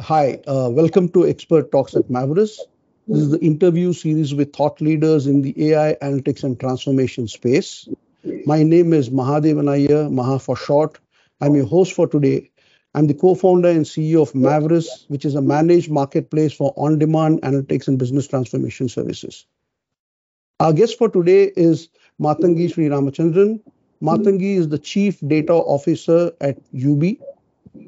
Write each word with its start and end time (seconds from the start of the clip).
Hi, 0.00 0.40
uh, 0.46 0.70
welcome 0.70 1.08
to 1.08 1.26
Expert 1.26 1.72
Talks 1.72 1.96
at 1.96 2.08
Mavris. 2.08 2.60
This 3.08 3.18
is 3.18 3.30
the 3.30 3.40
interview 3.40 3.92
series 3.92 4.32
with 4.32 4.52
thought 4.54 4.80
leaders 4.80 5.26
in 5.26 5.42
the 5.42 5.72
AI 5.72 5.96
analytics 6.00 6.44
and 6.44 6.58
transformation 6.60 7.26
space. 7.26 7.88
My 8.46 8.62
name 8.62 8.92
is 8.92 9.10
Mahadevan 9.10 9.68
Iyer, 9.68 10.08
Maha 10.08 10.38
for 10.38 10.54
short. 10.54 11.00
I'm 11.40 11.56
your 11.56 11.66
host 11.66 11.94
for 11.94 12.06
today. 12.06 12.48
I'm 12.94 13.08
the 13.08 13.14
co-founder 13.14 13.70
and 13.70 13.84
CEO 13.84 14.22
of 14.22 14.34
Mavris, 14.34 14.86
which 15.08 15.24
is 15.24 15.34
a 15.34 15.42
managed 15.42 15.90
marketplace 15.90 16.52
for 16.52 16.72
on-demand 16.76 17.42
analytics 17.42 17.88
and 17.88 17.98
business 17.98 18.28
transformation 18.28 18.88
services. 18.88 19.46
Our 20.60 20.74
guest 20.74 20.96
for 20.96 21.08
today 21.08 21.50
is 21.56 21.88
Mathangi 22.20 22.72
Sri 22.72 22.88
Ramachandran. 22.88 23.60
Mathangi 24.00 24.58
is 24.58 24.68
the 24.68 24.78
Chief 24.78 25.18
Data 25.26 25.54
Officer 25.54 26.30
at 26.40 26.56
Yubi. 26.72 27.18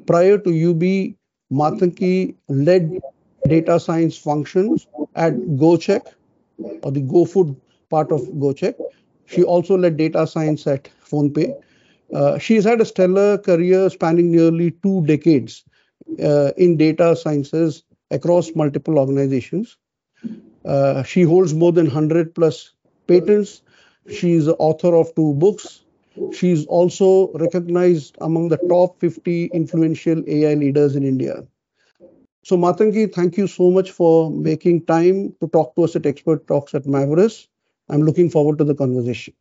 Prior 0.05 0.37
to 0.37 0.49
Yubi, 0.49 1.15
Mathangi 1.51 2.35
led 2.47 2.99
data 3.47 3.79
science 3.79 4.17
functions 4.17 4.87
at 5.15 5.33
GoJek 5.33 6.13
or 6.83 6.91
the 6.91 7.01
GoFood 7.01 7.55
part 7.89 8.11
of 8.11 8.21
GoJek. 8.21 8.75
She 9.25 9.43
also 9.43 9.77
led 9.77 9.97
data 9.97 10.27
science 10.27 10.67
at 10.67 10.89
PhonePe. 11.09 11.53
Uh, 12.13 12.37
she's 12.37 12.63
had 12.63 12.81
a 12.81 12.85
stellar 12.85 13.37
career 13.37 13.89
spanning 13.89 14.31
nearly 14.31 14.71
two 14.83 15.05
decades 15.05 15.63
uh, 16.21 16.51
in 16.57 16.77
data 16.77 17.15
sciences 17.15 17.83
across 18.11 18.55
multiple 18.55 18.99
organizations. 18.99 19.77
Uh, 20.65 21.03
she 21.03 21.23
holds 21.23 21.53
more 21.53 21.71
than 21.71 21.85
100 21.85 22.35
plus 22.35 22.73
patents. 23.07 23.61
She's 24.09 24.45
the 24.45 24.55
author 24.55 24.95
of 24.95 25.13
two 25.15 25.33
books. 25.35 25.80
She's 26.33 26.65
also 26.65 27.31
recognized 27.33 28.17
among 28.21 28.49
the 28.49 28.57
top 28.69 28.99
50 28.99 29.45
influential 29.53 30.23
AI 30.27 30.53
leaders 30.55 30.95
in 30.95 31.03
India. 31.03 31.45
So, 32.43 32.57
Mathangi, 32.57 33.13
thank 33.13 33.37
you 33.37 33.47
so 33.47 33.69
much 33.69 33.91
for 33.91 34.31
making 34.31 34.85
time 34.85 35.35
to 35.41 35.47
talk 35.47 35.75
to 35.75 35.83
us 35.83 35.95
at 35.95 36.05
Expert 36.05 36.47
Talks 36.47 36.73
at 36.73 36.83
Mavris. 36.83 37.47
I'm 37.89 38.01
looking 38.03 38.29
forward 38.29 38.57
to 38.59 38.63
the 38.63 38.75
conversation. 38.75 39.33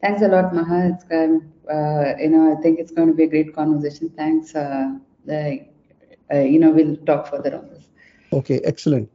Thanks 0.00 0.22
a 0.22 0.28
lot, 0.28 0.54
Maha. 0.54 0.94
It's 0.94 1.04
uh, 1.10 2.14
you 2.18 2.28
know 2.30 2.56
I 2.56 2.60
think 2.62 2.78
it's 2.78 2.92
going 2.92 3.08
to 3.08 3.14
be 3.14 3.24
a 3.24 3.28
great 3.28 3.54
conversation. 3.54 4.10
Thanks. 4.10 4.54
Uh, 4.54 4.94
uh, 5.30 6.38
you 6.38 6.58
know 6.58 6.70
we'll 6.70 6.96
talk 6.98 7.28
further 7.28 7.56
on 7.56 7.68
this. 7.70 7.77
Okay, 8.32 8.60
excellent. 8.64 9.10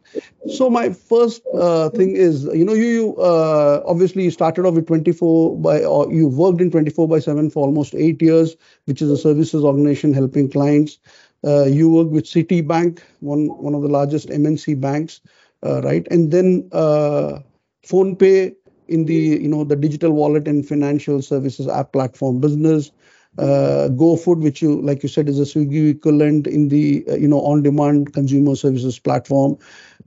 So 0.48 0.70
my 0.70 0.90
first 0.90 1.44
uh, 1.54 1.90
thing 1.90 2.16
is, 2.16 2.46
you 2.46 2.66
know, 2.66 2.74
you, 2.74 2.88
you 2.88 3.16
uh, 3.18 3.84
obviously 3.86 4.30
started 4.32 4.66
off 4.66 4.74
with 4.74 4.88
24 4.88 5.58
by, 5.60 5.84
or 5.84 6.12
you 6.12 6.28
worked 6.28 6.62
in 6.62 6.72
24 6.72 7.08
by 7.08 7.20
7 7.20 7.50
for 7.52 7.66
almost 7.66 7.94
eight 7.94 8.22
years, 8.22 8.56
which 8.86 9.02
is 9.02 9.12
a 9.12 9.18
services 9.18 9.64
organization 9.64 10.14
helping 10.14 10.50
clients. 10.50 10.98
Uh, 11.46 11.66
you 11.66 11.90
work 11.90 12.08
with 12.10 12.24
Citibank, 12.24 13.02
one 13.20 13.48
one 13.48 13.76
of 13.76 13.82
the 13.82 13.90
largest 13.90 14.30
MNC 14.30 14.80
banks, 14.80 15.22
uh, 15.64 15.82
right? 15.82 16.08
And 16.10 16.32
then 16.32 16.70
uh, 16.72 17.40
PhonePe 17.86 18.56
in 18.88 19.06
the 19.06 19.14
you 19.14 19.48
know 19.48 19.64
the 19.64 19.76
digital 19.76 20.12
wallet 20.12 20.48
and 20.48 20.68
financial 20.68 21.22
services 21.22 21.68
app 21.68 21.92
platform 21.92 22.40
business. 22.40 22.92
Uh, 23.38 23.90
GoFood, 23.92 24.42
which 24.42 24.62
you 24.62 24.82
like 24.82 25.02
you 25.04 25.10
said 25.10 25.28
is 25.28 25.40
a 25.40 25.44
Swiggy 25.44 25.92
equivalent 25.92 26.48
in 26.48 26.70
the 26.70 27.04
uh, 27.10 27.16
you 27.16 27.28
know 27.28 27.42
on-demand 27.42 28.14
consumer 28.14 28.56
services 28.56 29.00
platform, 29.00 29.58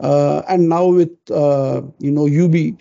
uh, 0.00 0.42
and 0.48 0.68
now 0.68 0.86
with 0.86 1.10
you 1.28 2.10
know 2.10 2.24
Yubi, 2.26 2.76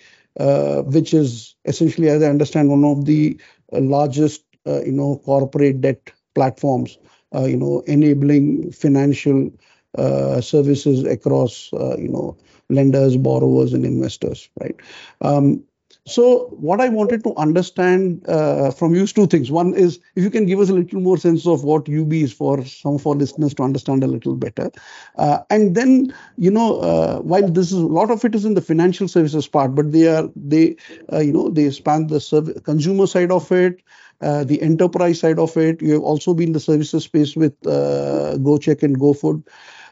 which 0.94 1.14
is 1.14 1.56
essentially, 1.66 2.10
as 2.10 2.22
I 2.24 2.28
understand, 2.30 2.70
one 2.70 2.84
of 2.86 3.06
the 3.06 3.40
largest 3.72 4.44
you 4.66 4.92
know 4.92 5.18
corporate 5.26 5.82
debt 5.82 6.12
platforms 6.34 6.98
uh, 7.34 7.46
you 7.46 7.58
know, 7.58 7.82
enabling 7.88 8.72
financial 8.72 9.52
uh, 9.98 10.40
services 10.42 11.04
across, 11.04 11.70
uh, 11.74 11.98
you 11.98 12.08
know, 12.08 12.38
lenders, 12.70 13.18
borrowers, 13.18 13.74
and 13.74 13.86
investors, 13.86 14.50
right? 14.62 14.76
Um, 15.22 15.64
so 16.08 16.48
what 16.52 16.80
I 16.82 16.90
wanted 16.90 17.24
to 17.24 17.36
understand 17.36 18.24
uh, 18.28 18.70
from 18.70 18.94
you 18.94 19.04
is 19.04 19.12
two 19.14 19.26
things. 19.26 19.50
One 19.50 19.74
is 19.74 20.00
if 20.16 20.24
you 20.24 20.30
can 20.30 20.46
give 20.46 20.60
us 20.60 20.70
a 20.70 20.74
little 20.74 21.00
more 21.00 21.18
sense 21.18 21.48
of 21.48 21.64
what 21.64 21.86
Yubi 21.86 22.22
is 22.22 22.32
for 22.32 22.64
some 22.64 22.96
of 22.96 23.08
our 23.08 23.16
listeners 23.16 23.56
to 23.56 23.64
understand 23.64 24.04
a 24.04 24.08
little 24.08 24.36
better. 24.36 24.72
Uh, 25.18 25.40
and 25.50 25.74
then, 25.74 26.14
you 26.38 26.52
know, 26.52 26.80
uh, 26.80 27.20
while 27.22 27.48
this 27.50 27.72
is 27.72 27.80
a 27.80 27.88
lot 27.88 28.12
of 28.12 28.24
it 28.24 28.36
is 28.36 28.46
in 28.46 28.54
the 28.54 28.62
financial 28.62 29.08
services 29.08 29.48
part, 29.48 29.74
but 29.74 29.92
they 29.92 30.08
are, 30.08 30.30
they, 30.36 30.76
you 31.14 31.34
know, 31.34 31.50
they 31.50 31.72
span 31.72 32.06
the 32.06 32.20
service, 32.20 32.60
consumer 32.62 33.08
side 33.08 33.32
of 33.32 33.52
it, 33.52 33.82
uh, 34.22 34.44
the 34.44 34.62
enterprise 34.62 35.20
side 35.20 35.40
of 35.40 35.58
it. 35.58 35.82
You 35.82 35.94
have 35.94 36.04
also 36.04 36.36
been 36.36 36.52
the 36.52 36.60
services 36.60 37.04
space 37.04 37.36
with 37.36 37.54
uh, 37.66 38.38
GoJek 38.38 38.84
and 38.84 39.00
GoFood. 39.00 39.44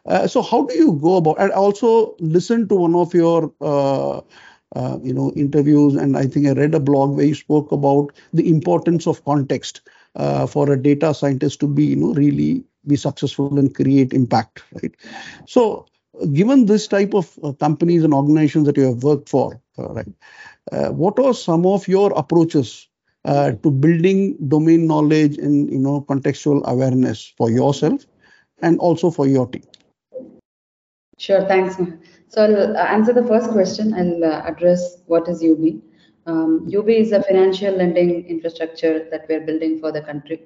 Uh, 0.05 0.27
so 0.27 0.41
how 0.43 0.65
do 0.65 0.75
you 0.75 0.93
go 1.01 1.15
about? 1.17 1.37
And 1.39 1.51
also 1.51 2.15
listen 2.19 2.67
to 2.67 2.75
one 2.75 2.93
of 2.95 3.13
your 3.15 3.51
uh, 4.75 4.79
uh, 4.79 4.99
you 5.03 5.13
know 5.13 5.31
interviews, 5.35 5.95
and 5.95 6.17
I 6.17 6.25
think 6.25 6.47
I 6.47 6.51
read 6.51 6.75
a 6.75 6.79
blog 6.79 7.15
where 7.15 7.25
you 7.25 7.35
spoke 7.35 7.71
about 7.71 8.11
the 8.33 8.49
importance 8.49 9.07
of 9.07 9.23
context 9.25 9.81
uh, 10.15 10.47
for 10.47 10.71
a 10.71 10.81
data 10.81 11.13
scientist 11.13 11.59
to 11.61 11.67
be 11.67 11.85
you 11.85 11.95
know 11.95 12.13
really 12.13 12.63
be 12.85 12.95
successful 12.95 13.57
and 13.57 13.73
create 13.73 14.13
impact, 14.13 14.63
right? 14.81 14.95
So 15.47 15.85
given 16.33 16.65
this 16.65 16.87
type 16.87 17.13
of 17.13 17.39
companies 17.59 18.03
and 18.03 18.13
organizations 18.13 18.65
that 18.67 18.77
you 18.77 18.83
have 18.83 19.03
worked 19.03 19.29
for, 19.29 19.61
right? 19.77 20.07
what 20.91 21.19
are 21.19 21.33
some 21.33 21.65
of 21.65 21.87
your 21.87 22.11
approaches 22.13 22.87
uh, 23.25 23.51
to 23.51 23.71
building 23.71 24.35
domain 24.47 24.87
knowledge 24.87 25.37
and 25.37 25.71
you 25.71 25.79
know 25.79 26.01
contextual 26.01 26.63
awareness 26.65 27.33
for 27.37 27.49
yourself 27.49 28.05
and 28.61 28.79
also 28.79 29.11
for 29.11 29.27
your 29.27 29.47
team 29.47 29.63
sure 31.17 31.45
thanks 31.47 31.77
so 32.33 32.43
i'll 32.43 32.77
uh, 32.77 32.85
answer 32.95 33.13
the 33.13 33.27
first 33.31 33.49
question 33.51 33.93
and 33.93 34.23
uh, 34.23 34.41
address 34.51 34.83
what 35.05 35.27
is 35.33 35.43
Yubi 35.47 35.73
um, 36.25 36.67
Yubi 36.69 36.99
is 36.99 37.11
a 37.11 37.21
financial 37.21 37.75
lending 37.75 38.25
infrastructure 38.27 39.07
that 39.11 39.25
we're 39.27 39.41
building 39.41 39.79
for 39.79 39.91
the 39.91 40.01
country. 40.01 40.41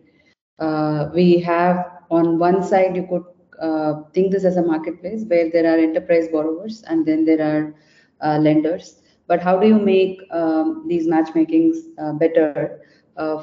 Uh, 0.60 1.10
we 1.14 1.40
have 1.40 1.86
on 2.10 2.40
one 2.40 2.64
side 2.64 2.96
you 2.96 3.06
could 3.08 3.24
uh, 3.62 4.02
think 4.14 4.32
this 4.32 4.44
as 4.44 4.58
a 4.58 4.62
marketplace 4.62 5.24
where 5.28 5.52
there 5.52 5.72
are 5.72 5.78
enterprise 5.78 6.28
borrowers 6.30 6.84
and 6.88 7.06
then 7.06 7.26
there 7.26 7.42
are 7.42 7.76
uh, 8.22 8.40
lenders. 8.40 9.02
But 9.28 9.42
how 9.42 9.60
do 9.60 9.68
you 9.68 9.78
make 9.78 10.22
um, 10.32 10.86
these 10.88 11.08
matchmakings 11.08 11.78
uh, 12.00 12.14
better 12.14 12.82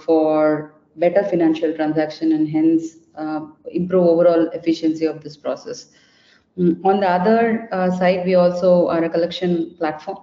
for 0.04 0.74
better 0.96 1.24
financial 1.24 1.74
transaction 1.74 2.32
and 2.32 2.48
hence 2.48 2.96
improve 3.72 4.06
overall 4.06 4.48
efficiency 4.54 5.04
of 5.04 5.22
this 5.22 5.36
process 5.36 5.90
on 6.84 7.00
the 7.00 7.08
other 7.08 7.68
uh, 7.72 7.90
side 7.98 8.24
we 8.24 8.34
also 8.34 8.88
are 8.88 9.04
a 9.04 9.08
collection 9.08 9.74
platform 9.78 10.18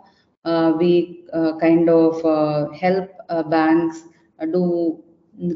uh, 0.46 0.74
we 0.78 1.26
uh, 1.34 1.58
kind 1.58 1.90
of 1.90 2.22
help 2.74 3.10
banks 3.50 4.04
do 4.52 5.04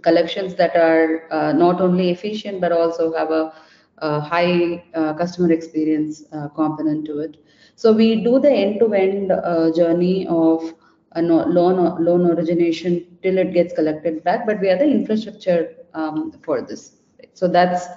collections 0.04 0.56
that 0.56 0.76
are 0.76 1.54
not 1.54 1.82
only 1.82 2.10
efficient 2.10 2.60
but 2.62 2.72
also 2.72 3.14
have 3.14 3.32
a, 3.32 3.54
a 4.00 4.20
high 4.20 4.84
customer 5.18 5.52
experience 5.52 6.24
component 6.56 7.06
to 7.06 7.20
it 7.20 7.38
so 7.76 7.92
we 7.92 8.24
do 8.24 8.40
the 8.40 8.52
end-to-end 8.52 9.32
uh, 9.32 9.72
journey 9.76 10.26
of 10.28 10.74
a 11.12 11.22
loan 11.22 12.04
loan 12.04 12.30
origination 12.32 13.18
till 13.22 13.38
it 13.38 13.54
gets 13.54 13.74
collected 13.74 14.24
back, 14.24 14.46
but 14.46 14.60
we 14.60 14.70
are 14.70 14.78
the 14.78 14.86
infrastructure 14.86 15.76
um, 15.94 16.32
for 16.44 16.62
this. 16.62 16.98
So 17.34 17.48
that's 17.48 17.88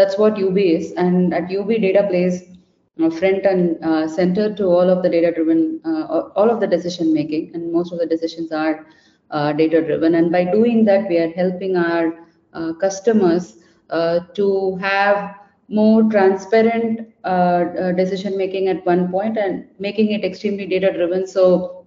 that's 0.00 0.18
what 0.18 0.34
Yubi 0.34 0.78
is, 0.78 0.92
and 0.92 1.34
at 1.34 1.48
Yubi 1.48 1.80
data 1.80 2.06
plays 2.08 2.42
uh, 3.02 3.10
front 3.10 3.46
and 3.46 3.84
uh, 3.84 4.08
center 4.08 4.54
to 4.54 4.64
all 4.66 4.88
of 4.90 5.02
the 5.02 5.10
data-driven, 5.10 5.80
uh, 5.84 6.30
all 6.36 6.50
of 6.50 6.60
the 6.60 6.66
decision 6.66 7.12
making, 7.12 7.50
and 7.54 7.72
most 7.72 7.92
of 7.92 7.98
the 7.98 8.06
decisions 8.06 8.52
are 8.52 8.86
uh, 9.30 9.52
data-driven. 9.52 10.14
And 10.14 10.32
by 10.32 10.44
doing 10.44 10.84
that, 10.86 11.08
we 11.08 11.18
are 11.18 11.30
helping 11.30 11.76
our 11.76 12.26
uh, 12.52 12.72
customers 12.74 13.56
to 14.34 14.76
have 14.80 15.34
more 15.70 16.02
transparent 16.10 17.10
uh, 17.24 17.64
uh, 17.80 17.92
decision 17.92 18.36
making 18.36 18.68
at 18.68 18.84
one 18.84 19.10
point 19.10 19.38
and 19.38 19.66
making 19.78 20.10
it 20.10 20.24
extremely 20.24 20.66
data 20.66 20.92
driven 20.92 21.26
so 21.26 21.86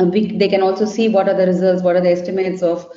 uh, 0.00 0.04
we, 0.04 0.36
they 0.36 0.48
can 0.48 0.62
also 0.62 0.84
see 0.84 1.08
what 1.08 1.28
are 1.28 1.36
the 1.36 1.46
results 1.46 1.82
what 1.82 1.94
are 1.94 2.00
the 2.00 2.10
estimates 2.10 2.62
of 2.62 2.90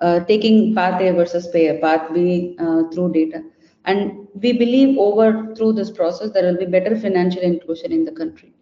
uh, 0.00 0.20
taking 0.24 0.74
path 0.74 1.00
a 1.00 1.12
versus 1.12 1.48
path 1.80 2.12
b 2.12 2.56
uh, 2.60 2.82
through 2.92 3.12
data 3.12 3.42
and 3.84 4.26
we 4.34 4.52
believe 4.52 4.98
over 4.98 5.54
through 5.54 5.72
this 5.74 5.90
process 5.90 6.30
there 6.32 6.44
will 6.44 6.58
be 6.58 6.66
better 6.66 6.96
financial 6.96 7.42
inclusion 7.42 7.92
in 7.92 8.04
the 8.04 8.12
country. 8.12 8.52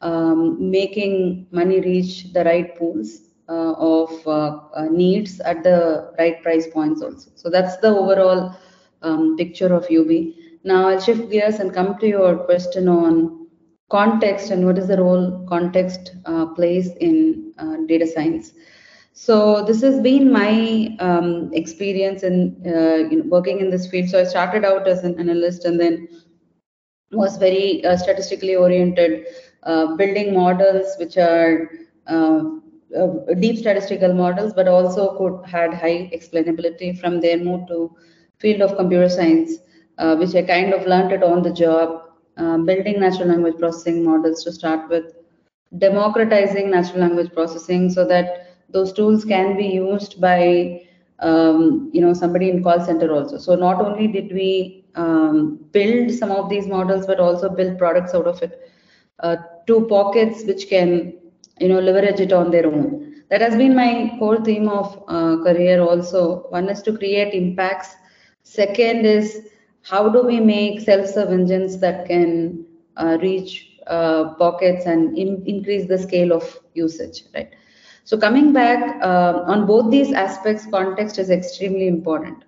Um, 0.00 0.70
making 0.70 1.46
money 1.52 1.80
reach 1.80 2.32
the 2.32 2.42
right 2.44 2.76
pools 2.76 3.20
uh, 3.48 3.74
of 3.74 4.90
needs 4.90 5.38
at 5.40 5.62
the 5.62 6.12
right 6.18 6.42
price 6.42 6.66
points 6.66 7.02
also. 7.02 7.30
So 7.36 7.50
that's 7.50 7.76
the 7.76 7.88
overall 7.88 8.56
um, 9.02 9.36
picture 9.36 9.72
of 9.72 9.86
Yubi 9.86 10.34
now 10.64 10.88
I'll 10.88 11.00
shift 11.00 11.30
gears 11.30 11.58
and 11.58 11.74
come 11.74 11.98
to 11.98 12.06
your 12.06 12.36
question 12.36 12.88
on 12.88 13.48
context 13.90 14.50
and 14.50 14.64
what 14.64 14.78
is 14.78 14.86
the 14.88 14.96
role 14.96 15.44
context 15.48 16.14
uh, 16.24 16.46
plays 16.46 16.90
in 16.96 17.52
uh, 17.58 17.76
data 17.86 18.06
science. 18.06 18.52
So 19.14 19.64
this 19.64 19.82
has 19.82 20.00
been 20.00 20.32
my 20.32 20.96
um, 20.98 21.50
experience 21.52 22.22
in 22.22 22.56
uh, 22.66 23.22
working 23.28 23.60
in 23.60 23.70
this 23.70 23.86
field. 23.86 24.08
So 24.08 24.20
I 24.20 24.24
started 24.24 24.64
out 24.64 24.88
as 24.88 25.04
an 25.04 25.18
analyst 25.20 25.64
and 25.64 25.78
then 25.78 26.08
was 27.12 27.36
very 27.36 27.84
uh, 27.84 27.96
statistically 27.96 28.56
oriented, 28.56 29.26
uh, 29.64 29.94
building 29.96 30.34
models 30.34 30.96
which 30.98 31.18
are 31.18 31.68
uh, 32.06 32.40
uh, 32.98 33.06
deep 33.38 33.58
statistical 33.58 34.14
models, 34.14 34.54
but 34.54 34.66
also 34.66 35.16
could 35.18 35.46
had 35.46 35.74
high 35.74 36.10
explainability. 36.14 36.98
From 36.98 37.20
there, 37.20 37.36
moved 37.36 37.68
to 37.68 37.94
field 38.38 38.62
of 38.62 38.76
computer 38.76 39.10
science, 39.10 39.58
uh, 39.98 40.16
which 40.16 40.34
I 40.34 40.42
kind 40.42 40.72
of 40.72 40.86
learned 40.86 41.12
it 41.12 41.22
on 41.22 41.42
the 41.42 41.52
job, 41.52 42.02
building 42.36 42.98
natural 43.00 43.28
language 43.28 43.58
processing 43.58 44.04
models 44.04 44.42
to 44.44 44.52
start 44.52 44.88
with, 44.88 45.12
democratizing 45.78 46.70
natural 46.70 47.00
language 47.00 47.32
processing 47.32 47.90
so 47.90 48.06
that 48.06 48.51
those 48.72 48.92
tools 48.92 49.24
can 49.24 49.56
be 49.56 49.66
used 49.66 50.20
by 50.20 50.82
um, 51.20 51.90
you 51.92 52.00
know 52.00 52.12
somebody 52.12 52.50
in 52.50 52.62
call 52.62 52.80
center 52.80 53.12
also. 53.14 53.38
So 53.38 53.54
not 53.54 53.80
only 53.80 54.08
did 54.08 54.32
we 54.32 54.84
um, 54.94 55.58
build 55.72 56.10
some 56.12 56.30
of 56.30 56.48
these 56.48 56.66
models 56.66 57.06
but 57.06 57.20
also 57.20 57.48
build 57.48 57.78
products 57.78 58.14
out 58.14 58.26
of 58.26 58.42
it. 58.42 58.58
Uh, 59.20 59.36
two 59.66 59.86
pockets 59.88 60.44
which 60.44 60.68
can 60.68 61.14
you 61.60 61.68
know 61.68 61.80
leverage 61.80 62.20
it 62.20 62.32
on 62.32 62.50
their 62.50 62.66
own. 62.66 63.14
That 63.30 63.40
has 63.40 63.56
been 63.56 63.74
my 63.74 64.12
core 64.18 64.42
theme 64.44 64.68
of 64.68 65.02
uh, 65.08 65.36
career 65.42 65.80
also. 65.80 66.46
One 66.50 66.68
is 66.68 66.82
to 66.82 66.96
create 66.96 67.34
impacts. 67.34 67.94
Second 68.42 69.06
is 69.06 69.48
how 69.82 70.08
do 70.08 70.22
we 70.22 70.40
make 70.40 70.80
self-serve 70.80 71.30
engines 71.30 71.78
that 71.80 72.06
can 72.06 72.64
uh, 72.96 73.18
reach 73.20 73.78
uh, 73.86 74.34
pockets 74.34 74.86
and 74.86 75.16
in, 75.16 75.42
increase 75.46 75.88
the 75.88 75.98
scale 75.98 76.32
of 76.32 76.58
usage 76.74 77.24
right 77.34 77.50
so 78.04 78.18
coming 78.18 78.52
back 78.52 79.00
uh, 79.02 79.44
on 79.46 79.66
both 79.66 79.90
these 79.90 80.12
aspects, 80.12 80.66
context 80.66 81.18
is 81.18 81.30
extremely 81.30 81.86
important. 81.88 82.44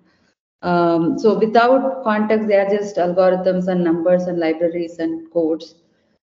Um, 0.61 1.17
so 1.17 1.37
without 1.37 2.03
context, 2.03 2.47
they 2.47 2.55
are 2.55 2.69
just 2.69 2.97
algorithms 2.97 3.67
and 3.67 3.83
numbers 3.83 4.23
and 4.23 4.39
libraries 4.39 4.99
and 4.99 5.31
codes, 5.31 5.75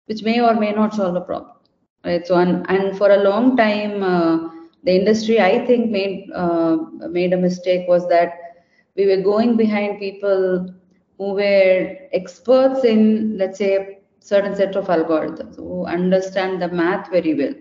which 0.06 0.22
may 0.22 0.40
or 0.40 0.54
may 0.54 0.72
not 0.72 0.94
solve 0.94 1.16
a 1.16 1.20
problem. 1.20 1.52
Right. 2.04 2.26
So 2.26 2.36
and, 2.36 2.66
and 2.68 2.98
for 2.98 3.10
a 3.12 3.22
long 3.22 3.56
time, 3.56 4.02
uh, 4.02 4.48
the 4.82 4.92
industry 4.92 5.40
I 5.40 5.64
think 5.64 5.90
made 5.90 6.28
uh, 6.34 6.76
made 7.08 7.32
a 7.32 7.36
mistake 7.36 7.86
was 7.88 8.08
that 8.08 8.32
we 8.96 9.06
were 9.06 9.22
going 9.22 9.56
behind 9.56 10.00
people 10.00 10.74
who 11.18 11.34
were 11.34 11.96
experts 12.12 12.84
in 12.84 13.38
let's 13.38 13.58
say 13.58 13.98
certain 14.18 14.56
set 14.56 14.74
of 14.74 14.86
algorithms 14.86 15.56
who 15.56 15.86
understand 15.86 16.60
the 16.60 16.68
math 16.68 17.08
very 17.10 17.34
well 17.34 17.54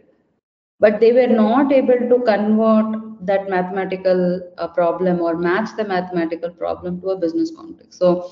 but 0.81 0.99
they 0.99 1.13
were 1.13 1.27
not 1.27 1.71
able 1.71 2.01
to 2.11 2.17
convert 2.25 3.25
that 3.25 3.49
mathematical 3.49 4.41
uh, 4.57 4.67
problem 4.67 5.21
or 5.21 5.37
match 5.37 5.69
the 5.77 5.85
mathematical 5.85 6.49
problem 6.49 6.99
to 7.01 7.11
a 7.11 7.17
business 7.17 7.51
context. 7.55 7.99
So 7.99 8.31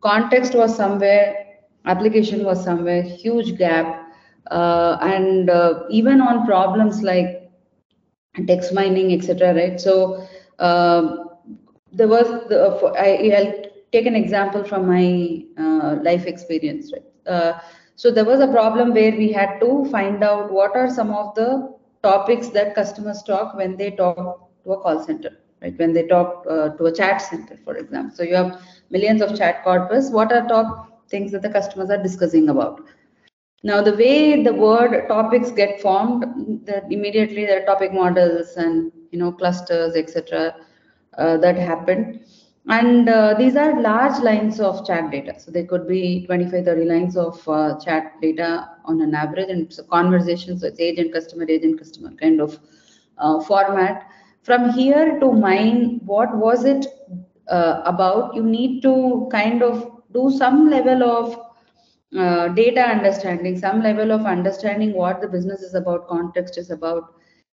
context 0.00 0.54
was 0.54 0.74
somewhere, 0.74 1.58
application 1.84 2.42
was 2.42 2.64
somewhere, 2.64 3.02
huge 3.02 3.58
gap. 3.58 4.06
Uh, 4.50 4.96
and 5.02 5.50
uh, 5.50 5.82
even 5.90 6.20
on 6.20 6.46
problems 6.46 7.02
like 7.02 7.50
text 8.46 8.72
mining, 8.72 9.12
etc. 9.12 9.54
Right. 9.54 9.78
So 9.78 10.26
um, 10.58 11.28
there 11.92 12.08
was 12.08 12.26
the, 12.48 12.58
I, 12.98 13.20
will 13.22 13.64
take 13.92 14.06
an 14.06 14.16
example 14.16 14.64
from 14.64 14.88
my 14.88 15.44
uh, 15.58 15.96
life 16.02 16.24
experience. 16.26 16.92
Right. 16.92 17.32
Uh, 17.32 17.60
so 17.94 18.10
there 18.10 18.24
was 18.24 18.40
a 18.40 18.48
problem 18.48 18.94
where 18.94 19.12
we 19.12 19.30
had 19.30 19.60
to 19.60 19.84
find 19.90 20.24
out 20.24 20.50
what 20.50 20.74
are 20.74 20.88
some 20.88 21.10
of 21.12 21.34
the 21.34 21.78
topics 22.02 22.48
that 22.50 22.74
customers 22.74 23.22
talk 23.22 23.54
when 23.54 23.76
they 23.76 23.90
talk 23.90 24.50
to 24.64 24.72
a 24.72 24.80
call 24.80 25.02
center, 25.04 25.38
right? 25.62 25.78
When 25.78 25.92
they 25.92 26.06
talk 26.06 26.44
uh, 26.48 26.70
to 26.70 26.84
a 26.86 26.92
chat 26.94 27.22
center, 27.22 27.58
for 27.64 27.76
example. 27.76 28.16
So 28.16 28.22
you 28.22 28.34
have 28.34 28.62
millions 28.90 29.22
of 29.22 29.36
chat 29.36 29.62
corpus. 29.64 30.10
What 30.10 30.32
are 30.32 30.46
top 30.46 31.08
things 31.08 31.32
that 31.32 31.42
the 31.42 31.50
customers 31.50 31.90
are 31.90 32.02
discussing 32.02 32.48
about? 32.48 32.82
Now, 33.62 33.82
the 33.82 33.94
way 33.94 34.42
the 34.42 34.54
word 34.54 35.06
topics 35.08 35.50
get 35.50 35.82
formed, 35.82 36.24
that 36.66 36.90
immediately 36.90 37.44
there 37.44 37.62
are 37.62 37.66
topic 37.66 37.92
models 37.92 38.56
and 38.56 38.90
you 39.10 39.18
know 39.18 39.32
clusters, 39.32 39.96
etc. 39.96 40.56
Uh, 41.18 41.36
that 41.38 41.56
happen. 41.56 42.24
And 42.68 43.08
uh, 43.08 43.34
these 43.38 43.56
are 43.56 43.80
large 43.80 44.22
lines 44.22 44.60
of 44.60 44.86
chat 44.86 45.10
data. 45.10 45.38
So 45.38 45.50
they 45.50 45.64
could 45.64 45.88
be 45.88 46.26
25, 46.26 46.64
30 46.64 46.84
lines 46.84 47.16
of 47.16 47.48
uh, 47.48 47.78
chat 47.80 48.20
data 48.20 48.68
on 48.84 49.00
an 49.00 49.14
average. 49.14 49.48
And 49.48 49.62
it's 49.62 49.78
a 49.78 49.84
conversation. 49.84 50.58
So 50.58 50.66
it's 50.66 50.78
agent, 50.78 51.12
customer, 51.12 51.46
agent, 51.48 51.78
customer 51.78 52.12
kind 52.16 52.40
of 52.40 52.58
uh, 53.18 53.40
format. 53.40 54.06
From 54.42 54.70
here 54.72 55.18
to 55.20 55.32
mine, 55.32 56.00
what 56.04 56.36
was 56.36 56.64
it 56.64 56.86
uh, 57.48 57.82
about? 57.84 58.34
You 58.34 58.42
need 58.42 58.82
to 58.82 59.28
kind 59.30 59.62
of 59.62 60.02
do 60.12 60.30
some 60.30 60.68
level 60.70 61.02
of 61.02 61.38
uh, 62.16 62.48
data 62.48 62.80
understanding, 62.80 63.58
some 63.58 63.82
level 63.82 64.10
of 64.10 64.26
understanding 64.26 64.92
what 64.92 65.20
the 65.20 65.28
business 65.28 65.60
is 65.62 65.74
about, 65.74 66.08
context 66.08 66.58
is 66.58 66.70
about, 66.70 67.14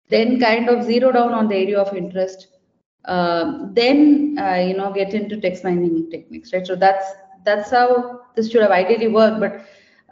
then 0.09 0.39
kind 0.39 0.68
of 0.69 0.83
zero 0.83 1.12
down 1.12 1.33
on 1.33 1.48
the 1.48 1.56
area 1.56 1.80
of 1.80 1.95
interest 1.95 2.48
uh, 3.06 3.65
then 3.74 4.36
uh, 4.39 4.56
you 4.56 4.75
know 4.75 4.92
get 4.92 5.13
into 5.13 5.39
text 5.39 5.63
mining 5.63 6.09
techniques 6.12 6.53
right? 6.53 6.65
So 6.65 6.75
that's 6.75 7.06
that's 7.45 7.71
how 7.71 8.21
this 8.36 8.51
should 8.51 8.62
have 8.62 8.71
ideally 8.71 9.07
worked 9.07 9.39
but 9.39 9.65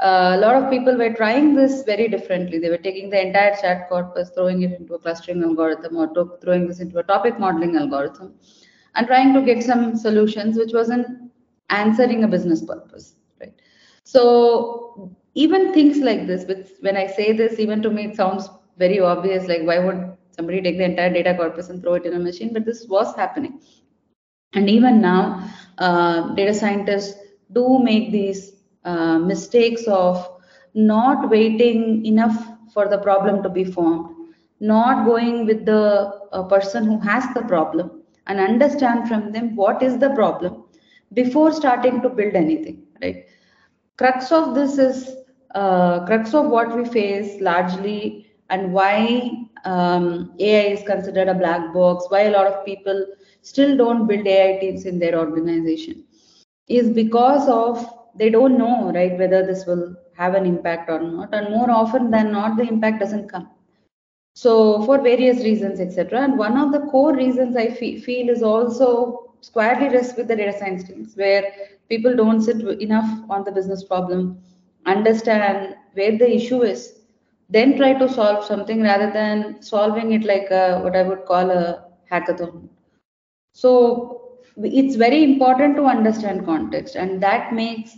uh, 0.03 0.33
a 0.35 0.39
lot 0.39 0.55
of 0.55 0.69
people 0.69 0.95
were 0.97 1.13
trying 1.13 1.55
this 1.55 1.83
very 1.83 2.07
differently. 2.07 2.57
They 2.57 2.69
were 2.69 2.77
taking 2.77 3.09
the 3.09 3.21
entire 3.25 3.55
chat 3.61 3.89
corpus 3.89 4.29
throwing 4.33 4.61
it 4.63 4.79
into 4.79 4.93
a 4.93 4.99
clustering 4.99 5.43
algorithm 5.43 5.97
or 5.97 6.09
throwing 6.41 6.67
this 6.67 6.79
into 6.79 6.99
a 6.99 7.03
topic 7.03 7.39
modeling 7.39 7.75
algorithm 7.75 8.33
and 8.95 9.07
trying 9.07 9.33
to 9.33 9.41
get 9.41 9.63
some 9.63 9.95
solutions 9.95 10.57
which 10.57 10.71
wasn't 10.73 11.07
answering 11.69 12.23
a 12.23 12.27
business 12.27 12.63
purpose 12.63 13.15
right? 13.39 13.53
So 14.03 15.15
even 15.35 15.73
things 15.73 15.97
like 15.99 16.25
this 16.27 16.45
which 16.45 16.67
when 16.81 16.97
i 16.97 17.05
say 17.05 17.31
this 17.31 17.59
even 17.59 17.81
to 17.81 17.89
me 17.89 18.05
it 18.05 18.15
sounds 18.15 18.49
very 18.77 18.99
obvious 18.99 19.47
like 19.47 19.61
why 19.63 19.77
would 19.79 20.17
somebody 20.39 20.61
take 20.61 20.77
the 20.77 20.85
entire 20.85 21.13
data 21.13 21.35
corpus 21.35 21.69
and 21.69 21.83
throw 21.83 21.95
it 21.95 22.05
in 22.05 22.13
a 22.13 22.19
machine, 22.19 22.53
but 22.53 22.65
this 22.65 22.85
was 22.87 23.15
happening. 23.15 23.59
And 24.53 24.69
even 24.69 25.01
now, 25.01 25.43
uh, 25.77 26.33
data 26.33 26.53
scientists 26.53 27.17
do 27.53 27.79
make 27.79 28.11
these 28.11 28.53
uh, 28.85 29.19
mistakes 29.19 29.83
of 29.87 30.27
not 30.73 31.29
waiting 31.29 32.05
enough 32.05 32.37
for 32.73 32.87
the 32.87 32.97
problem 32.99 33.43
to 33.43 33.49
be 33.49 33.65
formed, 33.65 34.15
not 34.59 35.05
going 35.05 35.45
with 35.45 35.65
the 35.65 36.11
uh, 36.31 36.43
person 36.43 36.85
who 36.85 36.99
has 36.99 37.25
the 37.33 37.41
problem 37.43 37.91
and 38.27 38.39
understand 38.39 39.07
from 39.07 39.31
them 39.31 39.55
what 39.55 39.83
is 39.83 39.97
the 39.97 40.09
problem 40.11 40.63
before 41.13 41.51
starting 41.51 42.01
to 42.01 42.09
build 42.09 42.35
anything, 42.35 42.83
right? 43.01 43.25
Crux 43.97 44.31
of 44.31 44.55
this 44.55 44.77
is 44.77 45.15
uh, 45.55 46.05
crux 46.05 46.33
of 46.33 46.47
what 46.47 46.75
we 46.75 46.85
face 46.85 47.41
largely 47.41 48.27
and 48.49 48.71
why 48.71 49.31
um, 49.65 50.31
AI 50.39 50.71
is 50.73 50.83
considered 50.83 51.27
a 51.27 51.33
black 51.33 51.73
box, 51.73 52.05
why 52.09 52.21
a 52.21 52.31
lot 52.31 52.47
of 52.47 52.65
people 52.65 53.05
still 53.41 53.75
don't 53.77 54.07
build 54.07 54.27
AI 54.27 54.59
teams 54.59 54.85
in 54.85 54.99
their 54.99 55.17
organization 55.19 56.03
is 56.67 56.89
because 56.89 57.47
of 57.49 57.85
they 58.15 58.29
don't 58.29 58.57
know 58.57 58.91
right 58.93 59.17
whether 59.17 59.45
this 59.45 59.65
will 59.65 59.95
have 60.17 60.35
an 60.35 60.45
impact 60.45 60.89
or 60.89 60.99
not. 61.01 61.33
And 61.33 61.49
more 61.51 61.69
often 61.71 62.11
than 62.11 62.31
not 62.31 62.57
the 62.57 62.63
impact 62.67 62.99
doesn't 62.99 63.29
come. 63.29 63.47
So 64.33 64.81
for 64.83 64.99
various 65.01 65.39
reasons 65.43 65.79
etc 65.79 66.21
and 66.21 66.37
one 66.37 66.57
of 66.57 66.71
the 66.71 66.79
core 66.91 67.15
reasons 67.15 67.55
i 67.55 67.67
fe- 67.69 67.99
feel 67.99 68.29
is 68.29 68.41
also 68.43 69.31
squarely 69.41 69.89
rests 69.89 70.17
with 70.17 70.27
the 70.27 70.35
data 70.35 70.57
science 70.57 70.83
teams 70.83 71.15
where 71.15 71.43
people 71.89 72.15
don't 72.15 72.41
sit 72.41 72.61
enough 72.87 73.09
on 73.29 73.43
the 73.43 73.51
business 73.51 73.83
problem 73.83 74.37
understand 74.85 75.75
where 75.93 76.17
the 76.17 76.29
issue 76.35 76.61
is 76.63 76.98
then 77.49 77.77
try 77.77 77.93
to 77.93 78.07
solve 78.07 78.45
something 78.45 78.81
rather 78.81 79.11
than 79.11 79.61
solving 79.61 80.11
it 80.13 80.23
like 80.23 80.51
a, 80.51 80.79
what 80.81 80.95
I 80.95 81.03
would 81.03 81.25
call 81.25 81.49
a 81.49 81.85
hackathon. 82.11 82.69
So 83.53 84.39
it's 84.57 84.95
very 84.95 85.23
important 85.23 85.75
to 85.77 85.85
understand 85.85 86.45
context, 86.45 86.95
and 86.95 87.21
that 87.23 87.53
makes 87.53 87.95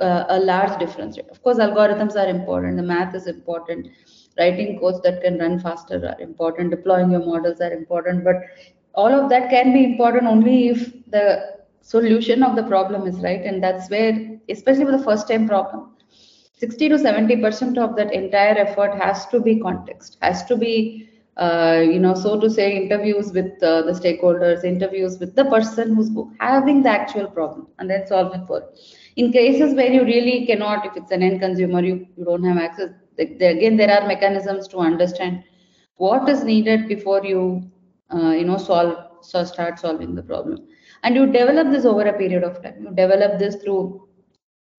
uh, 0.00 0.24
a 0.28 0.38
large 0.38 0.78
difference. 0.78 1.18
Of 1.18 1.42
course, 1.42 1.58
algorithms 1.58 2.16
are 2.16 2.28
important, 2.28 2.76
the 2.76 2.82
math 2.82 3.14
is 3.14 3.26
important, 3.26 3.88
writing 4.38 4.78
codes 4.78 5.00
that 5.02 5.22
can 5.22 5.38
run 5.38 5.58
faster 5.58 5.96
are 5.96 6.20
important, 6.20 6.70
deploying 6.70 7.10
your 7.10 7.24
models 7.24 7.60
are 7.60 7.72
important, 7.72 8.24
but 8.24 8.36
all 8.94 9.12
of 9.12 9.28
that 9.28 9.50
can 9.50 9.72
be 9.72 9.84
important 9.84 10.26
only 10.26 10.68
if 10.68 10.92
the 11.10 11.58
solution 11.82 12.42
of 12.42 12.56
the 12.56 12.62
problem 12.62 13.06
is 13.06 13.16
right, 13.18 13.42
and 13.44 13.62
that's 13.62 13.90
where, 13.90 14.38
especially 14.48 14.84
with 14.84 14.96
the 14.96 15.04
first 15.04 15.28
time 15.28 15.46
problem, 15.48 15.90
60 16.58 16.88
to 16.90 16.98
70 16.98 17.36
percent 17.36 17.78
of 17.78 17.96
that 17.96 18.12
entire 18.12 18.56
effort 18.58 18.94
has 19.02 19.26
to 19.26 19.40
be 19.40 19.58
context 19.60 20.18
has 20.20 20.44
to 20.44 20.56
be 20.56 21.08
uh, 21.36 21.80
you 21.84 21.98
know 21.98 22.14
so 22.14 22.38
to 22.40 22.50
say 22.50 22.76
interviews 22.82 23.32
with 23.32 23.62
uh, 23.62 23.82
the 23.82 23.92
stakeholders 23.92 24.64
interviews 24.64 25.18
with 25.18 25.34
the 25.34 25.44
person 25.46 25.94
who's 25.94 26.10
having 26.40 26.82
the 26.82 26.88
actual 26.88 27.28
problem 27.28 27.68
and 27.78 27.88
then 27.88 28.06
solve 28.06 28.34
it 28.34 28.46
for 28.46 28.62
in 29.16 29.32
cases 29.32 29.74
where 29.74 29.92
you 29.92 30.04
really 30.04 30.46
cannot 30.46 30.86
if 30.86 30.96
it's 30.96 31.12
an 31.12 31.22
end 31.22 31.40
consumer 31.40 31.80
you, 31.80 32.06
you 32.16 32.24
don't 32.24 32.44
have 32.44 32.58
access 32.58 32.90
again 33.18 33.76
there 33.76 33.90
are 33.90 34.06
mechanisms 34.06 34.66
to 34.68 34.78
understand 34.78 35.44
what 35.98 36.28
is 36.28 36.44
needed 36.44 36.88
before 36.88 37.24
you, 37.24 37.70
uh, 38.14 38.30
you 38.30 38.44
know, 38.44 38.56
solve, 38.56 38.96
so 39.20 39.44
start 39.44 39.78
solving 39.78 40.14
the 40.14 40.22
problem. 40.22 40.66
And 41.02 41.14
you 41.14 41.26
develop 41.26 41.70
this 41.70 41.84
over 41.84 42.02
a 42.02 42.16
period 42.16 42.42
of 42.42 42.62
time. 42.62 42.82
You 42.82 42.90
develop 42.90 43.38
this 43.38 43.56
through 43.56 44.07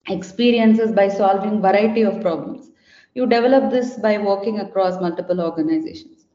experiences 0.10 0.92
by 0.92 1.08
solving 1.08 1.62
variety 1.62 2.01
of 2.04 2.22
problems. 2.22 2.72
You 3.13 3.28
develop 3.28 3.72
this 3.72 3.98
by 3.98 4.18
working 4.18 4.60
across 4.60 5.01
multiple 5.01 5.42
organizations. 5.42 6.25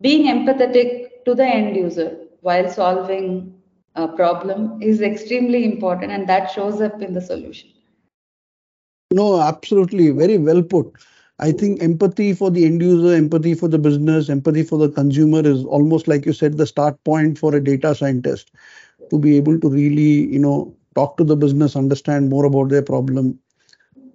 Being 0.00 0.26
empathetic 0.26 1.24
to 1.24 1.34
the 1.34 1.44
end 1.44 1.76
user 1.76 2.18
while 2.40 2.70
solving 2.70 3.54
a 3.94 4.08
problem 4.08 4.80
is 4.80 5.00
extremely 5.00 5.64
important 5.64 6.12
and 6.12 6.28
that 6.28 6.50
shows 6.50 6.80
up 6.80 7.02
in 7.02 7.12
the 7.12 7.20
solution. 7.20 7.70
No, 9.10 9.40
absolutely. 9.40 10.10
Very 10.10 10.38
well 10.38 10.62
put. 10.62 10.92
I 11.40 11.52
think 11.52 11.82
empathy 11.82 12.34
for 12.34 12.50
the 12.50 12.64
end 12.64 12.82
user, 12.82 13.14
empathy 13.14 13.54
for 13.54 13.68
the 13.68 13.78
business, 13.78 14.28
empathy 14.28 14.64
for 14.64 14.78
the 14.78 14.88
consumer 14.88 15.40
is 15.40 15.64
almost 15.64 16.08
like 16.08 16.26
you 16.26 16.32
said, 16.32 16.58
the 16.58 16.66
start 16.66 17.02
point 17.04 17.38
for 17.38 17.54
a 17.54 17.62
data 17.62 17.94
scientist 17.94 18.50
to 19.10 19.18
be 19.18 19.36
able 19.36 19.58
to 19.60 19.68
really, 19.68 20.26
you 20.32 20.38
know, 20.38 20.74
talk 20.98 21.16
to 21.18 21.24
the 21.24 21.36
business, 21.36 21.76
understand 21.76 22.30
more 22.30 22.44
about 22.44 22.70
their 22.70 22.82
problem. 22.82 23.38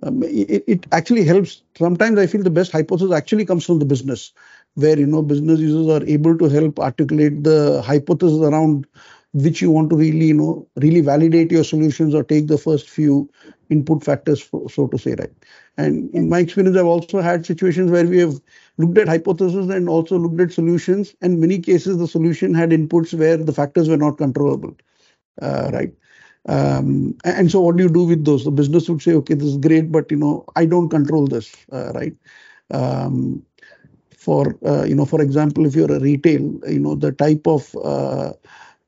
Um, 0.03 0.23
it, 0.23 0.63
it 0.67 0.87
actually 0.91 1.23
helps. 1.23 1.61
Sometimes 1.77 2.19
I 2.19 2.27
feel 2.27 2.43
the 2.43 2.49
best 2.49 2.71
hypothesis 2.71 3.13
actually 3.13 3.45
comes 3.45 3.65
from 3.65 3.79
the 3.79 3.85
business, 3.85 4.31
where 4.75 4.99
you 4.99 5.07
know 5.07 5.21
business 5.21 5.59
users 5.59 5.87
are 5.87 6.05
able 6.05 6.37
to 6.37 6.49
help 6.49 6.79
articulate 6.79 7.43
the 7.43 7.81
hypothesis 7.85 8.41
around 8.41 8.87
which 9.33 9.61
you 9.61 9.71
want 9.71 9.89
to 9.89 9.95
really, 9.95 10.27
you 10.27 10.33
know, 10.33 10.67
really 10.75 11.01
validate 11.01 11.51
your 11.51 11.63
solutions 11.63 12.13
or 12.13 12.23
take 12.23 12.47
the 12.47 12.57
first 12.57 12.89
few 12.89 13.29
input 13.69 14.03
factors, 14.03 14.47
so 14.69 14.87
to 14.87 14.97
say, 14.97 15.15
right? 15.15 15.31
And 15.77 16.13
in 16.13 16.29
my 16.29 16.39
experience, 16.39 16.77
I've 16.77 16.85
also 16.85 17.21
had 17.21 17.45
situations 17.45 17.89
where 17.89 18.05
we 18.05 18.19
have 18.19 18.39
looked 18.77 18.97
at 18.99 19.07
hypotheses 19.07 19.69
and 19.69 19.89
also 19.89 20.19
looked 20.19 20.39
at 20.39 20.53
solutions. 20.53 21.15
And 21.21 21.39
many 21.39 21.57
cases, 21.59 21.97
the 21.97 22.07
solution 22.07 22.53
had 22.53 22.69
inputs 22.69 23.17
where 23.17 23.37
the 23.37 23.53
factors 23.53 23.89
were 23.89 23.97
not 23.97 24.19
controllable, 24.19 24.75
uh, 25.41 25.71
right? 25.73 25.93
Um, 26.47 27.15
and 27.23 27.49
so, 27.49 27.61
what 27.61 27.77
do 27.77 27.83
you 27.83 27.89
do 27.89 28.03
with 28.03 28.25
those? 28.25 28.43
The 28.43 28.51
business 28.51 28.89
would 28.89 29.01
say, 29.01 29.13
"Okay, 29.13 29.33
this 29.35 29.47
is 29.47 29.57
great, 29.57 29.91
but 29.91 30.11
you 30.11 30.17
know, 30.17 30.45
I 30.55 30.65
don't 30.65 30.89
control 30.89 31.27
this, 31.27 31.53
uh, 31.71 31.91
right?" 31.95 32.15
Um, 32.71 33.43
for 34.17 34.57
uh, 34.65 34.83
you 34.85 34.95
know, 34.95 35.05
for 35.05 35.21
example, 35.21 35.65
if 35.65 35.75
you're 35.75 35.91
a 35.93 35.99
retail, 35.99 36.41
you 36.67 36.79
know, 36.79 36.95
the 36.95 37.11
type 37.11 37.47
of 37.47 37.75
uh, 37.83 38.33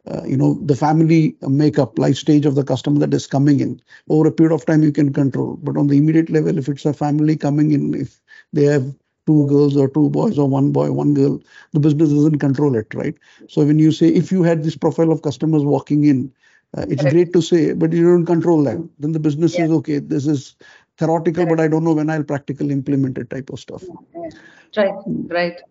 uh, 0.09 0.24
you 0.25 0.38
know 0.38 0.55
the 0.65 0.75
family 0.75 1.35
makeup 1.41 1.97
life 2.00 2.17
stage 2.17 2.45
of 2.45 2.55
the 2.55 2.63
customer 2.63 3.00
that 3.00 3.13
is 3.13 3.27
coming 3.27 3.59
in 3.59 3.81
over 4.09 4.27
a 4.27 4.31
period 4.31 4.53
of 4.53 4.65
time 4.65 4.83
you 4.83 4.91
can 4.91 5.12
control 5.13 5.57
but 5.63 5.77
on 5.77 5.88
the 5.88 5.97
immediate 5.97 6.29
level 6.29 6.57
if 6.57 6.69
it's 6.69 6.85
a 6.85 6.93
family 6.93 7.35
coming 7.35 7.71
in 7.71 7.93
if 7.95 8.21
they 8.53 8.65
have 8.65 8.85
two 9.27 9.47
girls 9.47 9.75
or 9.75 9.89
two 9.89 10.09
boys 10.12 10.38
or 10.38 10.47
one 10.47 10.71
boy 10.71 10.91
one 10.91 11.13
girl 11.13 11.39
the 11.74 11.79
business 11.79 12.09
doesn't 12.09 12.39
control 12.39 12.75
it 12.75 12.93
right 12.93 13.15
so 13.50 13.65
when 13.65 13.79
you 13.79 13.91
say 13.91 14.07
if 14.07 14.31
you 14.31 14.43
had 14.43 14.63
this 14.63 14.77
profile 14.77 15.12
of 15.12 15.24
customers 15.24 15.63
walking 15.63 16.03
in 16.05 16.31
uh, 16.77 16.86
it's 16.89 17.03
great 17.03 17.34
to 17.34 17.41
say 17.41 17.74
but 17.74 17.93
you 17.93 18.03
don't 18.03 18.25
control 18.25 18.63
them 18.63 18.89
then 19.00 19.12
the 19.12 19.19
business 19.19 19.53
yeah. 19.53 19.62
says 19.62 19.72
okay 19.72 20.00
this 20.00 20.27
is 20.27 20.55
theoretical 20.98 21.45
but 21.45 21.60
i 21.60 21.67
don't 21.67 21.84
know 21.84 21.93
when 21.93 22.10
i'll 22.10 22.24
practically 22.24 22.72
implement 22.72 23.17
it 23.17 23.29
type 23.29 23.50
of 23.50 23.60
stuff 23.60 23.84
yeah. 24.15 24.29
right 24.77 24.93
right 25.29 25.62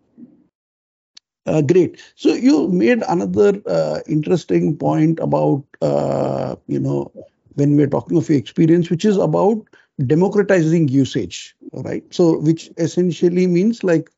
uh, 1.47 1.61
great. 1.61 2.01
So 2.15 2.33
you 2.33 2.67
made 2.69 3.03
another 3.07 3.61
uh, 3.67 3.99
interesting 4.07 4.75
point 4.75 5.19
about 5.19 5.63
uh, 5.81 6.55
you 6.67 6.79
know 6.79 7.11
when 7.53 7.77
we're 7.77 7.87
talking 7.87 8.17
of 8.17 8.27
your 8.29 8.37
experience, 8.37 8.89
which 8.89 9.05
is 9.05 9.17
about 9.17 9.63
democratizing 10.05 10.87
usage, 10.87 11.55
right? 11.73 12.03
So 12.13 12.39
which 12.39 12.69
essentially 12.77 13.47
means 13.47 13.83
like 13.83 14.09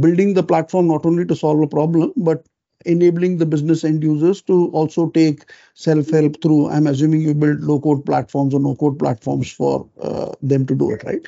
building 0.00 0.34
the 0.34 0.42
platform 0.42 0.88
not 0.88 1.04
only 1.04 1.26
to 1.26 1.36
solve 1.36 1.60
a 1.60 1.66
problem, 1.66 2.12
but 2.16 2.46
enabling 2.86 3.38
the 3.38 3.46
business 3.46 3.84
end 3.84 4.02
users 4.02 4.42
to 4.42 4.68
also 4.70 5.08
take 5.10 5.44
self-help 5.74 6.40
through 6.42 6.68
i'm 6.70 6.86
assuming 6.86 7.20
you 7.20 7.34
build 7.34 7.60
low 7.60 7.80
code 7.80 8.04
platforms 8.06 8.54
or 8.54 8.60
no 8.60 8.74
code 8.76 8.98
platforms 8.98 9.50
for 9.50 9.88
uh, 10.00 10.32
them 10.42 10.66
to 10.66 10.74
do 10.74 10.90
it 10.90 11.02
right 11.04 11.26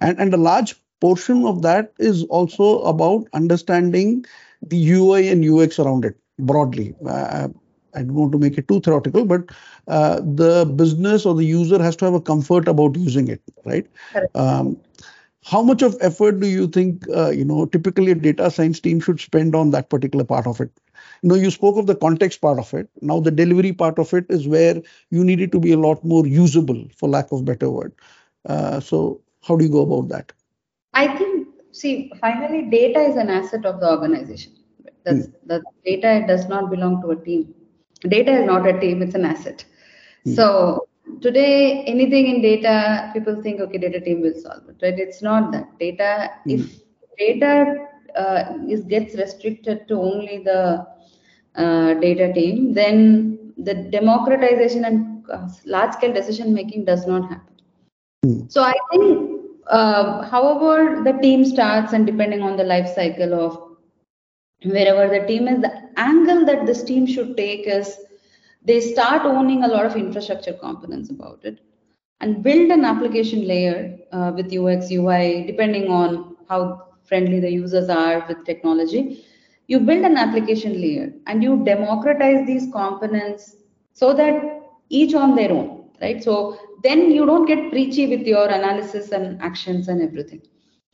and 0.00 0.18
and 0.18 0.34
a 0.34 0.36
large 0.36 0.74
portion 1.00 1.44
of 1.44 1.62
that 1.62 1.92
is 1.98 2.24
also 2.24 2.80
about 2.82 3.26
understanding 3.32 4.24
the 4.62 4.76
UI 4.92 5.28
and 5.28 5.44
UX 5.44 5.78
around 5.78 6.04
it 6.04 6.16
broadly. 6.38 6.94
Uh, 7.06 7.48
I 7.94 8.02
don't 8.02 8.14
want 8.14 8.32
to 8.32 8.38
make 8.38 8.58
it 8.58 8.68
too 8.68 8.80
theoretical, 8.80 9.24
but 9.24 9.50
uh, 9.88 10.20
the 10.20 10.70
business 10.76 11.24
or 11.24 11.34
the 11.34 11.44
user 11.44 11.82
has 11.82 11.96
to 11.96 12.04
have 12.04 12.14
a 12.14 12.20
comfort 12.20 12.68
about 12.68 12.96
using 12.96 13.28
it, 13.28 13.40
right? 13.64 13.86
Um, 14.34 14.78
how 15.44 15.62
much 15.62 15.80
of 15.80 15.96
effort 16.00 16.40
do 16.40 16.46
you 16.46 16.66
think, 16.66 17.04
uh, 17.14 17.30
you 17.30 17.44
know, 17.44 17.66
typically 17.66 18.10
a 18.10 18.16
data 18.16 18.50
science 18.50 18.80
team 18.80 19.00
should 19.00 19.20
spend 19.20 19.54
on 19.54 19.70
that 19.70 19.88
particular 19.88 20.24
part 20.24 20.46
of 20.46 20.60
it? 20.60 20.70
You 21.26 21.30
know, 21.30 21.34
you 21.34 21.50
spoke 21.50 21.76
of 21.76 21.88
the 21.88 21.96
context 21.96 22.40
part 22.40 22.60
of 22.60 22.72
it. 22.72 22.88
Now 23.02 23.18
the 23.18 23.32
delivery 23.32 23.72
part 23.72 23.98
of 23.98 24.14
it 24.14 24.26
is 24.28 24.46
where 24.46 24.80
you 25.10 25.24
need 25.24 25.40
it 25.40 25.50
to 25.50 25.58
be 25.58 25.72
a 25.72 25.76
lot 25.76 26.04
more 26.04 26.24
usable, 26.24 26.86
for 26.94 27.08
lack 27.08 27.32
of 27.32 27.44
better 27.44 27.68
word. 27.68 27.92
Uh, 28.48 28.78
so 28.78 29.20
how 29.42 29.56
do 29.56 29.64
you 29.64 29.70
go 29.72 29.80
about 29.80 30.08
that? 30.10 30.32
I 30.94 31.08
think, 31.16 31.48
see, 31.72 32.12
finally, 32.20 32.70
data 32.70 33.00
is 33.00 33.16
an 33.16 33.28
asset 33.28 33.66
of 33.66 33.80
the 33.80 33.90
organization. 33.90 34.52
That's, 35.02 35.26
mm. 35.26 35.32
The 35.46 35.64
data 35.84 36.24
does 36.28 36.46
not 36.46 36.70
belong 36.70 37.02
to 37.02 37.10
a 37.10 37.16
team. 37.16 37.52
Data 38.02 38.30
is 38.30 38.46
not 38.46 38.64
a 38.64 38.78
team, 38.78 39.02
it's 39.02 39.16
an 39.16 39.24
asset. 39.24 39.64
Mm. 40.24 40.36
So 40.36 40.86
today, 41.20 41.82
anything 41.86 42.28
in 42.28 42.40
data, 42.40 43.10
people 43.12 43.42
think, 43.42 43.60
okay, 43.60 43.78
data 43.78 44.00
team 44.00 44.20
will 44.20 44.40
solve 44.40 44.68
it, 44.68 44.76
right? 44.80 44.96
It's 44.96 45.22
not 45.22 45.50
that. 45.50 45.76
Data, 45.80 46.30
mm. 46.46 46.60
if 46.60 46.82
data 47.18 47.88
uh, 48.14 48.58
is 48.68 48.84
gets 48.84 49.16
restricted 49.16 49.88
to 49.88 49.94
only 49.94 50.44
the 50.44 50.86
uh, 51.56 51.94
data 51.94 52.32
team, 52.32 52.72
then 52.74 53.52
the 53.56 53.74
democratization 53.74 54.84
and 54.84 55.24
uh, 55.30 55.48
large 55.64 55.92
scale 55.92 56.12
decision 56.12 56.52
making 56.52 56.84
does 56.84 57.06
not 57.06 57.28
happen. 57.28 57.54
Mm. 58.24 58.50
So 58.50 58.62
I 58.62 58.74
think, 58.90 59.40
uh, 59.68 60.22
however, 60.22 61.02
the 61.02 61.18
team 61.20 61.44
starts 61.44 61.92
and 61.92 62.06
depending 62.06 62.42
on 62.42 62.56
the 62.56 62.64
life 62.64 62.94
cycle 62.94 63.34
of 63.34 63.62
wherever 64.64 65.08
the 65.08 65.26
team 65.26 65.48
is, 65.48 65.60
the 65.60 65.72
angle 65.96 66.44
that 66.46 66.66
this 66.66 66.82
team 66.82 67.06
should 67.06 67.36
take 67.36 67.66
is 67.66 67.98
they 68.64 68.80
start 68.80 69.22
owning 69.22 69.64
a 69.64 69.68
lot 69.68 69.86
of 69.86 69.96
infrastructure 69.96 70.52
components 70.52 71.10
about 71.10 71.40
it 71.44 71.60
and 72.20 72.42
build 72.42 72.70
an 72.70 72.84
application 72.84 73.46
layer 73.46 73.96
uh, 74.12 74.32
with 74.34 74.52
UX, 74.52 74.90
UI, 74.90 75.44
depending 75.46 75.90
on 75.90 76.36
how 76.48 76.88
friendly 77.04 77.40
the 77.40 77.50
users 77.50 77.88
are 77.88 78.24
with 78.26 78.44
technology. 78.44 79.24
You 79.66 79.80
build 79.80 80.04
an 80.04 80.16
application 80.16 80.80
layer 80.80 81.12
and 81.26 81.42
you 81.42 81.64
democratize 81.64 82.46
these 82.46 82.70
components 82.72 83.56
so 83.92 84.12
that 84.14 84.62
each 84.88 85.14
on 85.14 85.34
their 85.34 85.52
own, 85.52 85.90
right? 86.00 86.22
So 86.22 86.58
then 86.82 87.10
you 87.10 87.26
don't 87.26 87.46
get 87.46 87.70
preachy 87.70 88.06
with 88.06 88.26
your 88.26 88.46
analysis 88.46 89.10
and 89.12 89.40
actions 89.42 89.88
and 89.88 90.00
everything. 90.00 90.42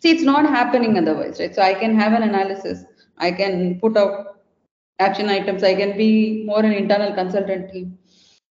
See, 0.01 0.11
it's 0.11 0.23
not 0.23 0.47
happening 0.47 0.97
otherwise, 0.97 1.39
right? 1.39 1.55
So 1.55 1.63
I 1.63 1.75
can 1.75 1.95
have 1.97 2.13
an 2.13 2.23
analysis 2.23 2.85
I 3.19 3.31
can 3.31 3.79
put 3.81 3.97
out 3.97 4.39
action 4.99 5.29
items. 5.29 5.63
I 5.63 5.75
can 5.75 5.97
be 5.97 6.45
more 6.45 6.61
an 6.61 6.73
internal 6.73 7.15
consultant 7.15 7.73
team 7.73 7.99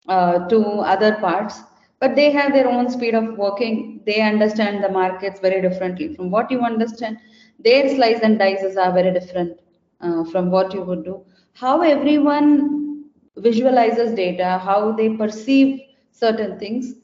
uh, 0.08 0.46
to 0.48 0.60
other 0.80 1.14
parts, 1.16 1.60
but 2.00 2.14
they 2.14 2.30
have 2.30 2.52
their 2.52 2.68
own 2.68 2.90
speed 2.90 3.14
of 3.14 3.36
working. 3.36 4.02
They 4.06 4.20
understand 4.20 4.82
the 4.82 4.90
markets 4.90 5.40
very 5.40 5.60
differently 5.62 6.14
from 6.14 6.30
what 6.30 6.50
you 6.50 6.60
understand. 6.60 7.18
Their 7.58 7.94
slice 7.94 8.20
and 8.20 8.38
dices 8.38 8.76
are 8.76 8.92
very 8.92 9.12
different 9.12 9.58
uh, 10.00 10.24
from 10.24 10.50
what 10.50 10.72
you 10.74 10.82
would 10.82 11.04
do. 11.04 11.24
How 11.54 11.80
everyone 11.82 13.04
visualizes 13.36 14.14
data, 14.14 14.58
how 14.62 14.92
they 14.92 15.10
perceive 15.16 15.80
certain 16.12 16.58
things 16.58 16.94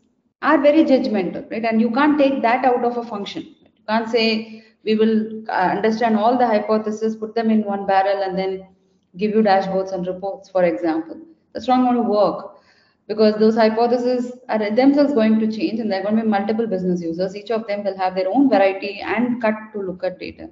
are 0.43 0.61
very 0.61 0.85
judgmental, 0.85 1.51
right? 1.51 1.65
And 1.65 1.81
you 1.81 1.91
can't 1.91 2.19
take 2.19 2.43
that 2.43 2.65
out 2.65 2.85
of 2.85 2.97
a 2.99 3.05
function. 3.05 3.43
You 3.65 3.83
can't 3.89 4.09
say 4.09 4.63
we 4.85 4.95
will 4.95 5.43
uh, 5.49 5.71
understand 5.77 6.17
all 6.17 6.37
the 6.37 6.47
hypotheses, 6.47 7.17
put 7.17 7.35
them 7.35 7.51
in 7.51 7.65
one 7.65 7.87
barrel, 7.87 8.23
and 8.23 8.39
then 8.39 8.67
give 9.17 9.31
you 9.31 9.43
dashboards 9.43 9.93
and 9.93 10.07
reports, 10.07 10.49
for 10.49 10.65
example. 10.65 11.17
That's 11.53 11.69
not 11.69 11.83
going 11.85 11.97
to 12.03 12.11
work 12.11 12.59
because 13.07 13.35
those 13.39 13.57
hypotheses 13.57 14.33
are 14.49 14.59
themselves 14.71 15.15
going 15.15 15.39
to 15.41 15.51
change 15.51 15.81
and 15.81 15.91
there 15.91 16.01
are 16.01 16.03
going 16.03 16.17
to 16.17 16.23
be 16.23 16.29
multiple 16.29 16.67
business 16.67 17.03
users. 17.03 17.37
Each 17.37 17.51
of 17.51 17.67
them 17.67 17.85
will 17.85 17.97
have 17.97 18.15
their 18.15 18.29
own 18.29 18.49
variety 18.49 19.01
and 19.01 19.41
cut 19.41 19.55
to 19.73 19.81
look 19.81 20.03
at 20.05 20.19
data. 20.19 20.51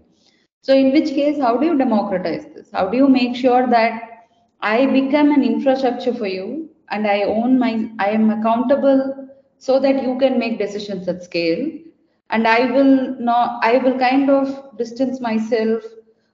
So 0.63 0.75
in 0.75 0.93
which 0.93 1.11
case, 1.11 1.39
how 1.41 1.57
do 1.59 1.67
you 1.67 1.77
democratize 1.79 2.47
this? 2.55 2.71
How 2.73 2.89
do 2.89 2.97
you 2.97 3.09
make 3.09 3.37
sure 3.37 3.67
that 3.69 4.03
I 4.61 4.87
become 4.87 5.31
an 5.33 5.43
infrastructure 5.45 6.15
for 6.15 6.27
you 6.27 6.71
and 6.91 7.07
I 7.07 7.23
own 7.23 7.59
my, 7.59 7.91
I 7.99 8.11
am 8.11 8.31
accountable 8.31 9.29
so 9.59 9.79
that 9.81 10.03
you 10.03 10.19
can 10.19 10.39
make 10.39 10.59
decisions 10.59 11.09
at 11.09 11.23
scale 11.23 11.69
and 12.31 12.47
i 12.49 12.61
will 12.75 12.93
not 13.29 13.65
i 13.69 13.79
will 13.79 13.97
kind 13.99 14.31
of 14.31 14.49
distance 14.79 15.21
myself 15.21 15.85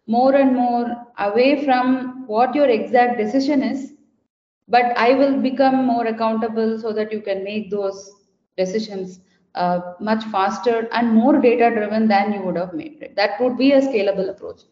more 0.07 0.35
and 0.35 0.55
more 0.55 0.87
away 1.27 1.65
from 1.65 2.27
what 2.27 2.55
your 2.55 2.69
exact 2.69 3.19
decision 3.19 3.63
is 3.63 3.93
but 4.77 4.97
i 5.07 5.13
will 5.21 5.37
become 5.47 5.85
more 5.87 6.07
accountable 6.13 6.79
so 6.79 6.93
that 6.93 7.13
you 7.13 7.21
can 7.29 7.43
make 7.45 7.71
those 7.71 8.01
decisions 8.57 9.21
uh, 9.65 9.79
much 10.00 10.25
faster 10.37 10.88
and 10.93 11.15
more 11.21 11.35
data 11.41 11.71
driven 11.77 12.09
than 12.09 12.33
you 12.35 12.41
would 12.43 12.57
have 12.57 12.75
made 12.75 13.03
it. 13.03 13.17
that 13.17 13.41
would 13.41 13.57
be 13.59 13.73
a 13.73 13.81
scalable 13.88 14.29
approach 14.35 14.62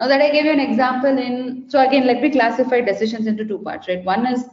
Now 0.00 0.08
that 0.08 0.22
I 0.22 0.30
gave 0.32 0.44
you 0.46 0.52
an 0.52 0.60
example 0.60 1.18
in, 1.18 1.64
so 1.68 1.80
again, 1.86 2.06
let 2.06 2.20
me 2.22 2.30
classify 2.30 2.80
decisions 2.80 3.26
into 3.26 3.44
two 3.44 3.58
parts, 3.58 3.88
right? 3.88 4.04
One 4.04 4.26
is 4.26 4.44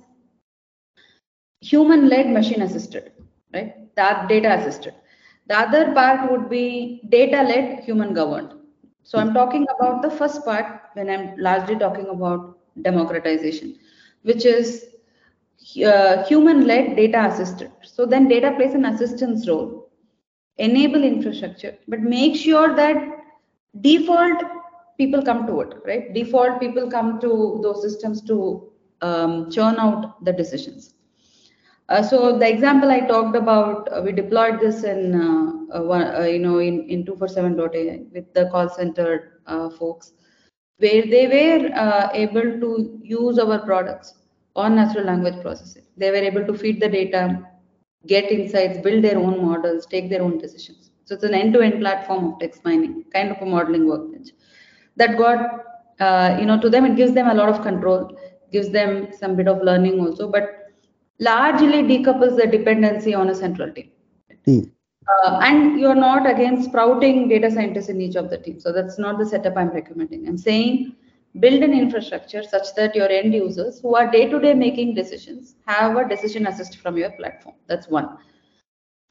human-led 1.61 2.29
machine 2.31 2.61
assisted, 2.61 3.11
right? 3.53 3.73
That 3.95 4.27
data 4.29 4.53
assisted. 4.53 4.93
The 5.47 5.57
other 5.59 5.93
part 5.93 6.31
would 6.31 6.49
be 6.49 7.01
data-led 7.09 7.83
human 7.83 8.13
governed. 8.13 8.53
So 9.03 9.19
I'm 9.19 9.33
talking 9.33 9.65
about 9.77 10.01
the 10.01 10.11
first 10.11 10.45
part 10.45 10.81
when 10.93 11.09
I'm 11.09 11.37
largely 11.37 11.75
talking 11.77 12.07
about 12.09 12.57
democratization, 12.81 13.75
which 14.23 14.45
is 14.45 14.85
uh, 15.85 16.23
human-led 16.25 16.95
data 16.95 17.25
assisted. 17.25 17.71
So 17.83 18.05
then 18.05 18.27
data 18.27 18.53
plays 18.55 18.73
an 18.73 18.85
assistance 18.85 19.47
role, 19.47 19.91
enable 20.57 21.03
infrastructure, 21.03 21.77
but 21.87 22.01
make 22.01 22.35
sure 22.35 22.75
that 22.75 22.97
default 23.81 24.43
people 24.97 25.23
come 25.23 25.47
to 25.47 25.61
it, 25.61 25.73
right? 25.85 26.13
Default 26.13 26.59
people 26.59 26.89
come 26.89 27.19
to 27.21 27.59
those 27.63 27.81
systems 27.81 28.21
to 28.23 28.71
um, 29.01 29.51
churn 29.51 29.77
out 29.77 30.23
the 30.23 30.33
decisions. 30.33 30.95
Uh, 31.89 32.01
so 32.01 32.37
the 32.37 32.49
example 32.49 32.89
I 32.89 33.01
talked 33.01 33.35
about, 33.35 33.89
uh, 33.91 34.01
we 34.03 34.11
deployed 34.11 34.59
this 34.59 34.83
in, 34.83 35.15
uh, 35.15 35.77
uh 35.77 36.19
uh, 36.19 36.23
you 36.23 36.39
know, 36.39 36.59
in, 36.59 36.89
in 36.89 37.03
247.ai 37.03 38.05
with 38.13 38.33
the 38.33 38.49
call 38.49 38.69
center 38.69 39.41
uh, 39.47 39.69
folks, 39.69 40.13
where 40.77 41.05
they 41.05 41.27
were 41.27 42.09
able 42.13 42.59
to 42.59 42.99
use 43.03 43.37
our 43.37 43.59
products 43.59 44.22
on 44.55 44.75
natural 44.75 45.05
language 45.05 45.41
processing. 45.41 45.83
They 45.97 46.11
were 46.11 46.17
able 46.17 46.45
to 46.45 46.57
feed 46.57 46.81
the 46.81 46.89
data, 46.89 47.47
get 48.07 48.31
insights, 48.31 48.79
build 48.79 49.03
their 49.03 49.17
own 49.17 49.45
models, 49.45 49.85
take 49.85 50.09
their 50.09 50.21
own 50.21 50.37
decisions. 50.37 50.91
So 51.05 51.15
it's 51.15 51.23
an 51.23 51.33
end-to-end 51.33 51.79
platform 51.79 52.33
of 52.33 52.39
text 52.39 52.63
mining, 52.63 53.05
kind 53.13 53.31
of 53.31 53.41
a 53.41 53.45
modeling 53.45 53.87
workbench 53.87 54.29
that 54.95 55.17
got, 55.17 55.65
uh, 55.99 56.37
you 56.39 56.45
know, 56.45 56.59
to 56.59 56.69
them, 56.69 56.85
it 56.85 56.95
gives 56.95 57.13
them 57.13 57.27
a 57.27 57.33
lot 57.33 57.49
of 57.49 57.61
control, 57.61 58.17
gives 58.51 58.69
them 58.69 59.07
some 59.17 59.35
bit 59.35 59.47
of 59.47 59.61
learning 59.61 59.99
also, 59.99 60.29
but 60.29 60.71
largely 61.19 61.83
decouples 61.83 62.37
the 62.37 62.47
dependency 62.47 63.13
on 63.13 63.29
a 63.29 63.35
central 63.35 63.71
team. 63.71 63.91
Mm. 64.47 64.71
Uh, 65.25 65.39
and 65.43 65.79
you're 65.79 65.95
not 65.95 66.29
again 66.29 66.63
sprouting 66.63 67.27
data 67.27 67.51
scientists 67.51 67.89
in 67.89 67.99
each 67.99 68.15
of 68.15 68.29
the 68.29 68.37
teams. 68.37 68.63
So 68.63 68.71
that's 68.71 68.97
not 68.97 69.19
the 69.19 69.25
setup 69.25 69.57
I'm 69.57 69.69
recommending. 69.69 70.27
I'm 70.27 70.37
saying 70.37 70.95
build 71.39 71.63
an 71.63 71.73
infrastructure 71.73 72.43
such 72.43 72.75
that 72.75 72.95
your 72.95 73.09
end 73.09 73.33
users 73.33 73.79
who 73.79 73.95
are 73.95 74.11
day 74.11 74.29
to 74.29 74.39
day 74.39 74.53
making 74.53 74.93
decisions 74.93 75.55
have 75.65 75.95
a 75.97 76.07
decision 76.07 76.47
assist 76.47 76.77
from 76.77 76.97
your 76.97 77.11
platform. 77.11 77.55
That's 77.67 77.87
one. 77.87 78.17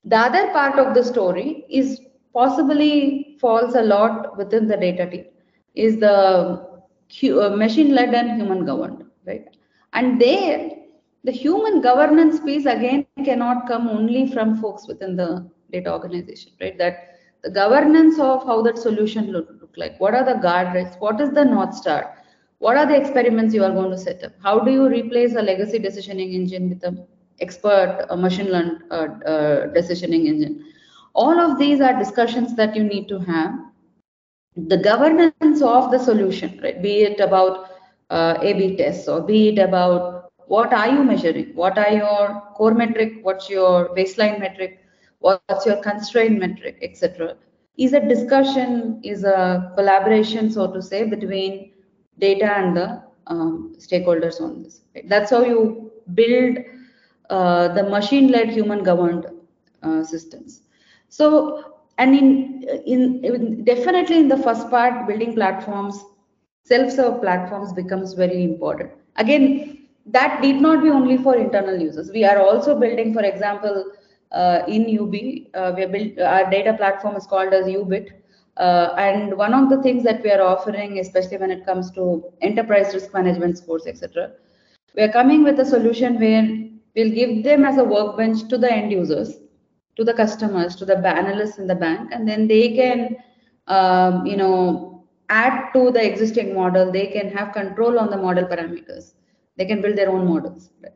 The 0.05 0.17
other 0.17 0.52
part 0.52 0.79
of 0.79 0.95
the 0.95 1.05
story 1.05 1.64
is 1.69 2.00
possibly 2.33 3.37
falls 3.41 3.75
a 3.75 3.83
lot 3.83 4.37
within 4.37 4.67
the 4.67 4.76
data 4.76 5.09
team 5.09 5.26
is 5.75 5.99
the 5.99 6.09
uh, 6.11 7.57
machine 7.57 7.95
led 7.95 8.14
and 8.14 8.41
human 8.41 8.64
governed, 8.64 9.05
right? 9.26 9.45
And 9.93 10.21
there, 10.21 10.71
the 11.25 11.33
human 11.33 11.81
governance 11.81 12.41
piece 12.41 12.67
again 12.67 13.07
cannot 13.25 13.67
come 13.69 13.88
only 13.88 14.31
from 14.33 14.61
folks 14.61 14.88
within 14.88 15.17
the 15.17 15.49
data 15.71 15.93
organization, 15.93 16.52
right? 16.61 16.76
That 16.79 17.17
the 17.43 17.50
governance 17.50 18.19
of 18.19 18.45
how 18.45 18.62
that 18.62 18.79
solution 18.79 19.33
look, 19.33 19.62
look 19.76 19.91
like, 19.93 20.00
what 20.00 20.14
are 20.14 20.25
the 20.25 20.41
guardrails, 20.41 21.00
what 21.00 21.21
is 21.21 21.31
the 21.31 21.45
North 21.45 21.75
Star, 21.75 22.17
what 22.59 22.76
are 22.76 22.87
the 22.87 22.97
experiments 22.97 23.55
you 23.55 23.64
are 23.64 23.73
going 23.73 23.91
to 23.91 23.99
set 23.99 24.23
up, 24.25 24.33
how 24.43 24.61
do 24.61 24.71
you 24.71 24.88
replace 24.88 25.35
a 25.35 25.43
legacy 25.43 25.79
decisioning 25.79 26.35
engine 26.35 26.69
with 26.69 26.85
an 26.85 27.07
expert 27.41 28.07
a 28.11 28.17
machine 28.17 28.50
learned 28.50 28.83
uh, 28.91 29.09
uh, 29.33 29.67
decisioning 29.69 30.26
engine. 30.26 30.64
All 31.14 31.38
of 31.38 31.59
these 31.59 31.81
are 31.81 31.99
discussions 31.99 32.55
that 32.57 32.75
you 32.76 32.85
need 32.85 33.09
to 33.09 33.19
have 33.21 33.52
the 34.57 34.76
governance 34.76 35.62
of 35.62 35.91
the 35.91 35.99
solution, 35.99 36.61
right? 36.62 36.81
Be 36.81 37.02
it 37.02 37.21
about 37.21 37.71
uh, 38.11 38.38
A/B 38.41 38.76
tests 38.76 39.09
or 39.09 39.21
be 39.21 39.49
it 39.49 39.59
about 39.59 40.31
what 40.47 40.73
are 40.73 40.88
you 40.88 41.02
measuring? 41.02 41.55
What 41.55 41.79
are 41.79 41.91
your 41.91 42.43
core 42.55 42.75
metric? 42.75 43.21
What's 43.23 43.49
your 43.49 43.88
baseline 43.97 44.38
metric? 44.38 44.81
What's 45.21 45.67
your 45.67 45.76
constraint 45.83 46.39
metric, 46.39 46.78
etc. 46.82 47.37
Is 47.78 47.95
a 47.95 48.00
discussion, 48.00 49.00
is 49.02 49.25
a 49.25 49.73
collaboration, 49.75 50.50
so 50.50 50.71
to 50.73 50.82
say, 50.82 51.04
between 51.04 51.73
data 52.19 52.45
and 52.45 52.76
the 52.76 53.02
um, 53.26 53.75
stakeholders 53.78 54.41
on 54.41 54.63
this. 54.63 54.82
Right? 54.95 55.08
That's 55.08 55.30
how 55.30 55.43
you 55.45 55.91
build 56.15 56.58
uh, 57.30 57.69
the 57.69 57.85
machine-led 57.85 58.50
human-governed 58.50 59.26
uh, 59.82 60.04
systems. 60.04 60.63
So 61.08 61.73
and 61.99 62.15
in, 62.15 62.65
in, 62.87 63.25
in 63.25 63.65
definitely 63.65 64.19
in 64.19 64.28
the 64.28 64.37
first 64.37 64.69
part 64.71 65.06
building 65.06 65.35
platforms 65.35 66.04
self-serve 66.65 67.21
platforms 67.21 67.73
becomes 67.73 68.15
very 68.15 68.45
important 68.45 68.91
again 69.17 69.87
that 70.06 70.41
need 70.41 70.61
not 70.61 70.82
be 70.82 70.91
only 70.91 71.17
for 71.17 71.37
internal 71.37 71.78
users 71.78 72.11
we 72.11 72.25
are 72.25 72.39
also 72.39 72.78
building 72.78 73.13
for 73.13 73.23
example 73.23 73.85
in 74.68 74.84
Yubi 74.84 75.50
uh, 75.54 75.73
we 75.76 75.86
built 75.86 76.18
our 76.18 76.50
data 76.50 76.75
platform 76.75 77.16
is 77.16 77.26
called 77.26 77.52
as 77.52 77.66
ubit 77.66 78.10
uh, 78.56 78.95
and 78.97 79.36
one 79.36 79.54
of 79.54 79.68
the 79.68 79.82
things 79.82 80.02
that 80.04 80.23
we 80.23 80.30
are 80.30 80.42
offering 80.42 80.99
especially 80.99 81.36
when 81.36 81.50
it 81.50 81.66
comes 81.66 81.90
to 81.90 82.25
enterprise 82.40 82.95
risk 82.95 83.12
management 83.12 83.58
scores 83.58 83.86
etc 83.86 84.30
we 84.95 85.02
are 85.02 85.12
coming 85.12 85.42
with 85.42 85.58
a 85.60 85.64
solution 85.64 86.18
where 86.18 86.49
we'll 86.95 87.14
give 87.14 87.45
them 87.45 87.64
as 87.64 87.78
a 87.78 87.84
workbench 87.84 88.49
to 88.49 88.58
the 88.58 88.71
end 88.71 88.92
users 88.92 89.38
to 89.97 90.04
the 90.04 90.14
customers, 90.14 90.75
to 90.76 90.84
the 90.84 90.97
analysts 90.97 91.58
in 91.58 91.66
the 91.66 91.75
bank, 91.75 92.10
and 92.12 92.26
then 92.26 92.49
they 92.49 92.75
can, 92.75 93.16
um, 93.66 94.25
you 94.26 94.36
know, 94.36 95.04
add 95.28 95.73
to 95.73 95.90
the 95.90 96.04
existing 96.04 96.54
model. 96.54 96.90
They 96.90 97.06
can 97.08 97.30
have 97.30 97.52
control 97.52 97.99
on 97.99 98.10
the 98.10 98.16
model 98.16 98.45
parameters. 98.45 99.12
They 99.56 99.66
can 99.66 99.82
build 99.82 99.97
their 99.97 100.10
own 100.10 100.26
models. 100.26 100.71
Right? 100.82 100.92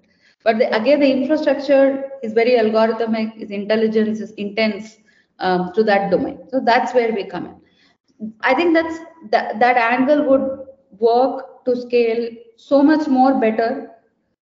But 0.47 0.59
the, 0.59 0.73
again, 0.77 1.01
the 1.01 1.11
infrastructure 1.11 2.09
is 2.23 2.33
very 2.33 2.53
algorithmic, 2.53 3.37
is 3.37 3.51
intelligence, 3.51 4.21
is 4.21 4.31
intense 4.35 4.99
um, 5.41 5.73
to 5.75 5.83
that 5.83 6.13
domain. 6.13 6.39
So 6.51 6.61
that's 6.61 6.95
where 6.95 7.13
we 7.13 7.25
come 7.25 7.47
in. 7.47 8.31
I 8.43 8.55
think 8.55 8.73
that's 8.73 8.97
that, 9.33 9.59
that 9.59 9.77
angle 9.77 10.23
would 10.29 10.67
work 11.01 11.65
to 11.65 11.75
scale 11.75 12.29
so 12.57 12.81
much 12.81 13.09
more 13.09 13.41
better 13.41 13.91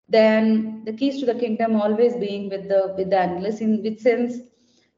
than 0.08 0.84
the 0.84 0.92
keys 0.92 1.18
to 1.18 1.26
the 1.26 1.34
kingdom 1.34 1.74
always 1.74 2.14
being 2.14 2.48
with 2.48 2.68
the 2.68 2.94
with 2.96 3.10
the 3.10 3.18
analyst 3.18 3.60
in 3.60 3.82
which 3.82 3.98
sense 3.98 4.38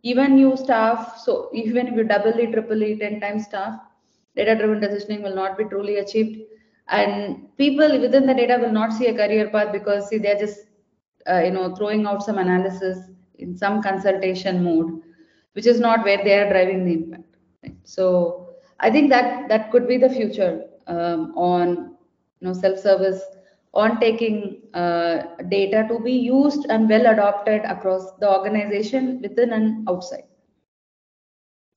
even 0.03 0.39
you 0.39 0.57
staff 0.57 1.19
so 1.25 1.51
even 1.53 1.89
if 1.89 1.97
you 1.97 2.05
double 2.05 2.39
it 2.45 2.53
triple 2.53 2.81
it 2.83 3.01
10 3.01 3.19
times 3.21 3.47
staff 3.47 3.75
data 4.37 4.55
driven 4.55 4.79
decisioning 4.79 5.25
will 5.25 5.35
not 5.35 5.59
be 5.59 5.65
truly 5.65 5.97
achieved 5.97 6.39
and 6.89 7.49
people 7.59 8.01
within 8.01 8.25
the 8.25 8.35
data 8.35 8.57
will 8.63 8.71
not 8.71 8.93
see 8.93 9.09
a 9.09 9.17
career 9.23 9.49
path 9.51 9.73
because 9.73 10.09
see 10.09 10.19
they're 10.19 10.39
just 10.39 10.70
uh, 11.29 11.41
you 11.41 11.51
know 11.51 11.75
throwing 11.75 12.07
out 12.07 12.23
some 12.23 12.39
analysis 12.39 12.99
in 13.39 13.57
some 13.57 13.83
consultation 13.83 14.63
mode 14.63 15.01
which 15.55 15.67
is 15.67 15.81
not 15.81 16.05
where 16.05 16.23
they 16.25 16.39
are 16.39 16.51
driving 16.51 16.85
the 16.85 16.93
impact 16.93 17.37
right? 17.63 17.77
so 17.85 18.49
i 18.81 18.91
think 18.91 19.11
that 19.11 19.49
that 19.49 19.71
could 19.71 19.87
be 19.89 19.97
the 19.97 20.09
future 20.09 20.65
um, 20.87 21.33
on 21.37 21.97
you 22.41 22.49
know 22.49 22.53
self-service 22.53 23.23
on 23.73 24.01
taking 24.01 24.63
uh, 24.75 25.23
data 25.49 25.87
to 25.89 26.01
be 26.01 26.13
used 26.13 26.67
and 26.71 26.89
well 26.89 27.07
adopted 27.07 27.63
across 27.65 28.13
the 28.19 28.29
organization 28.29 29.21
within 29.23 29.53
and 29.53 29.89
outside. 29.89 30.25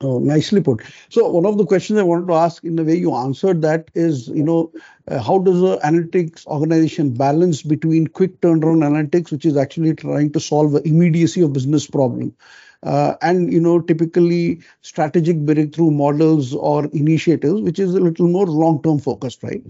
Oh, 0.04 0.20
nicely 0.20 0.60
put. 0.62 0.82
So 1.10 1.30
one 1.30 1.46
of 1.46 1.58
the 1.58 1.66
questions 1.66 1.98
I 1.98 2.04
wanted 2.04 2.28
to 2.28 2.34
ask 2.34 2.64
in 2.66 2.76
the 2.76 2.84
way 2.84 2.98
you 2.98 3.16
answered 3.16 3.62
that 3.62 3.90
is, 3.96 4.28
you 4.28 4.44
know, 4.44 4.72
uh, 5.08 5.22
how 5.22 5.38
does 5.40 5.62
the 5.62 5.78
analytics 5.78 6.46
organization 6.46 7.14
balance 7.14 7.62
between 7.62 8.08
quick 8.08 8.42
turnaround 8.42 8.84
analytics, 8.84 9.32
which 9.32 9.46
is 9.46 9.56
actually 9.56 9.94
trying 9.96 10.32
to 10.34 10.42
solve 10.42 10.74
the 10.74 10.86
immediacy 10.86 11.42
of 11.42 11.54
business 11.54 11.88
problem, 11.88 12.36
uh, 12.84 13.16
and 13.22 13.54
you 13.54 13.62
know, 13.62 13.80
typically 13.80 14.60
strategic 14.82 15.38
breakthrough 15.46 15.92
models 15.92 16.54
or 16.54 16.86
initiatives, 16.88 17.62
which 17.62 17.80
is 17.80 17.96
a 17.96 18.00
little 18.02 18.28
more 18.28 18.46
long-term 18.48 19.00
focused, 19.00 19.42
right? 19.42 19.64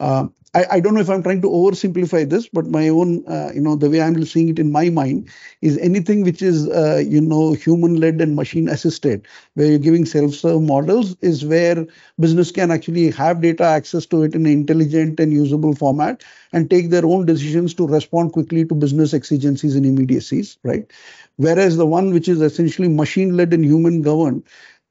Uh, 0.00 0.28
I, 0.54 0.66
I, 0.72 0.80
don't 0.80 0.94
know 0.94 1.00
if 1.00 1.10
I'm 1.10 1.22
trying 1.22 1.42
to 1.42 1.48
oversimplify 1.48 2.30
this, 2.30 2.48
but 2.48 2.66
my 2.66 2.88
own, 2.88 3.26
uh, 3.26 3.50
you 3.52 3.60
know, 3.60 3.74
the 3.74 3.90
way 3.90 4.00
I'm 4.00 4.24
seeing 4.24 4.48
it 4.48 4.60
in 4.60 4.70
my 4.70 4.88
mind 4.88 5.28
is 5.62 5.76
anything 5.78 6.22
which 6.22 6.42
is, 6.42 6.68
uh, 6.68 7.02
you 7.04 7.20
know, 7.20 7.54
human-led 7.54 8.20
and 8.20 8.36
machine-assisted, 8.36 9.26
where 9.54 9.66
you're 9.66 9.78
giving 9.80 10.04
self-serve 10.04 10.62
models, 10.62 11.16
is 11.22 11.44
where 11.44 11.84
business 12.20 12.52
can 12.52 12.70
actually 12.70 13.10
have 13.10 13.40
data 13.40 13.64
access 13.64 14.06
to 14.06 14.22
it 14.22 14.34
in 14.34 14.46
an 14.46 14.52
intelligent 14.52 15.18
and 15.18 15.32
usable 15.32 15.74
format 15.74 16.22
and 16.52 16.70
take 16.70 16.90
their 16.90 17.04
own 17.04 17.26
decisions 17.26 17.74
to 17.74 17.86
respond 17.88 18.32
quickly 18.32 18.64
to 18.64 18.74
business 18.76 19.12
exigencies 19.12 19.74
and 19.74 19.84
immediacies, 19.84 20.56
right? 20.62 20.88
Whereas 21.36 21.76
the 21.76 21.86
one 21.86 22.12
which 22.12 22.28
is 22.28 22.40
essentially 22.40 22.88
machine-led 22.88 23.52
and 23.52 23.64
human-governed 23.64 24.44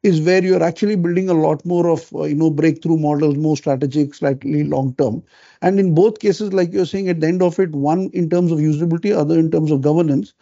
is 0.04 0.20
where 0.20 0.44
you're 0.44 0.64
actually 0.64 0.98
building 0.98 1.30
a 1.30 1.34
lot 1.34 1.66
more 1.66 1.90
of 1.90 2.14
uh, 2.14 2.24
you 2.24 2.36
know 2.36 2.50
breakthrough 2.50 2.98
models 2.98 3.38
more 3.38 3.58
strategic 3.58 4.14
slightly 4.14 4.64
long 4.64 4.94
term 4.96 5.24
and 5.64 5.80
in 5.80 5.96
both 5.96 6.20
cases 6.20 6.54
like 6.54 6.74
you're 6.74 6.86
saying 6.86 7.10
at 7.10 7.22
the 7.22 7.28
end 7.28 7.44
of 7.44 7.60
it 7.60 7.72
one 7.72 8.10
in 8.14 8.30
terms 8.30 8.52
of 8.52 8.60
usability 8.60 9.16
other 9.16 9.40
in 9.40 9.52
terms 9.52 9.72
of 9.72 9.82
governance 9.82 10.34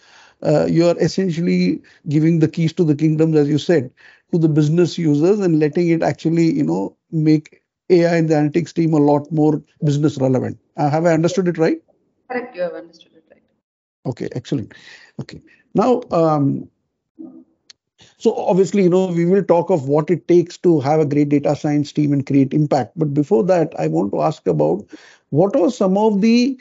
uh, 0.43 0.65
you 0.65 0.87
are 0.87 0.97
essentially 0.99 1.81
giving 2.09 2.39
the 2.39 2.49
keys 2.49 2.73
to 2.73 2.85
the 2.85 2.95
kingdoms 2.95 3.37
as 3.37 3.49
you 3.49 3.59
said 3.59 3.91
to 4.33 4.39
the 4.39 4.49
business 4.49 4.97
users 4.97 5.39
and 5.39 5.59
letting 5.59 5.89
it 5.89 6.03
actually 6.03 6.51
you 6.53 6.63
know 6.63 6.97
make 7.11 7.61
AI 7.89 8.15
and 8.17 8.29
the 8.29 8.35
analytics 8.35 8.73
team 8.73 8.93
a 8.93 8.99
lot 9.05 9.31
more 9.31 9.61
business 9.83 10.17
relevant. 10.17 10.57
Uh, 10.77 10.89
have 10.89 11.05
I 11.05 11.13
understood 11.13 11.47
it 11.49 11.57
right? 11.57 11.81
Correct, 12.31 12.55
you 12.55 12.61
have 12.61 12.73
understood 12.73 13.13
it 13.15 13.23
right. 13.31 13.43
Okay, 14.05 14.29
excellent. 14.33 14.73
Okay, 15.21 15.41
now, 15.75 16.01
um, 16.11 16.69
so 18.17 18.35
obviously, 18.35 18.83
you 18.83 18.89
know, 18.89 19.07
we 19.07 19.25
will 19.25 19.43
talk 19.43 19.69
of 19.69 19.87
what 19.87 20.09
it 20.09 20.27
takes 20.27 20.57
to 20.59 20.79
have 20.79 20.99
a 20.99 21.05
great 21.05 21.29
data 21.29 21.55
science 21.55 21.91
team 21.91 22.13
and 22.13 22.25
create 22.25 22.53
impact. 22.53 22.93
But 22.97 23.13
before 23.13 23.43
that, 23.45 23.73
I 23.79 23.87
want 23.87 24.11
to 24.13 24.21
ask 24.21 24.45
about 24.47 24.85
what 25.29 25.55
are 25.55 25.71
some 25.71 25.97
of 25.97 26.21
the 26.21 26.59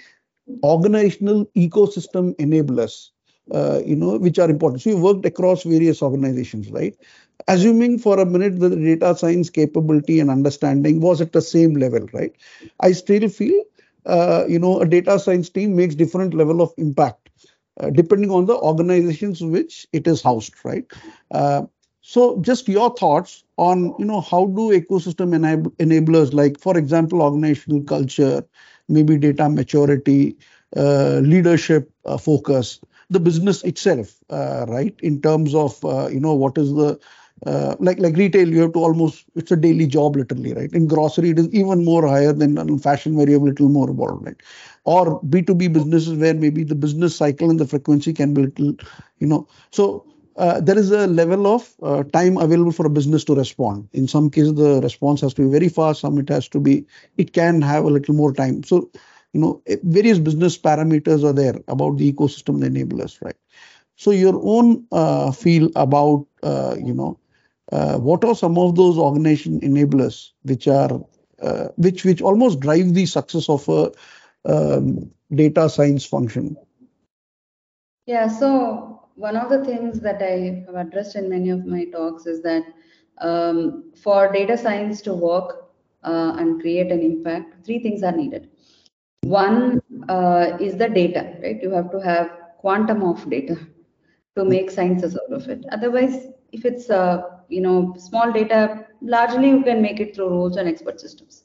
organizational 0.63 1.47
ecosystem 1.57 2.35
enablers 2.37 3.11
uh, 3.53 3.81
you 3.85 3.97
know, 3.97 4.19
which 4.19 4.39
are 4.39 4.49
important. 4.49 4.83
So 4.83 4.91
you 4.91 4.97
worked 4.97 5.27
across 5.27 5.65
various 5.65 6.03
organizations, 6.03 6.71
right? 6.71 6.97
Assuming 7.49 7.99
for 7.99 8.19
a 8.19 8.27
minute 8.27 8.61
that 8.61 8.69
the 8.69 8.77
data 8.77 9.17
science 9.17 9.51
capability 9.51 10.21
and 10.21 10.31
understanding 10.31 11.01
was 11.01 11.21
at 11.21 11.33
the 11.33 11.43
same 11.43 11.75
level, 11.75 12.07
right? 12.13 12.33
I 12.81 12.93
still 12.93 13.29
feel, 13.29 13.65
uh, 14.07 14.45
you 14.49 14.59
know, 14.59 14.81
a 14.81 14.87
data 14.87 15.19
science 15.19 15.49
team 15.49 15.75
makes 15.75 15.95
different 15.95 16.35
level 16.35 16.61
of 16.63 16.73
impact 16.77 17.20
depending 17.89 18.31
on 18.31 18.45
the 18.45 18.57
organizations 18.57 19.43
which 19.43 19.87
it 19.93 20.07
is 20.07 20.21
housed, 20.23 20.55
right? 20.65 20.85
Uh, 21.31 21.63
so 22.03 22.39
just 22.41 22.69
your 22.69 22.95
thoughts 22.95 23.45
on, 23.57 23.95
you 23.99 24.05
know, 24.05 24.21
how 24.21 24.47
do 24.47 24.71
ecosystem 24.71 25.35
enab- 25.35 25.73
enablers 25.77 26.33
like, 26.35 26.59
for 26.59 26.77
example, 26.77 27.23
organizational 27.23 27.83
culture, 27.83 28.45
maybe 28.89 29.17
data 29.17 29.49
maturity, 29.49 30.37
uh, 30.77 31.21
leadership 31.23 31.91
uh, 32.05 32.17
focus, 32.17 32.81
the 33.11 33.21
business 33.21 33.63
itself, 33.65 34.17
uh, 34.31 34.65
right? 34.69 34.95
In 35.03 35.21
terms 35.21 35.55
of 35.55 35.83
uh, 35.85 36.09
you 36.09 36.21
know 36.21 36.35
what 36.35 36.57
is 36.59 36.73
the 36.75 36.99
uh, 37.47 37.75
like 37.81 37.99
like 37.99 38.17
retail, 38.17 38.49
you 38.49 38.61
have 38.61 38.73
to 38.75 38.79
almost 38.81 39.25
it's 39.35 39.51
a 39.51 39.57
daily 39.57 39.87
job 39.87 40.17
literally, 40.17 40.53
right? 40.55 40.73
In 40.73 40.87
grocery, 40.87 41.31
it 41.31 41.39
is 41.39 41.49
even 41.53 41.85
more 41.85 42.07
higher 42.07 42.33
than 42.33 42.79
fashion, 42.79 43.15
where 43.15 43.27
you 43.27 43.35
have 43.35 43.43
a 43.43 43.47
little 43.47 43.69
more 43.69 43.89
involved, 43.91 44.27
right? 44.27 44.37
Or 44.85 45.21
B 45.29 45.43
two 45.43 45.55
B 45.55 45.69
businesses 45.69 46.15
where 46.19 46.35
maybe 46.35 46.65
the 46.65 46.75
business 46.75 47.17
cycle 47.17 47.51
and 47.51 47.59
the 47.59 47.67
frequency 47.67 48.13
can 48.13 48.35
be 48.35 48.43
little, 48.43 48.75
you 49.19 49.27
know. 49.27 49.49
So 49.71 50.07
uh, 50.37 50.61
there 50.61 50.79
is 50.79 50.91
a 50.91 51.07
level 51.07 51.47
of 51.47 51.73
uh, 51.83 52.03
time 52.05 52.37
available 52.37 52.73
for 52.73 52.87
a 52.87 52.91
business 52.91 53.25
to 53.25 53.35
respond. 53.35 53.89
In 53.93 54.07
some 54.09 54.31
cases, 54.31 54.55
the 54.55 54.81
response 54.83 55.21
has 55.23 55.35
to 55.35 55.43
be 55.43 55.51
very 55.51 55.69
fast. 55.69 56.01
Some 56.01 56.19
it 56.19 56.29
has 56.29 56.49
to 56.49 56.61
be, 56.61 56.87
it 57.17 57.33
can 57.33 57.63
have 57.63 57.85
a 57.85 57.91
little 57.91 58.15
more 58.15 58.33
time. 58.33 58.63
So 58.65 58.91
you 59.33 59.41
know 59.41 59.63
eh, 59.67 59.77
various 59.85 60.19
business 60.19 60.59
parameters 60.59 61.25
are 61.25 61.33
there 61.33 61.57
about 61.69 61.97
the 61.99 62.13
ecosystem 62.13 62.61
enablers 62.69 63.21
right 63.23 63.37
so 63.97 64.11
your 64.11 64.41
own 64.43 64.85
uh, 64.93 65.31
feel 65.33 65.71
about 65.77 66.27
uh, 66.43 66.77
you 66.79 66.95
know 66.95 67.19
uh, 67.73 67.99
what 67.99 68.25
are 68.25 68.35
some 68.35 68.59
of 68.59 68.77
those 68.77 68.99
organization 68.99 69.61
enablers 69.61 70.31
which 70.43 70.67
are 70.69 71.01
uh, 71.43 71.69
which 71.77 72.05
which 72.05 72.23
almost 72.23 72.61
drive 72.61 72.93
the 72.95 73.07
success 73.07 73.49
of 73.49 73.69
a 73.69 73.93
um, 74.45 75.11
data 75.35 75.69
science 75.69 76.05
function 76.05 76.57
yeah 78.07 78.27
so 78.27 79.01
one 79.15 79.37
of 79.37 79.51
the 79.51 79.65
things 79.65 80.01
that 80.01 80.23
i 80.23 80.65
have 80.67 80.75
addressed 80.87 81.17
in 81.17 81.29
many 81.29 81.51
of 81.51 81.65
my 81.67 81.85
talks 81.87 82.27
is 82.27 82.43
that 82.43 82.65
um, 83.19 83.93
for 83.95 84.33
data 84.33 84.57
science 84.57 85.03
to 85.03 85.13
work 85.13 85.71
uh, 86.05 86.35
and 86.39 86.61
create 86.61 86.91
an 86.91 87.01
impact 87.01 87.65
three 87.65 87.79
things 87.79 88.03
are 88.03 88.17
needed 88.17 88.49
one 89.23 89.83
uh, 90.09 90.57
is 90.61 90.77
the 90.77 90.89
data, 90.89 91.37
right? 91.43 91.63
You 91.63 91.71
have 91.71 91.91
to 91.91 92.01
have 92.01 92.31
quantum 92.59 93.03
of 93.03 93.29
data 93.29 93.59
to 94.37 94.45
make 94.45 94.71
sciences 94.71 95.17
out 95.17 95.33
of 95.33 95.49
it. 95.49 95.65
Otherwise, 95.71 96.27
if 96.53 96.65
it's 96.65 96.91
uh, 96.91 97.23
you 97.51 97.61
know 97.61 97.95
small 97.99 98.33
data, 98.33 98.87
largely 99.01 99.49
you 99.49 99.63
can 99.63 99.83
make 99.83 100.01
it 100.01 100.15
through 100.15 100.31
rules 100.31 100.57
and 100.57 100.69
expert 100.69 101.01
systems. 101.01 101.45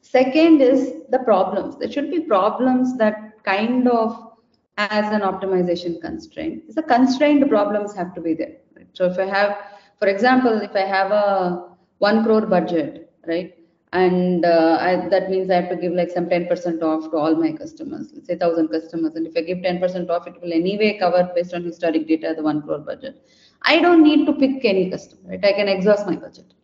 Second 0.00 0.62
is 0.62 0.94
the 1.10 1.18
problems. 1.20 1.76
There 1.78 1.90
should 1.90 2.10
be 2.10 2.20
problems 2.20 2.96
that 2.98 3.42
kind 3.44 3.88
of 3.88 4.32
as 4.76 5.12
an 5.12 5.20
optimization 5.20 6.00
constraint. 6.00 6.64
It's 6.68 6.76
a 6.76 6.82
constrained 6.82 7.48
problems 7.48 7.94
have 7.94 8.14
to 8.14 8.20
be 8.20 8.34
there. 8.34 8.56
Right? 8.76 8.88
So 8.92 9.06
if 9.06 9.18
I 9.18 9.26
have, 9.26 9.58
for 9.98 10.08
example, 10.08 10.60
if 10.60 10.74
I 10.74 10.86
have 10.86 11.10
a 11.10 11.68
one 11.98 12.24
crore 12.24 12.46
budget, 12.46 13.12
right? 13.26 13.54
and 13.94 14.44
uh, 14.44 14.76
I, 14.80 15.08
that 15.08 15.30
means 15.30 15.50
I 15.50 15.54
have 15.54 15.70
to 15.70 15.76
give 15.76 15.92
like 15.92 16.10
some 16.10 16.26
10% 16.26 16.82
off 16.82 17.10
to 17.12 17.16
all 17.16 17.36
my 17.36 17.52
customers, 17.52 18.10
let's 18.12 18.26
say 18.26 18.34
1000 18.34 18.68
customers. 18.68 19.14
And 19.14 19.24
if 19.24 19.36
I 19.36 19.42
give 19.42 19.58
10% 19.58 20.10
off, 20.10 20.26
it 20.26 20.34
will 20.42 20.52
anyway 20.52 20.98
cover 20.98 21.30
based 21.32 21.54
on 21.54 21.62
historic 21.62 22.08
data 22.08 22.34
the 22.36 22.42
one 22.42 22.60
crore 22.60 22.80
budget. 22.80 23.24
I 23.64 23.80
don't 23.80 24.02
need 24.02 24.26
to 24.26 24.32
pick 24.34 24.64
any 24.64 24.90
customer, 24.90 25.30
right? 25.30 25.44
I 25.44 25.52
can 25.52 25.68
exhaust 25.68 26.06
my 26.06 26.16
budget. 26.16 26.54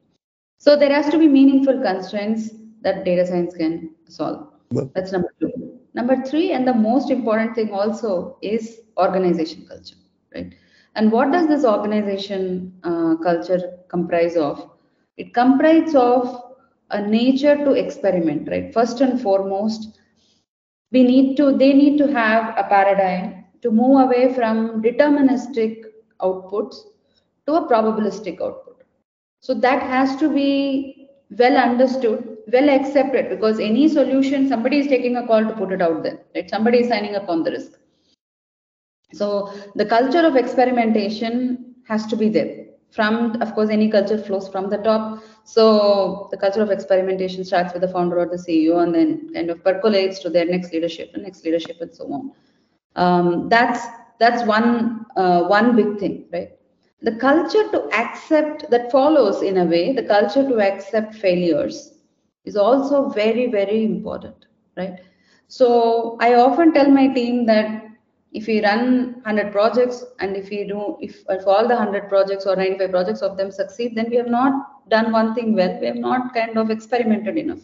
So 0.59 0.77
there 0.77 0.93
has 0.93 1.09
to 1.11 1.19
be 1.19 1.27
meaningful 1.27 1.81
constraints 1.83 2.51
that 2.83 3.05
data 3.05 3.27
science 3.27 3.55
can 3.55 3.95
solve. 4.09 4.49
That's 4.95 5.13
number 5.13 5.35
two. 5.41 5.79
Number 5.95 6.23
three, 6.25 6.53
and 6.53 6.69
the 6.69 6.75
most 6.75 7.11
important 7.11 7.55
thing 7.55 7.73
also 7.73 8.39
is 8.43 8.81
organization 8.97 9.67
culture, 9.67 9.97
right? 10.35 10.55
And 10.95 11.11
what 11.11 11.33
does 11.33 11.49
this 11.49 11.65
organization 11.65 12.73
uh, 12.85 13.17
culture 13.17 13.79
comprise 13.89 14.37
of? 14.37 14.71
It 15.17 15.35
comprises 15.35 15.95
of 15.95 16.43
a 16.91 17.01
nature 17.01 17.57
to 17.57 17.73
experiment, 17.73 18.49
right? 18.49 18.73
First 18.73 19.01
and 19.01 19.21
foremost, 19.21 19.99
we 20.93 21.03
need 21.03 21.37
to, 21.37 21.57
they 21.57 21.73
need 21.73 21.99
to 21.99 22.13
have 22.13 22.57
a 22.59 22.65
paradigm 22.65 23.45
to 23.63 23.71
move 23.71 24.01
away 24.01 24.35
from 24.35 24.83
deterministic 24.83 25.85
outputs 26.23 26.77
to 27.47 27.55
a 27.55 27.69
probabilistic 27.69 28.41
output. 28.41 28.83
So 29.41 29.55
that 29.55 29.83
has 29.83 30.17
to 30.17 30.29
be 30.29 31.09
well 31.39 31.57
understood, 31.57 32.39
well 32.53 32.69
accepted, 32.69 33.31
because 33.31 33.59
any 33.59 33.89
solution, 33.89 34.49
somebody 34.49 34.79
is 34.79 34.87
taking 34.87 35.17
a 35.17 35.27
call 35.27 35.45
to 35.45 35.53
put 35.53 35.73
it 35.73 35.81
out 35.81 36.03
there, 36.03 36.21
right? 36.35 36.49
Somebody 36.49 36.81
is 36.81 36.89
signing 36.89 37.15
up 37.15 37.29
on 37.29 37.43
the 37.43 37.53
risk. 37.53 37.73
So 39.13 39.53
the 39.75 39.87
culture 39.87 40.27
of 40.27 40.37
experimentation 40.37 41.75
has 41.87 42.07
to 42.07 42.17
be 42.17 42.29
there 42.29 42.61
from 42.91 43.41
of 43.41 43.55
course 43.55 43.71
any 43.71 43.89
culture 43.91 44.19
flows 44.19 44.49
from 44.49 44.69
the 44.69 44.79
top 44.79 45.23
so 45.45 46.29
the 46.31 46.37
culture 46.37 46.63
of 46.63 46.71
experimentation 46.71 47.45
starts 47.45 47.73
with 47.73 47.83
the 47.83 47.89
founder 47.89 48.19
or 48.19 48.27
the 48.27 48.37
ceo 48.37 48.83
and 48.83 48.95
then 48.95 49.33
kind 49.33 49.51
of 49.51 49.63
percolates 49.63 50.19
to 50.19 50.29
their 50.29 50.45
next 50.45 50.73
leadership 50.73 51.11
and 51.15 51.23
next 51.23 51.45
leadership 51.45 51.77
and 51.81 51.95
so 51.95 52.05
on 52.13 52.33
um, 52.97 53.49
that's 53.49 53.87
that's 54.21 54.45
one 54.45 55.07
uh, 55.17 55.43
one 55.57 55.77
big 55.77 55.99
thing 55.99 56.25
right? 56.33 56.51
The 57.03 57.17
culture 57.17 57.67
to 57.73 57.89
accept 57.95 58.71
that 58.71 58.91
follows 58.93 59.43
in 59.43 59.59
a 59.59 59.65
way 59.65 59.93
the 59.93 60.03
culture 60.03 60.47
to 60.49 60.61
accept 60.61 61.15
failures 61.15 61.95
is 62.45 62.57
also 62.57 63.09
very 63.09 63.47
very 63.51 63.85
important 63.85 64.47
right? 64.77 65.01
So 65.49 66.17
i 66.21 66.35
often 66.35 66.73
tell 66.73 66.91
my 66.91 67.09
team 67.09 67.47
that 67.47 67.87
if 68.33 68.47
we 68.47 68.63
run 68.65 69.15
100 69.25 69.51
projects 69.53 70.05
and 70.21 70.37
if 70.37 70.51
we 70.51 70.65
do 70.65 70.97
if, 71.01 71.25
if 71.29 71.47
all 71.47 71.67
the 71.67 71.75
100 71.75 72.09
projects 72.09 72.47
or 72.47 72.55
95 72.55 72.91
projects 72.91 73.23
of 73.23 73.37
them 73.37 73.51
succeed 73.51 73.97
then 73.97 74.09
we 74.11 74.17
have 74.17 74.29
not 74.29 74.89
done 74.91 75.13
one 75.13 75.35
thing 75.35 75.55
well. 75.55 75.79
We 75.81 75.87
have 75.87 75.97
not 75.97 76.35
kind 76.35 76.59
of 76.59 76.71
experimented 76.71 77.39
enough. 77.39 77.61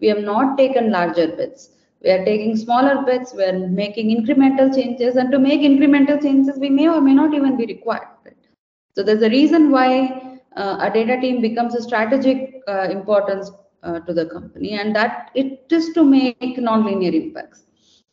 We 0.00 0.08
have 0.08 0.20
not 0.20 0.56
taken 0.56 0.90
larger 0.90 1.28
bets 1.36 1.70
we 2.02 2.10
are 2.10 2.24
taking 2.24 2.56
smaller 2.56 3.02
bets 3.06 3.34
we 3.34 3.44
are 3.44 3.58
making 3.82 4.08
incremental 4.16 4.74
changes 4.74 5.16
and 5.16 5.30
to 5.30 5.38
make 5.38 5.60
incremental 5.60 6.20
changes 6.22 6.58
we 6.58 6.70
may 6.70 6.88
or 6.88 7.00
may 7.00 7.14
not 7.14 7.34
even 7.34 7.56
be 7.56 7.66
required 7.66 8.08
right? 8.24 8.36
so 8.94 9.02
there's 9.02 9.22
a 9.22 9.30
reason 9.30 9.70
why 9.70 9.88
uh, 10.56 10.76
a 10.80 10.90
data 10.90 11.20
team 11.20 11.40
becomes 11.40 11.74
a 11.74 11.82
strategic 11.82 12.62
uh, 12.68 12.88
importance 12.90 13.50
uh, 13.82 14.00
to 14.00 14.12
the 14.12 14.26
company 14.26 14.72
and 14.72 14.94
that 14.94 15.30
it 15.34 15.66
is 15.70 15.92
to 15.94 16.04
make 16.04 16.58
non-linear 16.58 17.12
impacts. 17.12 17.62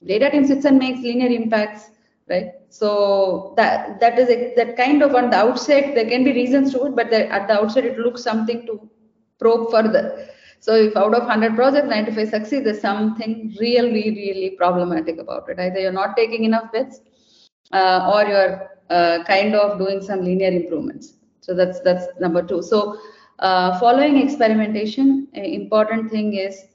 Data 0.05 0.29
team 0.29 0.45
sits 0.45 0.65
and 0.65 0.77
makes 0.77 0.99
linear 1.01 1.29
impacts 1.29 1.89
right? 2.29 2.51
So 2.69 3.53
that 3.57 3.99
that 3.99 4.19
is 4.19 4.29
a, 4.29 4.53
that 4.55 4.77
kind 4.77 5.01
of 5.01 5.15
on 5.15 5.29
the 5.29 5.37
outset 5.37 5.95
there 5.95 6.07
can 6.07 6.23
be 6.23 6.33
reasons 6.33 6.73
to 6.73 6.85
it 6.85 6.95
but 6.95 7.09
the, 7.09 7.31
at 7.31 7.47
the 7.47 7.55
outset 7.55 7.85
it 7.85 7.97
looks 7.97 8.23
something 8.23 8.65
to 8.67 8.89
probe 9.39 9.71
further 9.71 10.27
so 10.59 10.73
if 10.75 10.95
out 10.95 11.13
of 11.13 11.23
100 11.23 11.55
projects 11.55 11.87
95 11.87 12.29
succeed 12.29 12.65
there's 12.65 12.81
something 12.81 13.55
really 13.59 14.09
really 14.21 14.51
problematic 14.61 15.17
about 15.17 15.49
it 15.49 15.59
either 15.59 15.79
you're 15.79 15.99
not 16.03 16.15
taking 16.15 16.43
enough 16.43 16.71
bets 16.71 17.01
uh, 17.73 18.11
or 18.13 18.23
you're 18.25 18.69
uh, 18.89 19.23
kind 19.25 19.55
of 19.55 19.77
doing 19.77 20.01
some 20.01 20.21
linear 20.21 20.49
improvements 20.49 21.13
so 21.41 21.53
that's 21.53 21.79
that's 21.81 22.07
number 22.19 22.41
two 22.41 22.61
so 22.61 22.97
uh, 23.39 23.77
following 23.79 24.17
experimentation 24.17 25.27
important 25.33 26.09
thing 26.09 26.33
is 26.33 26.65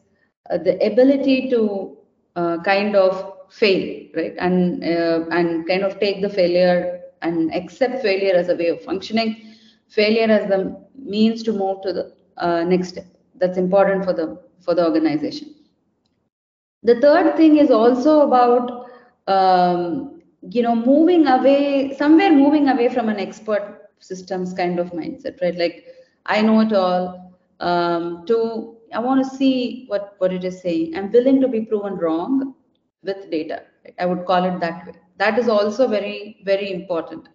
uh, 0.51 0.59
the 0.59 0.75
ability 0.85 1.49
to 1.51 1.97
uh, 2.35 2.59
kind 2.63 2.97
of 2.97 3.35
fail, 3.51 4.07
right? 4.17 4.35
And 4.39 4.83
uh, 4.83 5.27
and 5.31 5.67
kind 5.69 5.83
of 5.83 6.01
take 6.01 6.23
the 6.23 6.29
failure 6.29 7.01
and 7.21 7.55
accept 7.55 8.03
failure 8.03 8.35
as 8.35 8.49
a 8.49 8.57
way 8.57 8.69
of 8.69 8.83
functioning, 8.83 9.55
failure 9.89 10.31
as 10.31 10.49
the 10.49 10.83
means 10.97 11.43
to 11.45 11.53
move 11.53 11.83
to 11.83 11.93
the 11.93 12.65
next 12.65 12.89
step. 12.89 13.07
That's 13.37 13.59
important 13.59 14.05
for 14.05 14.13
the 14.13 14.39
for 14.61 14.75
the 14.75 14.85
organization. 14.85 15.55
The 16.83 17.01
third 17.01 17.37
thing 17.37 17.57
is 17.59 17.71
also 17.71 18.23
about 18.23 18.91
um, 19.27 20.23
you 20.51 20.63
know 20.63 20.75
moving 20.75 21.27
away 21.27 21.95
somewhere 21.97 22.33
moving 22.33 22.69
away 22.69 22.89
from 22.89 23.09
an 23.09 23.19
expert 23.19 23.89
systems 23.99 24.53
kind 24.53 24.79
of 24.79 24.91
mindset, 24.93 25.41
right? 25.41 25.57
Like 25.57 25.87
I 26.27 26.43
know 26.43 26.61
it 26.61 26.73
all 26.73 27.33
um, 27.61 28.25
to 28.27 28.77
I 28.95 28.99
want 28.99 29.25
to 29.25 29.37
see 29.37 29.85
what, 29.89 30.15
what 30.19 30.33
it 30.33 30.45
is 30.45 30.61
saying. 30.61 30.97
I'm 30.97 31.11
willing 31.11 31.41
to 31.41 31.49
be 31.49 31.63
proven 31.63 31.97
wrong 31.97 32.55
with 33.03 33.31
data. 33.31 33.63
I 33.99 34.07
would 34.07 34.27
call 34.27 34.45
it 34.45 34.61
that 34.61 34.87
way. 34.87 34.95
That 35.17 35.39
is 35.39 35.49
also 35.49 35.89
very, 35.89 36.39
very 36.45 36.73
important. 36.73 37.29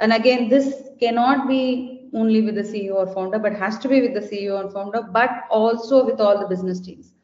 And 0.00 0.12
again, 0.12 0.48
this 0.48 0.88
cannot 1.00 1.48
be 1.48 1.97
only 2.14 2.42
with 2.42 2.54
the 2.54 2.62
CEO 2.62 2.94
or 2.94 3.06
founder, 3.12 3.38
but 3.38 3.54
has 3.54 3.78
to 3.78 3.88
be 3.88 4.00
with 4.00 4.14
the 4.14 4.20
CEO 4.20 4.60
and 4.60 4.72
founder, 4.72 5.02
but 5.02 5.44
also 5.50 6.04
with 6.04 6.20
all 6.20 6.38
the 6.38 6.46
business 6.46 6.80
teams, 6.80 7.14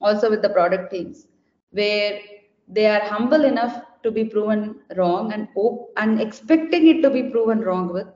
also 0.00 0.30
with 0.30 0.42
the 0.42 0.50
product 0.50 0.92
teams, 0.92 1.26
where 1.70 2.20
they 2.68 2.86
are 2.86 3.00
humble 3.00 3.44
enough 3.44 3.82
to 4.02 4.10
be 4.10 4.24
proven 4.24 4.80
wrong 4.96 5.32
and 5.32 5.48
and 5.96 6.20
expecting 6.20 6.88
it 6.88 7.02
to 7.02 7.10
be 7.10 7.24
proven 7.30 7.60
wrong 7.60 7.92
with 7.92 8.08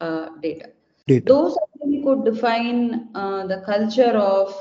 uh, 0.00 0.28
data. 0.40 0.70
data. 1.06 1.24
Those 1.26 1.56
could 2.04 2.24
define 2.24 3.08
uh, 3.14 3.46
the 3.46 3.62
culture 3.66 4.16
of 4.16 4.54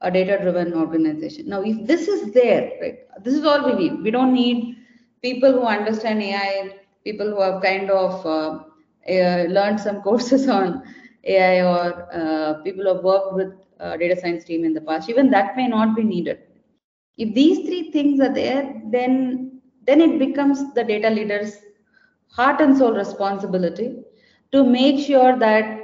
a 0.00 0.10
data-driven 0.10 0.74
organization. 0.74 1.48
Now, 1.48 1.62
if 1.62 1.86
this 1.86 2.08
is 2.08 2.32
there, 2.32 2.72
right, 2.80 2.98
this 3.22 3.34
is 3.34 3.44
all 3.44 3.64
we 3.64 3.74
need. 3.74 4.02
We 4.02 4.10
don't 4.10 4.32
need 4.32 4.76
people 5.22 5.52
who 5.52 5.62
understand 5.62 6.22
AI, 6.22 6.76
people 7.04 7.30
who 7.30 7.40
have 7.40 7.62
kind 7.62 7.90
of 7.90 8.26
uh, 8.26 8.64
learned 9.08 9.80
some 9.80 10.00
courses 10.02 10.48
on 10.58 10.82
AI, 11.24 11.62
or 11.62 12.08
uh, 12.12 12.54
people 12.62 12.86
have 12.92 13.02
worked 13.04 13.34
with 13.34 13.52
uh, 13.80 13.96
data 13.96 14.16
science 14.16 14.44
team 14.44 14.64
in 14.64 14.72
the 14.74 14.80
past. 14.80 15.08
Even 15.08 15.30
that 15.30 15.56
may 15.56 15.66
not 15.66 15.94
be 15.96 16.02
needed. 16.02 16.38
If 17.16 17.34
these 17.34 17.66
three 17.66 17.90
things 17.90 18.20
are 18.20 18.32
there, 18.32 18.80
then 18.90 19.60
then 19.86 20.00
it 20.00 20.18
becomes 20.18 20.72
the 20.74 20.84
data 20.84 21.08
leader's 21.10 21.56
heart 22.28 22.60
and 22.60 22.76
soul 22.76 22.92
responsibility 22.92 23.96
to 24.52 24.64
make 24.64 24.98
sure 25.04 25.38
that 25.38 25.80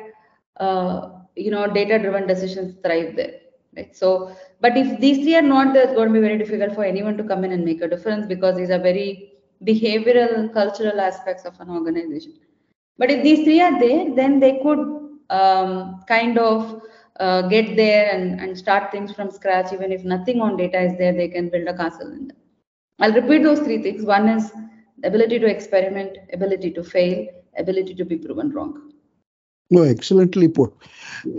uh, 0.59 1.09
you 1.35 1.51
know 1.51 1.67
data 1.67 1.99
driven 1.99 2.27
decisions 2.27 2.75
thrive 2.83 3.17
there 3.17 3.35
right 3.77 3.97
so 3.97 4.35
but 4.61 4.77
if 4.77 5.01
these 5.01 5.19
three 5.23 5.35
are 5.35 5.49
not 5.55 5.73
there 5.75 5.85
it's 5.85 5.95
going 5.95 6.09
to 6.09 6.15
be 6.15 6.21
very 6.27 6.39
difficult 6.39 6.75
for 6.75 6.85
anyone 6.85 7.17
to 7.17 7.25
come 7.25 7.45
in 7.45 7.53
and 7.53 7.65
make 7.65 7.81
a 7.83 7.89
difference 7.89 8.27
because 8.27 8.57
these 8.57 8.71
are 8.71 8.79
very 8.79 9.33
behavioral 9.65 10.53
cultural 10.53 11.01
aspects 11.01 11.45
of 11.45 11.59
an 11.61 11.71
organization 11.71 12.35
but 12.99 13.11
if 13.11 13.23
these 13.23 13.45
three 13.45 13.61
are 13.61 13.79
there 13.81 14.15
then 14.15 14.41
they 14.41 14.59
could 14.63 14.83
um, 15.31 16.03
kind 16.09 16.39
of 16.39 16.83
uh, 17.21 17.43
get 17.43 17.77
there 17.77 18.11
and, 18.11 18.41
and 18.41 18.57
start 18.57 18.91
things 18.91 19.13
from 19.13 19.31
scratch 19.31 19.73
even 19.73 19.93
if 19.93 20.05
nothing 20.05 20.41
on 20.41 20.57
data 20.57 20.81
is 20.81 20.97
there 20.99 21.13
they 21.13 21.29
can 21.29 21.49
build 21.49 21.69
a 21.69 21.77
castle 21.77 22.13
in 22.13 22.29
them 22.29 22.37
i'll 23.01 23.13
repeat 23.13 23.43
those 23.43 23.61
three 23.61 23.83
things 23.83 24.05
one 24.05 24.29
is 24.29 24.53
ability 25.05 25.39
to 25.39 25.47
experiment 25.47 26.19
ability 26.33 26.71
to 26.71 26.83
fail 26.83 27.27
ability 27.59 27.95
to 27.95 28.05
be 28.05 28.17
proven 28.17 28.51
wrong 28.51 28.93
no, 29.71 29.83
excellently 29.83 30.49
put. 30.49 30.73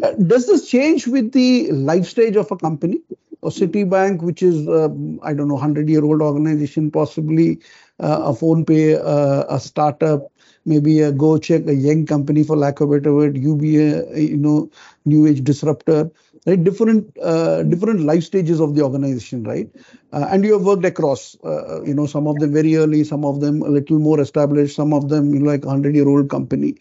Uh, 0.04 0.12
does 0.14 0.48
this 0.48 0.68
change 0.68 1.08
with 1.08 1.32
the 1.32 1.72
life 1.72 2.06
stage 2.06 2.36
of 2.36 2.52
a 2.52 2.58
company? 2.58 3.00
Or 3.42 3.52
Citibank, 3.52 4.24
which 4.24 4.42
is, 4.42 4.68
um, 4.68 5.20
I 5.22 5.34
don't 5.34 5.48
know, 5.48 5.54
100 5.54 5.88
year 5.88 6.04
old 6.04 6.22
organization, 6.22 6.90
possibly 6.90 7.60
uh, 8.00 8.22
a 8.26 8.34
PhonePe, 8.34 9.00
uh, 9.00 9.46
a 9.48 9.60
startup, 9.60 10.32
maybe 10.66 11.00
a 11.02 11.12
GoJek, 11.12 11.68
a 11.70 11.76
young 11.76 12.06
company, 12.06 12.44
for 12.44 12.58
lack 12.58 12.82
of 12.82 12.92
a 12.92 13.00
better 13.00 13.14
word, 13.14 13.38
UBA, 13.38 14.20
you 14.20 14.38
know, 14.38 14.70
new 15.06 15.26
age 15.28 15.44
disruptor 15.44 16.12
right? 16.48 16.64
Different 16.64 17.16
uh, 17.22 17.64
different 17.64 18.02
life 18.02 18.24
stages 18.24 18.60
of 18.60 18.76
the 18.76 18.82
organization 18.84 19.44
right? 19.44 19.70
Uh, 20.14 20.28
and 20.30 20.44
you 20.46 20.54
have 20.54 20.64
worked 20.64 20.86
across 20.86 21.36
uh, 21.44 21.82
you 21.84 21.94
know 21.94 22.06
some 22.06 22.28
of 22.28 22.40
them 22.40 22.52
very 22.54 22.76
early 22.76 23.04
some 23.04 23.26
of 23.26 23.42
them 23.42 23.62
a 23.62 23.70
little 23.70 24.00
more 24.00 24.20
established 24.20 24.76
some 24.76 24.94
of 24.94 25.10
them 25.10 25.34
you 25.34 25.40
know, 25.40 25.48
like 25.52 25.64
a 25.64 25.68
100 25.68 25.96
year 25.96 26.08
old 26.08 26.30
company. 26.30 26.76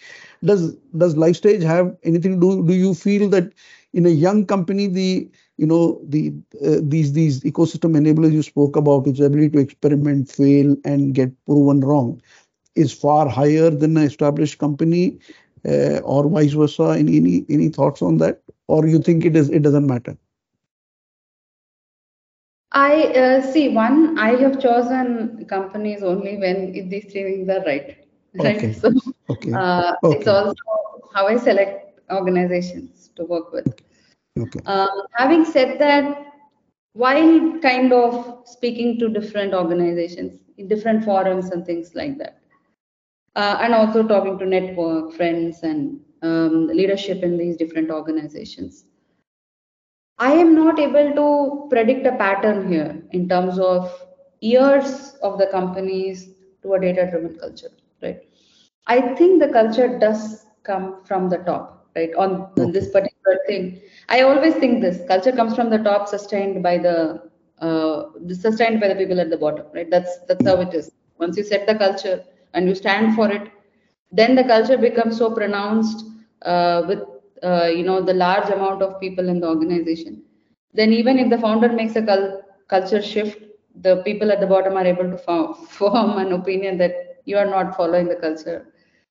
Does 0.44 0.74
does 0.96 1.16
life 1.16 1.36
stage 1.36 1.62
have 1.62 1.96
anything 2.04 2.40
to 2.40 2.40
do 2.40 2.66
do 2.66 2.74
you 2.74 2.94
feel 2.94 3.28
that 3.30 3.52
in 3.92 4.06
a 4.06 4.10
young 4.10 4.46
company 4.46 4.86
the 4.86 5.28
you 5.56 5.66
know 5.66 6.00
the 6.06 6.32
uh, 6.64 6.78
these 6.82 7.12
these 7.12 7.40
ecosystem 7.42 7.96
enablers 8.00 8.32
you 8.32 8.42
spoke 8.42 8.76
about 8.76 9.06
its 9.06 9.20
ability 9.20 9.50
to 9.50 9.58
experiment 9.58 10.30
fail 10.30 10.76
and 10.84 11.14
get 11.14 11.30
proven 11.46 11.80
wrong 11.80 12.20
is 12.74 12.92
far 12.92 13.28
higher 13.28 13.70
than 13.70 13.96
an 13.96 14.04
established 14.04 14.58
company 14.58 15.18
uh, 15.68 15.98
or 16.00 16.28
vice 16.28 16.52
versa 16.52 16.94
any 16.98 17.16
any 17.16 17.44
any 17.48 17.68
thoughts 17.68 18.02
on 18.02 18.18
that 18.18 18.42
or 18.68 18.86
you 18.86 18.98
think 18.98 19.24
it 19.24 19.36
is 19.36 19.50
it 19.50 19.62
doesn't 19.62 19.86
matter 19.86 20.16
i 22.72 23.04
uh, 23.22 23.40
see 23.52 23.68
one 23.68 24.18
i 24.18 24.30
have 24.42 24.60
chosen 24.60 25.46
companies 25.48 26.02
only 26.02 26.36
when 26.36 26.72
these 26.88 27.06
three 27.12 27.24
things 27.24 27.48
are 27.48 27.64
right 27.64 27.96
right 28.44 28.56
okay. 28.56 28.72
so 28.72 28.92
okay. 29.30 29.52
Uh, 29.52 29.94
okay. 30.02 30.18
it's 30.18 30.28
also 30.28 30.54
how 31.14 31.26
i 31.26 31.36
select 31.36 32.00
organizations 32.10 33.10
to 33.16 33.24
work 33.24 33.52
with 33.52 33.68
okay. 34.38 34.60
Um, 34.66 35.02
having 35.12 35.44
said 35.44 35.78
that 35.78 36.26
while 36.92 37.58
kind 37.60 37.92
of 37.92 38.42
speaking 38.44 38.98
to 38.98 39.08
different 39.08 39.54
organizations 39.54 40.40
in 40.58 40.68
different 40.68 41.04
forums 41.04 41.50
and 41.50 41.64
things 41.64 41.94
like 41.94 42.18
that 42.18 42.40
uh, 43.36 43.58
and 43.60 43.74
also 43.74 44.02
talking 44.02 44.38
to 44.38 44.46
network 44.46 45.12
friends 45.12 45.62
and 45.62 46.00
um, 46.22 46.66
leadership 46.68 47.22
in 47.22 47.36
these 47.36 47.56
different 47.56 47.90
organizations. 47.90 48.84
I 50.18 50.32
am 50.32 50.54
not 50.54 50.78
able 50.78 51.12
to 51.14 51.68
predict 51.70 52.06
a 52.06 52.12
pattern 52.16 52.70
here 52.70 53.02
in 53.12 53.28
terms 53.28 53.58
of 53.58 53.90
years 54.40 55.16
of 55.22 55.38
the 55.38 55.46
companies 55.46 56.30
to 56.62 56.74
a 56.74 56.80
data 56.80 57.08
driven 57.10 57.36
culture, 57.38 57.70
right? 58.02 58.20
I 58.86 59.00
think 59.14 59.40
the 59.40 59.48
culture 59.48 59.98
does 59.98 60.46
come 60.62 61.04
from 61.04 61.28
the 61.28 61.38
top, 61.38 61.86
right? 61.96 62.14
On, 62.16 62.48
on 62.58 62.72
this 62.72 62.90
particular 62.90 63.38
thing. 63.46 63.80
I 64.08 64.22
always 64.22 64.54
think 64.54 64.80
this 64.80 65.00
culture 65.08 65.32
comes 65.32 65.54
from 65.54 65.70
the 65.70 65.78
top, 65.78 66.08
sustained 66.08 66.62
by 66.62 66.78
the 66.78 67.22
uh, 67.60 68.04
sustained 68.32 68.80
by 68.80 68.88
the 68.88 68.94
people 68.94 69.20
at 69.20 69.30
the 69.30 69.36
bottom, 69.36 69.66
right? 69.74 69.90
That's 69.90 70.18
that's 70.28 70.46
how 70.46 70.60
it 70.60 70.74
is. 70.74 70.90
Once 71.18 71.36
you 71.36 71.44
set 71.44 71.66
the 71.66 71.74
culture 71.74 72.22
and 72.54 72.68
you 72.68 72.74
stand 72.74 73.14
for 73.14 73.30
it, 73.30 73.50
then 74.10 74.34
the 74.34 74.44
culture 74.44 74.78
becomes 74.78 75.18
so 75.18 75.30
pronounced 75.34 76.04
uh, 76.42 76.82
with 76.88 77.00
uh, 77.42 77.66
you 77.66 77.84
know 77.84 78.00
the 78.00 78.14
large 78.14 78.48
amount 78.50 78.82
of 78.82 79.00
people 79.00 79.28
in 79.28 79.40
the 79.40 79.48
organization. 79.48 80.22
Then 80.72 80.92
even 80.92 81.18
if 81.18 81.30
the 81.30 81.38
founder 81.38 81.68
makes 81.68 81.96
a 81.96 82.02
cul- 82.02 82.42
culture 82.68 83.02
shift 83.02 83.40
the 83.82 83.96
people 84.04 84.30
at 84.30 84.40
the 84.40 84.46
bottom 84.46 84.76
are 84.76 84.86
able 84.86 85.10
to 85.10 85.18
form, 85.18 85.54
form 85.68 86.18
an 86.18 86.32
opinion 86.32 86.78
that 86.78 87.20
you 87.24 87.36
are 87.36 87.46
not 87.46 87.76
following 87.76 88.08
the 88.08 88.16
culture. 88.16 88.66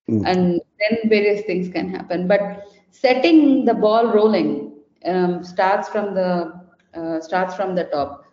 Mm. 0.10 0.28
and 0.28 0.62
then 0.80 1.10
various 1.10 1.46
things 1.46 1.70
can 1.70 1.90
happen. 1.90 2.28
But 2.28 2.66
setting 2.92 3.64
the 3.64 3.74
ball 3.74 4.14
rolling 4.14 4.74
um, 5.06 5.46
starts 5.46 5.88
from 5.88 6.14
the 6.14 6.62
uh, 6.94 7.22
starts 7.22 7.56
from 7.56 7.74
the 7.74 7.86
top. 7.86 8.26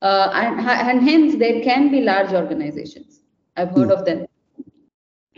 Uh, 0.00 0.30
and, 0.34 0.60
and 0.60 1.02
hence 1.02 1.36
there 1.36 1.62
can 1.62 1.90
be 1.90 2.00
large 2.00 2.32
organizations. 2.32 3.20
I've 3.56 3.70
heard 3.70 3.88
mm. 3.88 3.98
of 3.98 4.06
them 4.06 4.26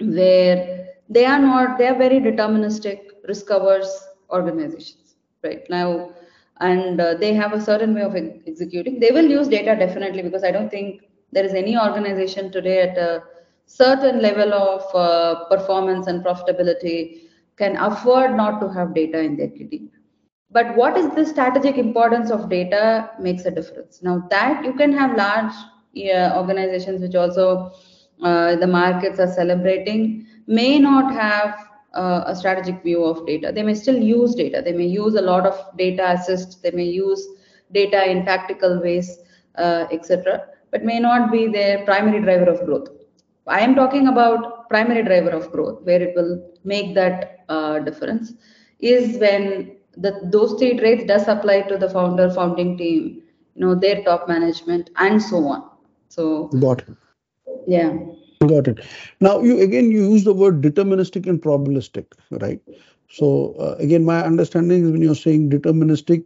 where 0.00 0.86
they 1.08 1.24
are 1.24 1.38
not 1.38 1.78
they 1.78 1.86
are 1.88 1.98
very 1.98 2.20
deterministic 2.20 2.98
risk 3.28 3.50
averse 3.50 3.92
organizations 4.30 5.14
right? 5.42 5.62
Now 5.70 6.10
and 6.60 7.00
uh, 7.00 7.14
they 7.14 7.34
have 7.34 7.52
a 7.52 7.60
certain 7.60 7.94
way 7.94 8.02
of 8.02 8.14
ex- 8.16 8.38
executing. 8.46 9.00
They 9.00 9.10
will 9.10 9.26
use 9.26 9.48
data 9.48 9.74
definitely 9.76 10.22
because 10.22 10.44
i 10.44 10.50
don't 10.50 10.70
think 10.70 11.02
there 11.32 11.44
is 11.44 11.54
any 11.54 11.76
organization 11.78 12.50
today 12.52 12.80
at 12.82 12.96
a 12.98 13.22
certain 13.66 14.20
level 14.22 14.54
of 14.54 14.82
uh, 14.94 15.44
performance 15.48 16.06
and 16.06 16.24
profitability 16.24 17.22
can 17.56 17.76
afford 17.76 18.36
not 18.36 18.60
to 18.60 18.68
have 18.72 18.94
data 18.94 19.18
in 19.20 19.36
their 19.36 19.48
kitty. 19.48 19.90
But 20.50 20.76
what 20.76 20.96
is 20.96 21.10
the 21.14 21.24
strategic 21.24 21.76
importance 21.78 22.30
of 22.30 22.48
data 22.48 23.10
makes 23.20 23.44
a 23.44 23.50
difference. 23.50 24.02
Now 24.02 24.24
that 24.30 24.64
you 24.64 24.72
can 24.74 24.92
have 24.92 25.16
large 25.16 25.52
yeah, 25.92 26.36
organizations 26.36 27.00
which 27.00 27.14
also 27.14 27.72
uh, 28.22 28.56
the 28.56 28.66
markets 28.66 29.18
are 29.18 29.32
celebrating 29.32 30.26
may 30.46 30.78
not 30.78 31.12
have 31.12 31.54
uh, 31.94 32.24
a 32.26 32.34
strategic 32.34 32.82
view 32.82 33.04
of 33.04 33.26
data. 33.26 33.52
They 33.54 33.62
may 33.62 33.74
still 33.74 33.96
use 33.96 34.34
data. 34.34 34.62
They 34.64 34.72
may 34.72 34.86
use 34.86 35.14
a 35.14 35.22
lot 35.22 35.46
of 35.46 35.58
data 35.76 36.12
assist. 36.12 36.62
They 36.62 36.70
may 36.70 36.84
use 36.84 37.26
data 37.72 38.10
in 38.10 38.24
tactical 38.24 38.80
ways, 38.80 39.18
uh, 39.56 39.86
etc. 39.90 40.46
But 40.70 40.84
may 40.84 40.98
not 40.98 41.30
be 41.30 41.48
their 41.48 41.84
primary 41.84 42.20
driver 42.20 42.50
of 42.50 42.64
growth. 42.66 42.88
I 43.46 43.60
am 43.60 43.74
talking 43.74 44.08
about 44.08 44.68
primary 44.68 45.02
driver 45.02 45.30
of 45.30 45.50
growth, 45.52 45.82
where 45.82 46.00
it 46.00 46.14
will 46.16 46.50
make 46.64 46.94
that 46.94 47.44
uh, 47.48 47.78
difference, 47.80 48.32
is 48.80 49.18
when 49.18 49.76
the, 49.96 50.20
those 50.24 50.58
three 50.58 50.76
traits 50.78 51.04
does 51.04 51.28
apply 51.28 51.62
to 51.62 51.76
the 51.76 51.88
founder, 51.88 52.30
founding 52.30 52.76
team, 52.76 53.22
you 53.54 53.66
know, 53.66 53.74
their 53.74 54.02
top 54.02 54.28
management, 54.28 54.90
and 54.96 55.22
so 55.22 55.46
on. 55.46 55.70
So, 56.08 56.48
got 56.48 56.80
it. 56.80 56.96
Yeah. 57.66 57.96
Got 58.40 58.68
it. 58.68 58.80
Now, 59.20 59.40
you 59.40 59.60
again 59.60 59.90
you 59.90 60.10
use 60.12 60.24
the 60.24 60.34
word 60.34 60.60
deterministic 60.60 61.26
and 61.26 61.40
probabilistic, 61.40 62.06
right? 62.30 62.60
So 63.08 63.54
uh, 63.58 63.76
again, 63.78 64.04
my 64.04 64.22
understanding 64.24 64.84
is 64.84 64.90
when 64.90 65.02
you're 65.02 65.14
saying 65.14 65.50
deterministic, 65.50 66.24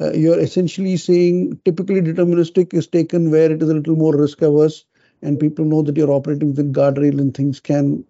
uh, 0.00 0.12
you're 0.12 0.38
essentially 0.38 0.96
saying 0.96 1.58
typically 1.64 2.02
deterministic 2.02 2.74
is 2.74 2.86
taken 2.86 3.30
where 3.30 3.50
it 3.50 3.62
is 3.62 3.68
a 3.68 3.74
little 3.74 3.96
more 3.96 4.16
risk 4.16 4.42
averse, 4.42 4.84
and 5.22 5.40
people 5.40 5.64
know 5.64 5.82
that 5.82 5.96
you're 5.96 6.10
operating 6.10 6.50
within 6.50 6.72
guardrail 6.72 7.18
and 7.18 7.34
things 7.36 7.58
can 7.58 8.04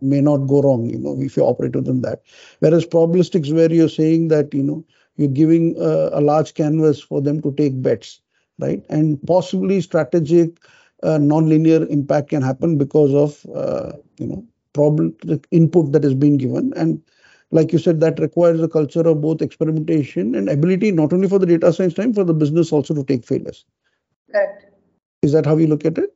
may 0.00 0.20
not 0.20 0.38
go 0.48 0.62
wrong. 0.62 0.88
You 0.88 0.98
know, 0.98 1.16
if 1.20 1.36
you 1.36 1.44
operate 1.44 1.76
within 1.76 2.02
that. 2.02 2.22
Whereas 2.60 2.86
probabilistic 2.86 3.42
is 3.42 3.52
where 3.52 3.72
you're 3.72 3.88
saying 3.88 4.28
that 4.28 4.52
you 4.52 4.62
know 4.62 4.84
you're 5.16 5.28
giving 5.28 5.76
a, 5.78 6.10
a 6.12 6.20
large 6.20 6.54
canvas 6.54 7.00
for 7.00 7.20
them 7.20 7.40
to 7.42 7.52
take 7.52 7.80
bets, 7.82 8.20
right? 8.58 8.82
And 8.88 9.20
possibly 9.26 9.80
strategic 9.80 10.58
uh, 11.02 11.18
non-linear 11.18 11.86
impact 11.86 12.30
can 12.30 12.42
happen 12.42 12.78
because 12.78 13.14
of 13.14 13.44
uh, 13.54 13.92
you 14.18 14.26
know 14.26 14.44
problem 14.72 15.14
input 15.50 15.92
that 15.92 16.04
is 16.04 16.14
being 16.14 16.38
given. 16.38 16.72
And 16.76 17.02
like 17.50 17.72
you 17.72 17.78
said 17.78 18.00
that 18.00 18.18
requires 18.18 18.60
a 18.62 18.68
culture 18.68 19.06
of 19.06 19.20
both 19.20 19.42
experimentation 19.42 20.34
and 20.34 20.48
ability 20.48 20.90
not 20.90 21.12
only 21.12 21.28
for 21.28 21.38
the 21.38 21.46
data 21.46 21.72
science 21.72 21.94
time 21.94 22.14
for 22.14 22.24
the 22.24 22.34
business 22.34 22.72
also 22.72 22.94
to 22.94 23.04
take 23.04 23.26
failures. 23.26 23.64
Correct. 24.30 24.66
Is 25.22 25.32
that 25.32 25.46
how 25.46 25.56
you 25.56 25.66
look 25.66 25.84
at 25.84 25.98
it? 25.98 26.10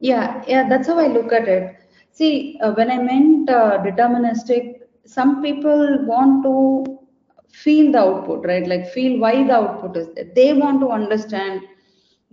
Yeah 0.00 0.42
yeah 0.48 0.68
that's 0.68 0.88
how 0.88 0.98
i 0.98 1.06
look 1.06 1.32
at 1.32 1.48
it. 1.48 1.76
See 2.12 2.58
uh, 2.62 2.72
when 2.72 2.90
i 2.90 2.98
meant 2.98 3.50
uh, 3.50 3.78
deterministic 3.82 4.80
some 5.04 5.42
people 5.42 5.98
want 6.06 6.42
to 6.44 6.98
feel 7.52 7.92
the 7.92 7.98
output 7.98 8.46
right? 8.46 8.66
Like 8.66 8.88
feel 8.90 9.18
why 9.18 9.46
the 9.46 9.54
output 9.54 9.96
is 9.96 10.08
there. 10.14 10.30
They 10.34 10.52
want 10.54 10.80
to 10.80 10.88
understand 10.88 11.60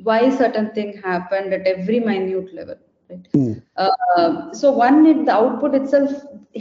why 0.03 0.29
certain 0.41 0.69
thing 0.71 0.89
happened 1.03 1.53
at 1.53 1.65
every 1.73 1.99
minute 1.99 2.53
level 2.59 2.77
right 3.09 3.27
mm. 3.33 3.61
uh, 3.77 4.53
so 4.53 4.71
one 4.71 5.05
it, 5.11 5.25
the 5.25 5.31
output 5.31 5.73
itself 5.79 6.11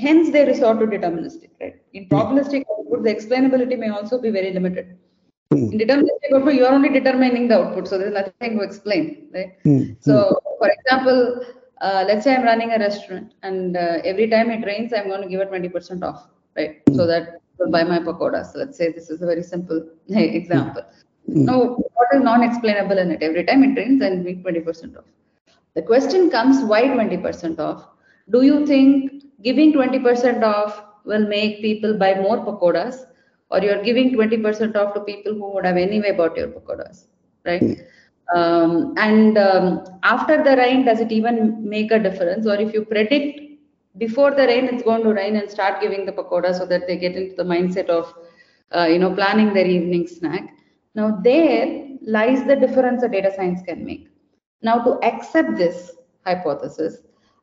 hence 0.05 0.31
they 0.35 0.45
resort 0.53 0.79
to 0.81 0.87
deterministic 0.87 1.51
right 1.63 1.77
in 1.93 2.05
hmm. 2.05 2.15
probabilistic 2.15 2.63
mm. 2.65 2.73
output 2.75 3.03
the 3.07 3.13
explainability 3.17 3.77
may 3.83 3.91
also 3.99 4.17
be 4.27 4.31
very 4.39 4.53
limited 4.59 4.87
mm. 5.53 5.73
in 5.73 5.79
deterministic 5.83 6.31
output 6.37 6.55
you 6.59 6.67
are 6.69 6.75
only 6.79 6.93
determining 6.99 7.47
the 7.51 7.59
output 7.61 7.87
so 7.91 7.99
there's 7.99 8.17
nothing 8.21 8.59
to 8.59 8.65
explain 8.69 9.05
right 9.37 9.53
hmm. 9.67 9.83
so 10.09 10.15
for 10.61 10.71
example 10.77 11.19
uh, 11.87 12.05
let's 12.09 12.25
say 12.25 12.35
i'm 12.35 12.47
running 12.53 12.73
a 12.77 12.79
restaurant 12.87 13.35
and 13.43 13.77
uh, 13.77 13.99
every 14.13 14.29
time 14.35 14.51
it 14.57 14.65
rains 14.71 14.93
i'm 14.93 15.09
going 15.13 15.23
to 15.27 15.31
give 15.33 15.41
it 15.41 15.51
20% 15.51 16.03
off 16.09 16.23
right 16.57 16.83
so 16.99 17.07
that 17.13 17.41
will 17.59 17.71
buy 17.77 17.85
my 17.93 17.99
pakodas 18.09 18.53
so 18.53 18.59
let's 18.63 18.77
say 18.81 18.89
this 18.99 19.11
is 19.15 19.21
a 19.23 19.29
very 19.33 19.45
simple 19.55 19.81
example 20.41 20.85
Mm. 21.29 21.45
Now, 21.45 21.77
what 21.77 22.09
is 22.15 22.23
non-explainable 22.23 22.99
in 22.99 23.11
it? 23.11 23.23
Every 23.23 23.45
time 23.45 23.63
it 23.65 23.77
rains, 23.77 24.03
and 24.03 24.25
we 24.25 24.37
20% 24.37 24.97
off. 24.97 25.05
The 25.75 25.83
question 25.83 26.31
comes, 26.31 26.65
why 26.65 26.83
20% 26.85 27.59
off? 27.59 27.87
Do 28.31 28.43
you 28.43 28.67
think 28.67 29.25
giving 29.43 29.73
20% 29.73 30.43
off 30.43 30.83
will 31.05 31.27
make 31.27 31.61
people 31.61 31.95
buy 31.97 32.15
more 32.15 32.39
pakodas, 32.39 33.05
or 33.51 33.61
you're 33.61 33.83
giving 33.83 34.13
20% 34.13 34.77
off 34.77 34.95
to 34.95 35.01
people 35.01 35.35
who 35.35 35.53
would 35.53 35.67
have 35.67 35.77
anyway 35.77 36.13
bought 36.13 36.37
your 36.37 36.49
pakodas, 36.49 37.05
right? 37.45 37.63
Mm. 37.63 37.85
Um, 38.35 38.95
and 38.99 39.39
um, 39.39 39.85
after 40.03 40.43
the 40.43 40.57
rain, 40.57 40.85
does 40.85 41.01
it 41.01 41.13
even 41.13 41.69
make 41.69 41.91
a 41.93 41.99
difference? 41.99 42.47
Or 42.47 42.57
if 42.57 42.75
you 42.75 42.85
predict 42.85 43.41
before 43.97 44.31
the 44.33 44.47
rain, 44.47 44.67
it's 44.67 44.83
going 44.83 45.03
to 45.03 45.15
rain 45.15 45.37
and 45.37 45.51
start 45.51 45.81
giving 45.81 46.05
the 46.05 46.13
pakoda 46.13 46.55
so 46.55 46.67
that 46.67 46.87
they 46.87 46.97
get 46.97 47.17
into 47.17 47.37
the 47.37 47.45
mindset 47.45 47.89
of, 47.89 48.13
uh, 48.75 48.85
you 48.85 48.99
know, 48.99 49.15
planning 49.15 49.55
their 49.55 49.67
evening 49.67 50.07
snack 50.07 50.58
now, 50.99 51.17
there 51.23 51.87
lies 52.03 52.45
the 52.45 52.57
difference 52.57 53.05
a 53.05 53.09
data 53.09 53.33
science 53.33 53.63
can 53.63 53.85
make. 53.85 54.09
Now, 54.63 54.83
to 54.83 54.99
accept 55.05 55.57
this 55.57 55.93
hypothesis 56.27 57.03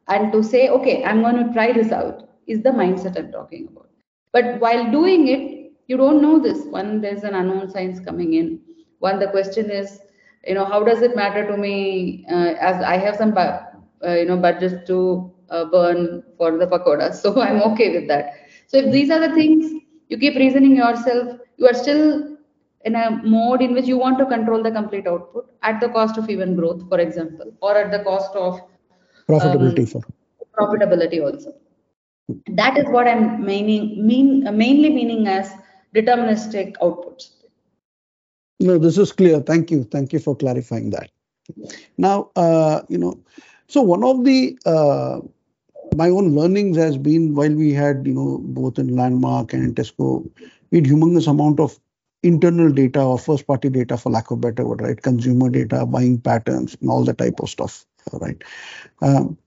and 0.09 0.29
to 0.33 0.43
say, 0.43 0.67
okay, 0.67 1.05
I'm 1.05 1.21
going 1.21 1.37
to 1.37 1.53
try 1.53 1.71
this 1.71 1.93
out, 1.93 2.27
is 2.47 2.61
the 2.63 2.71
mindset 2.71 3.17
I'm 3.17 3.31
talking 3.31 3.69
about. 3.71 3.87
But 4.33 4.59
while 4.59 4.91
doing 4.91 5.29
it, 5.29 5.71
you 5.87 5.95
don't 5.95 6.21
know 6.21 6.37
this. 6.37 6.65
One, 6.65 6.99
there's 6.99 7.23
an 7.23 7.33
unknown 7.33 7.69
science 7.69 8.01
coming 8.01 8.33
in. 8.33 8.59
One, 8.99 9.19
the 9.19 9.27
question 9.27 9.71
is, 9.71 10.01
you 10.45 10.55
know, 10.55 10.65
how 10.65 10.83
does 10.83 11.01
it 11.01 11.15
matter 11.15 11.47
to 11.47 11.55
me 11.55 12.25
uh, 12.29 12.55
as 12.59 12.83
I 12.83 12.97
have 12.97 13.15
some, 13.15 13.37
uh, 13.37 13.61
you 14.03 14.25
know, 14.25 14.35
budgets 14.35 14.85
to 14.87 15.31
uh, 15.49 15.63
burn 15.63 16.23
for 16.37 16.57
the 16.57 16.67
pakoda. 16.67 17.13
So 17.15 17.41
I'm 17.47 17.61
okay 17.71 17.97
with 17.97 18.09
that. 18.09 18.33
So 18.67 18.79
if 18.79 18.91
these 18.91 19.09
are 19.09 19.25
the 19.25 19.33
things 19.33 19.81
you 20.09 20.17
keep 20.17 20.35
reasoning 20.35 20.75
yourself, 20.75 21.39
you 21.55 21.67
are 21.67 21.73
still 21.73 22.34
in 22.85 22.95
a 22.95 23.09
mode 23.23 23.61
in 23.61 23.73
which 23.73 23.85
you 23.85 23.97
want 23.97 24.17
to 24.19 24.25
control 24.25 24.63
the 24.63 24.71
complete 24.71 25.07
output 25.07 25.51
at 25.63 25.81
the 25.81 25.89
cost 25.89 26.17
of 26.17 26.29
even 26.29 26.55
growth, 26.55 26.87
for 26.87 26.99
example, 26.99 27.51
or 27.61 27.75
at 27.77 27.91
the 27.91 28.03
cost 28.03 28.35
of 28.35 28.61
profitability 29.27 29.95
um, 29.95 30.03
profitability 30.57 31.21
also. 31.21 31.53
That 32.47 32.77
is 32.77 32.85
what 32.85 33.07
I'm 33.07 33.45
meaning, 33.45 34.05
mean, 34.05 34.43
mainly 34.57 34.89
meaning 34.89 35.27
as 35.27 35.51
deterministic 35.95 36.75
outputs. 36.77 37.31
No, 38.59 38.77
this 38.77 38.97
is 38.97 39.11
clear. 39.11 39.41
Thank 39.41 39.71
you. 39.71 39.83
Thank 39.83 40.13
you 40.13 40.19
for 40.19 40.35
clarifying 40.35 40.91
that. 40.91 41.09
Now, 41.97 42.29
uh, 42.35 42.81
you 42.87 42.97
know, 42.97 43.19
so 43.67 43.81
one 43.81 44.03
of 44.03 44.23
the 44.23 44.57
uh, 44.65 45.19
my 45.95 46.09
own 46.09 46.35
learnings 46.35 46.77
has 46.77 46.97
been 46.97 47.35
while 47.35 47.53
we 47.53 47.73
had, 47.73 48.05
you 48.05 48.13
know, 48.13 48.39
both 48.39 48.79
in 48.79 48.95
Landmark 48.95 49.53
and 49.53 49.63
in 49.63 49.75
Tesco, 49.75 50.29
we 50.71 50.79
had 50.79 50.87
humongous 50.87 51.27
amount 51.27 51.59
of 51.59 51.79
internal 52.25 52.71
data 52.71 53.01
or 53.01 53.17
first 53.19 53.47
party 53.47 53.69
data 53.69 53.97
for 53.97 54.11
lack 54.11 54.31
of 54.31 54.41
better 54.41 54.65
word 54.67 54.81
right 54.81 55.01
consumer 55.01 55.49
data 55.49 55.85
buying 55.85 56.19
patterns 56.19 56.75
and 56.81 56.89
all 56.89 57.03
that 57.03 57.17
type 57.17 57.39
of 57.39 57.49
stuff 57.49 57.85
right 58.13 58.43
um, 59.01 59.37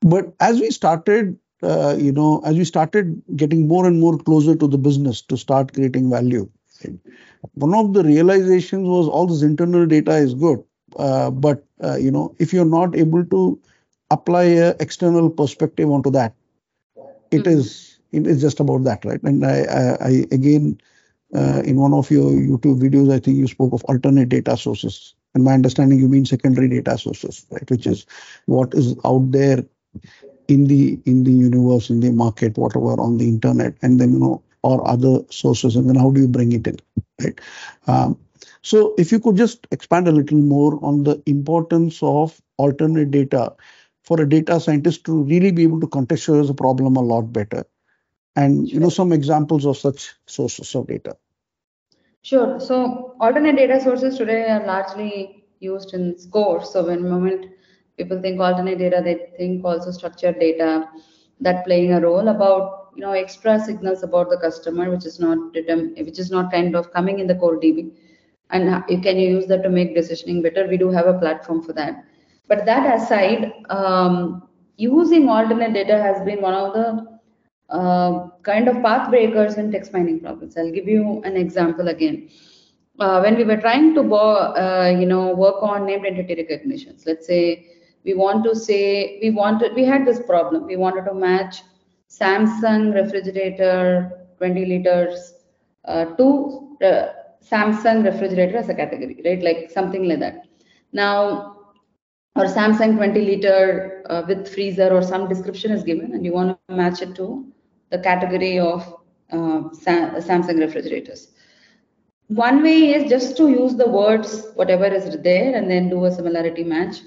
but 0.00 0.32
as 0.40 0.60
we 0.60 0.70
started 0.70 1.38
uh, 1.62 1.96
you 1.98 2.12
know 2.12 2.40
as 2.44 2.56
we 2.56 2.64
started 2.64 3.22
getting 3.36 3.66
more 3.68 3.86
and 3.86 4.00
more 4.00 4.18
closer 4.18 4.56
to 4.56 4.66
the 4.66 4.78
business 4.78 5.22
to 5.22 5.36
start 5.36 5.72
creating 5.74 6.10
value 6.10 6.48
right? 6.84 6.98
one 7.54 7.74
of 7.74 7.92
the 7.94 8.04
realizations 8.04 8.88
was 8.88 9.08
all 9.08 9.26
this 9.26 9.42
internal 9.42 9.86
data 9.86 10.16
is 10.16 10.34
good 10.34 10.62
uh, 10.96 11.30
but 11.30 11.64
uh, 11.84 11.96
you 11.96 12.10
know 12.10 12.34
if 12.38 12.52
you're 12.52 12.72
not 12.76 12.96
able 12.96 13.24
to 13.24 13.58
apply 14.10 14.44
a 14.44 14.74
external 14.80 15.30
perspective 15.30 15.90
onto 15.90 16.10
that 16.10 16.34
it 17.30 17.42
mm-hmm. 17.42 17.58
is 17.58 17.98
it 18.12 18.26
is 18.26 18.40
just 18.40 18.60
about 18.60 18.84
that 18.84 19.04
right 19.04 19.22
and 19.22 19.46
i 19.46 19.58
i, 19.62 19.82
I 20.06 20.10
again 20.32 20.78
uh, 21.34 21.62
in 21.64 21.76
one 21.76 21.94
of 21.94 22.10
your 22.10 22.30
YouTube 22.30 22.80
videos, 22.80 23.12
I 23.12 23.18
think 23.18 23.36
you 23.36 23.46
spoke 23.46 23.72
of 23.72 23.84
alternate 23.84 24.28
data 24.28 24.56
sources. 24.56 25.14
And 25.34 25.44
my 25.44 25.52
understanding, 25.52 25.98
you 25.98 26.08
mean 26.08 26.26
secondary 26.26 26.68
data 26.68 26.98
sources, 26.98 27.46
right? 27.50 27.70
Which 27.70 27.86
is 27.86 28.06
what 28.46 28.74
is 28.74 28.96
out 29.04 29.30
there 29.30 29.64
in 30.48 30.64
the 30.66 30.98
in 31.06 31.22
the 31.24 31.30
universe, 31.30 31.90
in 31.90 32.00
the 32.00 32.10
market, 32.10 32.58
whatever 32.58 33.00
on 33.00 33.18
the 33.18 33.28
internet, 33.28 33.74
and 33.82 34.00
then 34.00 34.12
you 34.12 34.18
know, 34.18 34.42
or 34.62 34.86
other 34.88 35.20
sources, 35.30 35.76
and 35.76 35.88
then 35.88 35.96
how 35.96 36.10
do 36.10 36.20
you 36.20 36.28
bring 36.28 36.52
it 36.52 36.66
in, 36.66 36.76
right? 37.22 37.40
Um, 37.86 38.18
so 38.62 38.94
if 38.98 39.12
you 39.12 39.20
could 39.20 39.36
just 39.36 39.66
expand 39.70 40.08
a 40.08 40.12
little 40.12 40.38
more 40.38 40.78
on 40.84 41.04
the 41.04 41.22
importance 41.26 42.02
of 42.02 42.40
alternate 42.58 43.10
data 43.10 43.54
for 44.02 44.20
a 44.20 44.28
data 44.28 44.58
scientist 44.58 45.04
to 45.04 45.22
really 45.22 45.52
be 45.52 45.62
able 45.62 45.80
to 45.80 45.86
contextualize 45.86 46.50
a 46.50 46.54
problem 46.54 46.96
a 46.96 47.00
lot 47.00 47.32
better 47.32 47.64
and 48.36 48.68
you 48.68 48.80
know 48.80 48.88
some 48.88 49.12
examples 49.12 49.66
of 49.66 49.76
such 49.76 50.14
sources 50.26 50.74
of 50.74 50.86
data. 50.86 51.16
Sure. 52.22 52.60
So 52.60 53.16
alternate 53.20 53.56
data 53.56 53.80
sources 53.80 54.18
today 54.18 54.48
are 54.50 54.66
largely 54.66 55.44
used 55.60 55.94
in 55.94 56.18
scores. 56.18 56.70
So 56.70 56.86
when 56.86 57.08
moment 57.08 57.46
people 57.96 58.20
think 58.20 58.40
alternate 58.40 58.78
data 58.78 59.00
they 59.04 59.32
think 59.36 59.64
also 59.64 59.90
structured 59.90 60.38
data 60.38 60.88
that 61.40 61.64
playing 61.64 61.92
a 61.92 62.00
role 62.00 62.28
about 62.28 62.92
you 62.94 63.02
know 63.02 63.12
extra 63.12 63.58
signals 63.58 64.02
about 64.02 64.30
the 64.30 64.38
customer 64.38 64.90
which 64.90 65.06
is 65.06 65.20
not 65.20 65.38
which 65.54 66.18
is 66.18 66.30
not 66.30 66.50
kind 66.50 66.74
of 66.74 66.92
coming 66.92 67.18
in 67.18 67.26
the 67.26 67.34
core 67.34 67.58
db 67.60 67.92
and 68.50 68.84
you 68.88 69.00
can 69.00 69.18
you 69.18 69.28
use 69.28 69.46
that 69.46 69.62
to 69.62 69.70
make 69.70 69.96
decisioning 69.96 70.42
better? 70.42 70.66
We 70.66 70.76
do 70.76 70.90
have 70.90 71.06
a 71.06 71.18
platform 71.18 71.62
for 71.62 71.72
that. 71.74 72.04
But 72.48 72.66
that 72.66 73.00
aside 73.00 73.52
um, 73.70 74.48
using 74.76 75.28
alternate 75.28 75.72
data 75.72 76.02
has 76.02 76.24
been 76.24 76.42
one 76.42 76.54
of 76.54 76.72
the 76.72 77.09
uh, 77.70 78.28
kind 78.42 78.68
of 78.68 78.82
path 78.82 79.10
breakers 79.10 79.56
in 79.56 79.70
text 79.70 79.92
mining 79.92 80.20
problems. 80.20 80.56
I'll 80.56 80.70
give 80.70 80.88
you 80.88 81.22
an 81.24 81.36
example 81.36 81.88
again. 81.88 82.28
Uh, 82.98 83.20
when 83.20 83.36
we 83.36 83.44
were 83.44 83.56
trying 83.56 83.94
to, 83.94 84.02
uh, 84.14 84.94
you 84.98 85.06
know, 85.06 85.34
work 85.34 85.62
on 85.62 85.86
named 85.86 86.04
entity 86.04 86.34
recognitions, 86.34 87.04
let's 87.06 87.26
say 87.26 87.66
we 88.04 88.14
want 88.14 88.44
to 88.44 88.54
say 88.54 89.18
we 89.22 89.30
wanted 89.30 89.74
we 89.74 89.84
had 89.84 90.06
this 90.06 90.20
problem. 90.20 90.66
We 90.66 90.76
wanted 90.76 91.04
to 91.06 91.14
match 91.14 91.62
Samsung 92.08 92.94
refrigerator 92.94 94.26
20 94.38 94.66
liters 94.66 95.34
uh, 95.84 96.06
to 96.16 96.76
uh, 96.84 97.06
Samsung 97.42 98.04
refrigerator 98.04 98.58
as 98.58 98.68
a 98.68 98.74
category, 98.74 99.20
right? 99.24 99.42
Like 99.42 99.70
something 99.70 100.04
like 100.08 100.20
that. 100.20 100.46
Now, 100.92 101.56
or 102.36 102.44
Samsung 102.44 102.96
20 102.96 103.24
liter 103.24 104.02
uh, 104.10 104.22
with 104.26 104.52
freezer 104.52 104.90
or 104.90 105.02
some 105.02 105.28
description 105.28 105.72
is 105.72 105.84
given, 105.84 106.12
and 106.14 106.24
you 106.24 106.32
want 106.32 106.58
to 106.68 106.74
match 106.74 107.00
it 107.02 107.14
to 107.16 107.46
the 107.90 107.98
category 107.98 108.58
of 108.58 108.82
uh, 109.32 109.68
Samsung 109.72 110.58
refrigerators. 110.58 111.28
One 112.28 112.62
way 112.62 112.94
is 112.94 113.10
just 113.10 113.36
to 113.38 113.48
use 113.50 113.74
the 113.74 113.88
words, 113.88 114.46
whatever 114.54 114.86
is 114.86 115.16
there, 115.22 115.54
and 115.54 115.68
then 115.70 115.88
do 115.90 116.04
a 116.04 116.12
similarity 116.12 116.62
match. 116.62 116.98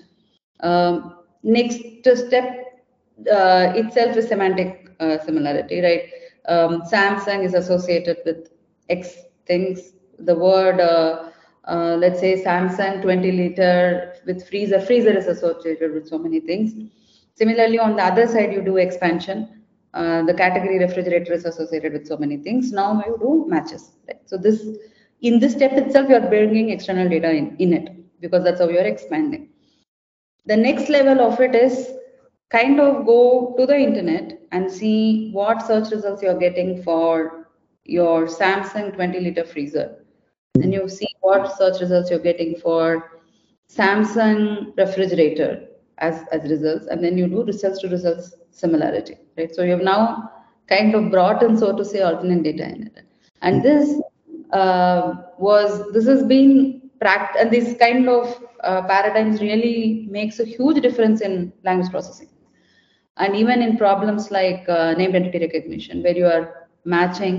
Um, 0.60 1.16
next 1.44 1.80
step 2.04 2.84
uh, 3.32 3.72
itself 3.76 4.18
is 4.18 4.28
semantic 4.28 4.90
uh, 5.00 5.20
similarity, 5.20 5.82
right? 5.82 6.10
Um, 6.48 6.82
Samsung 6.82 7.46
is 7.46 7.54
associated 7.54 8.18
with 8.26 8.50
X 8.90 9.16
things. 9.48 9.94
The 10.20 10.36
word, 10.36 10.82
uh, 10.82 11.30
uh, 11.66 11.96
let's 11.98 12.20
say 12.20 12.44
Samsung 12.44 13.02
20 13.02 13.32
liter 13.32 14.16
with 14.26 14.48
freezer, 14.48 14.82
freezer 14.82 15.18
is 15.18 15.28
associated 15.28 15.94
with 15.94 16.08
so 16.08 16.18
many 16.18 16.42
things. 16.42 16.74
Similarly, 17.36 17.80
on 17.80 17.96
the 17.96 18.04
other 18.04 18.28
side, 18.28 18.52
you 18.52 18.62
do 18.62 18.78
expansion 18.78 19.63
uh, 19.94 20.24
the 20.24 20.34
category 20.34 20.80
refrigerator 20.80 21.34
is 21.34 21.46
associated 21.46 21.94
with 21.94 22.08
so 22.08 22.18
many 22.18 22.38
things. 22.38 22.72
Now 22.72 23.04
you 23.06 23.18
do 23.20 23.46
matches. 23.48 23.92
Right? 24.08 24.20
So 24.26 24.38
this, 24.38 24.66
in 25.22 25.40
this 25.40 25.54
step 25.54 25.74
itself, 25.74 26.10
you 26.10 26.16
are 26.16 26.28
bringing 26.28 26.70
external 26.72 27.08
data 27.08 27.32
in, 27.32 27.56
in 27.58 27.74
it 27.74 28.20
because 28.20 28.44
that's 28.44 28.60
how 28.60 28.70
you 28.70 28.80
are 28.80 28.86
expanding. 28.86 29.50
The 30.46 30.58
next 30.58 30.90
level 30.90 31.22
of 31.22 31.40
it 31.40 31.56
is 31.56 31.92
kind 32.50 32.80
of 32.80 33.06
go 33.06 33.56
to 33.58 33.66
the 33.66 33.78
internet 33.78 34.42
and 34.52 34.72
see 34.72 35.32
what 35.32 35.66
search 35.66 35.92
results 35.92 36.22
you're 36.22 36.40
getting 36.40 36.84
for 36.84 37.48
your 37.86 38.26
Samsung 38.26 38.94
20 38.94 39.20
liter 39.20 39.46
freezer. 39.46 40.06
And 40.56 40.74
you 40.74 40.88
see 40.88 41.08
what 41.22 41.58
search 41.58 41.82
results 41.82 42.10
you're 42.10 42.20
getting 42.20 42.56
for 42.56 43.22
Samsung 43.70 44.78
refrigerator 44.78 45.68
as, 46.08 46.16
as 46.36 46.42
results. 46.54 46.86
And 46.92 47.04
then 47.04 47.18
you 47.18 47.28
do 47.28 47.44
results 47.44 47.80
to 47.82 47.88
results 47.96 48.34
similarity, 48.52 49.16
right? 49.38 49.54
So 49.56 49.64
you 49.64 49.72
have 49.78 49.88
now 49.94 50.32
kind 50.68 50.96
of 50.96 51.12
brought 51.16 51.44
in, 51.44 51.58
so 51.58 51.76
to 51.80 51.84
say, 51.92 52.02
alternate 52.02 52.44
data 52.44 52.66
in 52.76 52.80
it. 52.88 53.06
And 53.42 53.64
this 53.68 54.02
uh, 54.52 55.16
was, 55.38 55.92
this 55.94 56.08
has 56.08 56.24
been 56.24 56.82
practiced, 57.00 57.40
and 57.42 57.52
this 57.52 57.78
kind 57.80 58.08
of 58.08 58.26
uh, 58.64 58.82
paradigms 58.88 59.42
really 59.42 60.08
makes 60.10 60.40
a 60.40 60.46
huge 60.46 60.82
difference 60.82 61.22
in 61.22 61.52
language 61.64 61.92
processing. 61.92 62.30
And 63.18 63.36
even 63.36 63.62
in 63.62 63.78
problems 63.78 64.32
like 64.32 64.68
uh, 64.68 64.94
named 64.94 65.16
entity 65.16 65.40
recognition, 65.40 66.02
where 66.04 66.18
you 66.18 66.26
are 66.26 66.68
matching, 66.86 67.36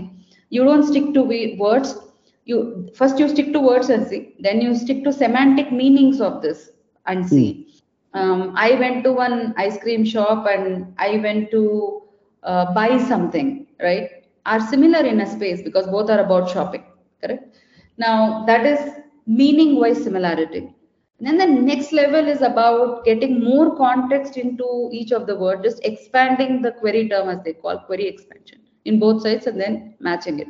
you 0.51 0.65
don't 0.65 0.87
stick 0.87 1.15
to 1.15 1.23
words. 1.59 1.97
You 2.45 2.91
first 2.95 3.19
you 3.19 3.29
stick 3.29 3.53
to 3.55 3.61
words 3.61 3.89
and 3.89 4.07
see, 4.07 4.21
then 4.39 4.61
you 4.61 4.75
stick 4.77 5.03
to 5.05 5.13
semantic 5.13 5.73
meanings 5.73 6.21
of 6.21 6.43
this 6.43 6.71
and 7.07 7.27
see. 7.29 7.74
Um, 8.15 8.53
I 8.57 8.75
went 8.77 9.05
to 9.05 9.13
one 9.13 9.55
ice 9.57 9.79
cream 9.79 10.05
shop 10.05 10.47
and 10.49 10.95
I 10.99 11.17
went 11.19 11.51
to 11.51 12.03
uh, 12.45 12.73
buy 12.73 12.99
something, 12.99 13.67
right? 13.83 14.09
Are 14.47 14.61
similar 14.61 15.05
in 15.05 15.21
a 15.21 15.27
space 15.27 15.63
because 15.63 15.87
both 15.87 16.11
are 16.11 16.21
about 16.21 16.51
shopping, 16.51 16.85
correct? 17.21 17.57
Now 17.99 18.45
that 18.47 18.65
is 18.67 18.79
meaning 19.27 19.81
wise 19.81 20.03
similarity. 20.03 20.73
And 21.19 21.27
then 21.27 21.39
the 21.39 21.61
next 21.63 21.93
level 21.93 22.27
is 22.29 22.43
about 22.43 23.05
getting 23.05 23.43
more 23.43 23.77
context 23.77 24.37
into 24.37 24.91
each 24.93 25.13
of 25.13 25.27
the 25.27 25.37
word, 25.37 25.63
just 25.63 25.85
expanding 25.85 26.61
the 26.61 26.73
query 26.73 27.09
term 27.09 27.29
as 27.29 27.43
they 27.45 27.55
call 27.55 27.79
query 27.79 28.07
expansion 28.09 28.61
in 28.85 28.99
both 28.99 29.23
sides 29.23 29.47
and 29.47 29.61
then 29.61 29.95
matching 30.01 30.41
it. 30.41 30.49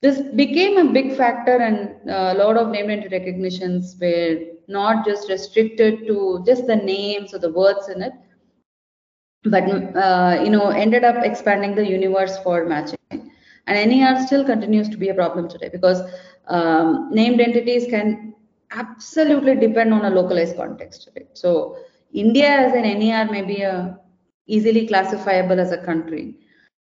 This 0.00 0.20
became 0.20 0.78
a 0.78 0.92
big 0.92 1.16
factor 1.16 1.56
and 1.56 2.10
a 2.10 2.34
lot 2.34 2.56
of 2.56 2.68
name 2.70 2.90
entity 2.90 3.16
recognitions 3.16 3.96
were 4.00 4.38
not 4.68 5.04
just 5.04 5.28
restricted 5.28 6.06
to 6.06 6.42
just 6.46 6.66
the 6.66 6.76
names 6.76 7.34
or 7.34 7.38
the 7.38 7.52
words 7.52 7.88
in 7.88 8.02
it, 8.02 8.12
but 9.44 9.64
uh, 9.96 10.40
you 10.42 10.50
know 10.50 10.68
ended 10.68 11.04
up 11.04 11.24
expanding 11.24 11.74
the 11.74 11.86
universe 11.86 12.38
for 12.38 12.64
matching. 12.66 12.98
And 13.66 13.90
NER 13.90 14.26
still 14.26 14.44
continues 14.44 14.88
to 14.90 14.96
be 14.98 15.08
a 15.08 15.14
problem 15.14 15.48
today 15.48 15.70
because 15.70 16.02
um, 16.48 17.08
named 17.10 17.40
entities 17.40 17.86
can 17.88 18.34
absolutely 18.72 19.54
depend 19.54 19.94
on 19.94 20.04
a 20.04 20.10
localized 20.10 20.56
context. 20.56 21.08
Right? 21.16 21.28
So 21.32 21.78
India 22.12 22.48
as 22.48 22.74
an 22.74 22.82
NER 22.82 23.30
may 23.30 23.42
be 23.42 23.62
a 23.62 23.98
easily 24.46 24.86
classifiable 24.86 25.58
as 25.58 25.72
a 25.72 25.78
country, 25.78 26.36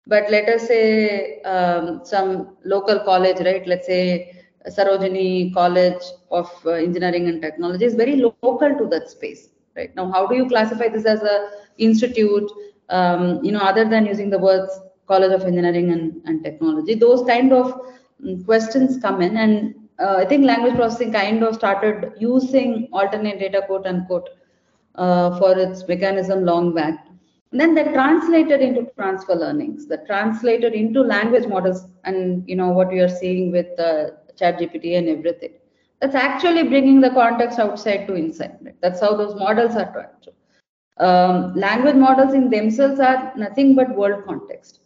but 0.07 0.29
let 0.31 0.49
us 0.49 0.67
say 0.67 1.41
um, 1.43 2.01
some 2.05 2.57
local 2.65 2.99
college, 3.01 3.39
right? 3.45 3.65
Let's 3.67 3.87
say 3.87 4.42
Sarojini 4.69 5.53
College 5.53 6.03
of 6.31 6.51
uh, 6.65 6.71
Engineering 6.73 7.29
and 7.29 7.43
Technology 7.43 7.85
is 7.85 7.95
very 7.95 8.17
local 8.17 8.77
to 8.79 8.87
that 8.91 9.11
space, 9.11 9.49
right? 9.77 9.95
Now, 9.97 10.11
how 10.11 10.27
do 10.27 10.37
you 10.37 10.49
classify 10.49 10.89
this 10.89 11.05
as 11.05 11.23
a 11.23 11.51
institute? 11.79 12.51
Um, 12.89 13.43
you 13.43 13.53
know, 13.53 13.61
other 13.61 13.89
than 13.89 14.07
using 14.07 14.31
the 14.31 14.39
words 14.39 14.71
College 15.07 15.33
of 15.33 15.45
Engineering 15.45 15.91
and, 15.91 16.23
and 16.25 16.45
Technology, 16.45 16.95
those 16.95 17.27
kind 17.27 17.53
of 17.53 17.81
mm, 18.23 18.45
questions 18.45 18.99
come 19.01 19.21
in 19.21 19.37
and 19.37 19.75
uh, 19.99 20.17
I 20.17 20.25
think 20.25 20.45
language 20.45 20.75
processing 20.75 21.13
kind 21.13 21.43
of 21.43 21.55
started 21.55 22.13
using 22.19 22.89
alternate 22.93 23.39
data 23.39 23.63
quote 23.67 23.87
unquote 23.87 24.29
uh, 24.95 25.39
for 25.39 25.59
its 25.59 25.87
mechanism 25.87 26.45
long 26.45 26.75
back. 26.75 27.07
And 27.51 27.61
then 27.61 27.75
that 27.75 27.93
translated 27.93 28.63
into 28.63 28.91
transfer 28.97 29.35
learnings, 29.35 29.87
that 29.89 30.07
translated 30.07 30.73
into 30.73 31.03
language 31.03 31.47
models, 31.47 31.87
and 32.05 32.49
you 32.49 32.57
know 32.57 32.71
what 32.71 32.89
we 32.89 33.01
are 33.01 33.09
seeing 33.09 33.53
with 33.53 33.79
uh, 33.79 34.13
ChatGPT 34.41 34.99
and 34.99 35.09
everything. 35.09 35.53
That's 36.01 36.15
actually 36.15 36.65
bringing 36.65 37.01
the 37.01 37.11
context 37.11 37.59
outside 37.59 38.07
to 38.09 38.15
inside. 38.15 38.59
Right? 38.63 38.77
That's 38.81 39.01
how 39.01 39.17
those 39.17 39.35
models 39.35 39.77
are 39.77 39.93
turned. 39.93 40.29
Um, 40.99 41.55
language 41.55 41.97
models 41.97 42.35
in 42.35 42.51
themselves 42.51 43.01
are 43.01 43.33
nothing 43.37 43.75
but 43.75 43.97
world 43.97 44.25
context. 44.27 44.81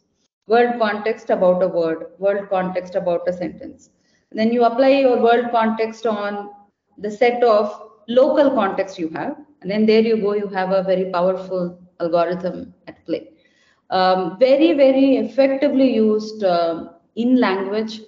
World 0.47 0.78
context 0.78 1.30
about 1.30 1.62
a 1.62 1.68
word, 1.68 2.07
world 2.18 2.49
context 2.51 2.94
about 2.94 3.28
a 3.28 3.32
sentence 3.32 3.90
then 4.36 4.53
you 4.53 4.64
apply 4.64 4.90
your 4.90 5.20
world 5.22 5.47
context 5.51 6.07
on 6.07 6.51
the 6.99 7.11
set 7.11 7.42
of 7.42 7.90
local 8.09 8.51
context 8.51 8.99
you 8.99 9.09
have. 9.11 9.36
And 9.62 9.70
then 9.70 9.86
there 9.86 10.03
you 10.03 10.18
go, 10.18 10.34
you 10.34 10.49
have 10.49 10.72
a 10.72 10.82
very 10.82 11.11
powerful 11.11 11.78
algorithm 12.01 12.74
at 12.86 13.05
play. 13.07 13.30
Um, 13.90 14.36
very, 14.38 14.74
very 14.74 15.16
effectively 15.16 15.94
used 15.94 16.44
uh, 16.44 16.88
in 17.14 17.40
language 17.40 18.01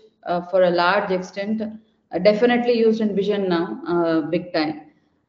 for 0.50 0.64
a 0.64 0.70
large 0.70 1.10
extent, 1.10 1.62
uh, 1.62 2.18
definitely 2.18 2.78
used 2.78 3.00
in 3.00 3.14
vision 3.14 3.48
now, 3.48 3.80
uh, 3.86 4.20
big 4.22 4.52
time. 4.52 4.82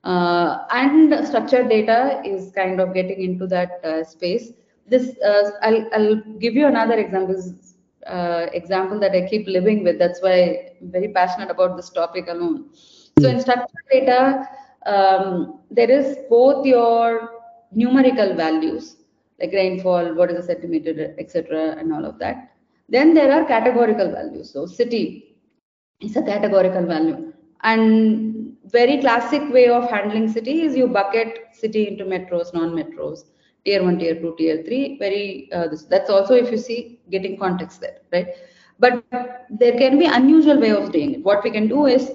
Uh, 0.03 0.59
and 0.71 1.27
structured 1.27 1.69
data 1.69 2.21
is 2.25 2.51
kind 2.51 2.79
of 2.79 2.93
getting 2.93 3.21
into 3.21 3.45
that 3.47 3.83
uh, 3.83 4.03
space. 4.03 4.53
This, 4.87 5.15
I'll, 5.61 5.87
I'll 5.93 6.15
give 6.39 6.55
you 6.55 6.67
another 6.67 6.97
example. 6.97 7.35
Uh, 8.07 8.47
example 8.53 8.97
that 8.99 9.11
I 9.11 9.27
keep 9.27 9.45
living 9.45 9.83
with. 9.83 9.99
That's 9.99 10.19
why 10.21 10.71
I'm 10.81 10.89
very 10.89 11.09
passionate 11.09 11.51
about 11.51 11.75
this 11.75 11.89
topic 11.89 12.27
alone. 12.27 12.69
So 13.19 13.29
in 13.29 13.39
structured 13.39 13.85
data, 13.91 14.47
um, 14.85 15.59
there 15.69 15.91
is 15.91 16.17
both 16.29 16.65
your 16.65 17.29
numerical 17.71 18.33
values 18.35 18.95
like 19.39 19.51
rainfall, 19.53 20.15
what 20.15 20.31
is 20.31 20.37
a 20.37 20.47
centimeter, 20.47 21.13
etc., 21.19 21.75
and 21.77 21.93
all 21.93 22.05
of 22.05 22.17
that. 22.19 22.51
Then 22.89 23.13
there 23.13 23.31
are 23.31 23.45
categorical 23.45 24.11
values. 24.11 24.51
So 24.51 24.65
city 24.65 25.37
is 26.01 26.15
a 26.15 26.21
categorical 26.21 26.85
value, 26.85 27.33
and 27.63 28.57
very 28.65 28.99
classic 28.99 29.41
way 29.51 29.67
of 29.67 29.89
handling 29.89 30.31
city 30.31 30.61
is 30.61 30.75
you 30.75 30.87
bucket 30.87 31.47
city 31.53 31.87
into 31.87 32.05
metros, 32.05 32.53
non-metros 32.53 33.25
tier 33.65 33.83
1 33.83 33.99
tier 33.99 34.15
2 34.15 34.35
tier 34.37 34.63
3 34.63 34.97
very 34.99 35.49
uh, 35.51 35.67
this, 35.67 35.83
that's 35.83 36.09
also 36.09 36.33
if 36.33 36.51
you 36.51 36.57
see 36.57 36.99
getting 37.09 37.37
context 37.37 37.81
there 37.81 37.99
right? 38.13 38.27
But 38.79 39.03
there 39.49 39.77
can 39.77 39.99
be 39.99 40.05
unusual 40.05 40.59
way 40.59 40.71
of 40.71 40.91
doing 40.93 41.15
it. 41.15 41.23
What 41.23 41.43
we 41.43 41.51
can 41.51 41.67
do 41.67 41.85
is 41.85 42.11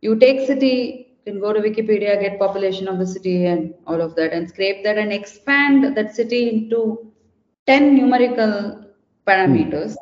you 0.00 0.16
take 0.16 0.46
city 0.46 1.08
can 1.24 1.38
go 1.38 1.52
to 1.52 1.60
wikipedia 1.60 2.20
get 2.20 2.38
population 2.38 2.88
of 2.88 2.98
the 2.98 3.06
city 3.06 3.46
and 3.46 3.74
all 3.86 4.00
of 4.00 4.16
that 4.16 4.32
and 4.32 4.48
scrape 4.48 4.82
that 4.82 4.98
and 4.98 5.12
expand 5.12 5.96
that 5.96 6.14
city 6.16 6.48
into 6.48 7.12
10 7.66 7.94
numerical 7.94 8.81
parameters 9.26 9.96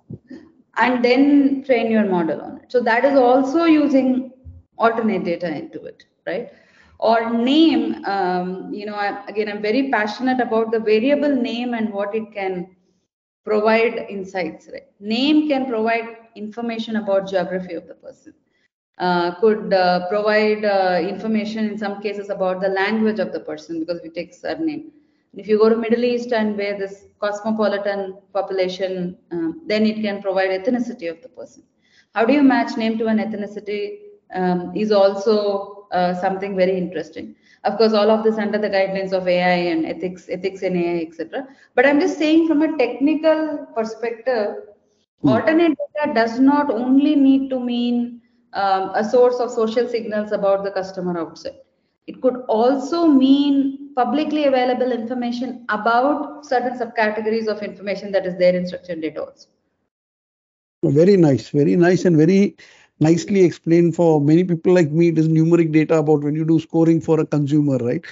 and 0.79 1.05
then 1.05 1.63
train 1.65 1.91
your 1.91 2.05
model 2.05 2.41
on 2.41 2.57
it. 2.59 2.73
So 2.73 2.81
that 2.81 3.05
is 3.05 3.19
also 3.19 3.65
using 3.65 4.33
alternate 4.79 5.25
data 5.25 5.49
into 5.55 5.85
it 5.85 6.05
right? 6.27 6.51
Or 6.99 7.33
name 7.33 8.05
um, 8.05 8.73
you 8.73 8.87
know 8.87 8.95
I, 8.95 9.25
again 9.27 9.49
i'm 9.49 9.63
very 9.63 9.91
passionate 9.91 10.41
about 10.41 10.71
the 10.71 10.81
variable 10.81 11.35
name 11.35 11.75
and 11.75 11.93
what 11.93 12.15
it 12.15 12.33
can 12.33 12.77
provide 13.45 14.07
insights 14.09 14.69
right? 14.73 14.87
Name 15.01 15.49
can 15.49 15.67
provide 15.67 16.17
information 16.37 16.97
about 16.97 17.29
geography 17.29 17.75
of 17.75 17.87
the 17.89 17.95
person. 17.95 18.35
Uh, 18.99 19.35
could 19.41 19.73
uh, 19.73 20.07
provide 20.09 20.63
uh, 20.65 21.01
information 21.03 21.67
in 21.67 21.79
some 21.79 22.03
cases 22.03 22.29
about 22.29 22.61
the 22.61 22.69
language 22.69 23.19
of 23.19 23.33
the 23.33 23.41
person 23.41 23.81
because 23.81 23.99
we 24.03 24.11
take 24.11 24.35
surname 24.35 24.93
if 25.35 25.47
you 25.47 25.59
go 25.59 25.69
to 25.69 25.77
middle 25.77 26.05
east 26.05 26.33
and 26.33 26.57
where 26.57 26.77
this 26.79 27.07
cosmopolitan 27.21 28.17
population 28.33 29.17
um, 29.33 29.63
then 29.67 29.87
it 29.87 30.03
can 30.03 30.21
provide 30.21 30.51
ethnicity 30.51 31.11
of 31.11 31.21
the 31.23 31.29
person 31.29 31.63
how 32.15 32.25
do 32.25 32.33
you 32.33 32.43
match 32.43 32.77
name 32.77 32.99
to 32.99 33.07
an 33.07 33.19
ethnicity 33.19 33.99
um, 34.35 34.73
is 34.77 34.93
also 34.93 35.81
uh, 35.93 36.15
something 36.15 36.57
very 36.57 36.77
interesting. 36.77 37.35
Of 37.65 37.77
course, 37.77 37.93
all 37.93 38.11
of 38.11 38.25
this 38.25 38.39
under 38.39 38.59
the 38.59 38.71
guidelines 38.71 39.13
of 39.13 39.29
AI 39.29 39.71
and 39.73 39.85
ethics, 39.85 40.29
ethics 40.31 40.63
in 40.63 40.77
AI, 40.77 41.03
etc. 41.07 41.47
But 41.75 41.87
I'm 41.87 42.01
just 42.01 42.19
saying 42.19 42.49
from 42.49 42.63
a 42.63 42.77
technical 42.79 43.67
perspective, 43.75 44.57
mm. 45.25 45.31
alternate 45.31 45.77
data 45.77 46.15
does 46.15 46.39
not 46.41 46.71
only 46.71 47.17
need 47.17 47.51
to 47.51 47.61
mean 47.61 48.23
um, 48.53 48.93
a 48.95 49.05
source 49.05 49.37
of 49.41 49.51
social 49.51 49.89
signals 49.89 50.33
about 50.33 50.65
the 50.65 50.71
customer 50.71 51.19
outside. 51.19 51.59
It 52.11 52.21
could 52.21 52.39
also 52.49 53.07
mean 53.07 53.91
publicly 53.95 54.45
available 54.47 54.91
information 54.91 55.65
about 55.69 56.45
certain 56.45 56.77
subcategories 56.77 57.47
of 57.47 57.63
information 57.63 58.11
that 58.13 58.27
is 58.27 58.37
there 58.37 58.57
in 58.57 58.67
structured 58.67 59.01
data 59.01 59.25
also. 59.25 59.49
Very 60.83 61.17
nice, 61.17 61.51
very 61.51 61.77
nice, 61.77 62.05
and 62.07 62.17
very 62.17 62.57
nicely 62.99 63.45
explained 63.45 63.95
for 63.95 64.21
many 64.21 64.43
people 64.43 64.75
like 64.75 64.91
me. 64.91 65.09
It 65.11 65.19
is 65.19 65.29
numeric 65.29 65.71
data 65.71 65.99
about 65.99 66.25
when 66.25 66.35
you 66.35 66.45
do 66.45 66.59
scoring 66.59 67.01
for 67.01 67.21
a 67.21 67.27
consumer, 67.27 67.79
right? 67.79 68.05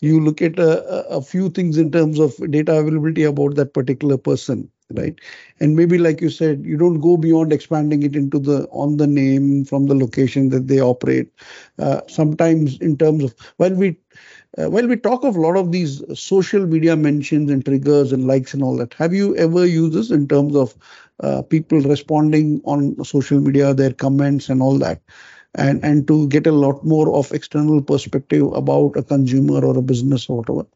you 0.00 0.20
look 0.20 0.42
at 0.42 0.58
a, 0.58 1.08
a 1.08 1.22
few 1.22 1.48
things 1.50 1.78
in 1.78 1.90
terms 1.90 2.18
of 2.18 2.34
data 2.50 2.78
availability 2.78 3.24
about 3.24 3.54
that 3.54 3.72
particular 3.72 4.18
person 4.18 4.70
right? 4.92 5.18
And 5.60 5.76
maybe 5.76 5.98
like 5.98 6.20
you 6.20 6.30
said 6.30 6.64
you 6.64 6.76
don't 6.76 7.00
go 7.00 7.16
beyond 7.16 7.52
expanding 7.52 8.02
it 8.02 8.14
into 8.16 8.38
the 8.38 8.66
on 8.70 8.96
the 8.96 9.06
name 9.06 9.64
from 9.64 9.86
the 9.86 9.94
location 9.94 10.50
that 10.50 10.68
they 10.68 10.80
operate. 10.80 11.30
Uh, 11.78 12.00
sometimes 12.08 12.78
in 12.78 12.96
terms 12.96 13.24
of 13.24 13.34
when 13.56 13.76
we 13.78 13.96
uh, 14.58 14.70
while 14.70 14.86
we 14.86 14.96
talk 14.96 15.24
of 15.24 15.36
a 15.36 15.40
lot 15.40 15.56
of 15.56 15.72
these 15.72 16.02
social 16.18 16.66
media 16.66 16.96
mentions 16.96 17.50
and 17.50 17.64
triggers 17.64 18.12
and 18.12 18.26
likes 18.26 18.54
and 18.54 18.62
all 18.62 18.76
that 18.76 18.94
have 18.94 19.12
you 19.14 19.36
ever 19.36 19.66
used 19.66 19.94
this 19.94 20.10
in 20.10 20.28
terms 20.28 20.54
of 20.56 20.74
uh, 21.20 21.42
people 21.42 21.80
responding 21.80 22.60
on 22.64 23.02
social 23.04 23.40
media 23.40 23.74
their 23.74 23.92
comments 23.92 24.48
and 24.48 24.62
all 24.62 24.78
that? 24.78 25.00
And 25.56 25.84
and 25.84 26.06
to 26.08 26.28
get 26.28 26.46
a 26.46 26.52
lot 26.52 26.84
more 26.84 27.14
of 27.16 27.32
external 27.32 27.80
perspective 27.82 28.52
about 28.52 28.96
a 28.96 29.02
consumer 29.02 29.64
or 29.64 29.78
a 29.78 29.82
business 29.82 30.28
or 30.28 30.38
whatever 30.38 30.66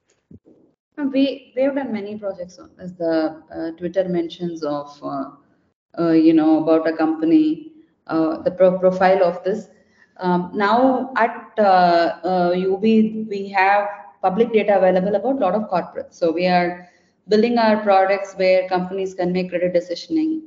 we 1.06 1.52
we 1.54 1.62
have 1.62 1.76
done 1.76 1.92
many 1.92 2.18
projects 2.18 2.58
as 2.78 2.94
the 2.94 3.42
uh, 3.54 3.70
Twitter 3.78 4.08
mentions 4.08 4.64
of 4.64 4.98
uh, 5.02 5.30
uh, 5.98 6.12
you 6.12 6.32
know 6.32 6.62
about 6.62 6.88
a 6.88 6.96
company, 6.96 7.72
uh, 8.08 8.42
the 8.42 8.50
pro 8.50 8.78
profile 8.78 9.22
of 9.22 9.42
this. 9.44 9.68
Um, 10.18 10.50
now 10.52 11.12
at 11.16 11.56
Yubi 11.56 13.22
uh, 13.22 13.26
we 13.28 13.48
have 13.50 13.88
public 14.20 14.52
data 14.52 14.76
available 14.76 15.14
about 15.14 15.36
a 15.36 15.38
lot 15.38 15.54
of 15.54 15.70
corporates. 15.70 16.14
So 16.14 16.32
we 16.32 16.46
are 16.46 16.88
building 17.28 17.58
our 17.58 17.76
products 17.82 18.34
where 18.34 18.68
companies 18.68 19.14
can 19.14 19.32
make 19.32 19.50
credit 19.50 19.74
decisioning 19.74 20.40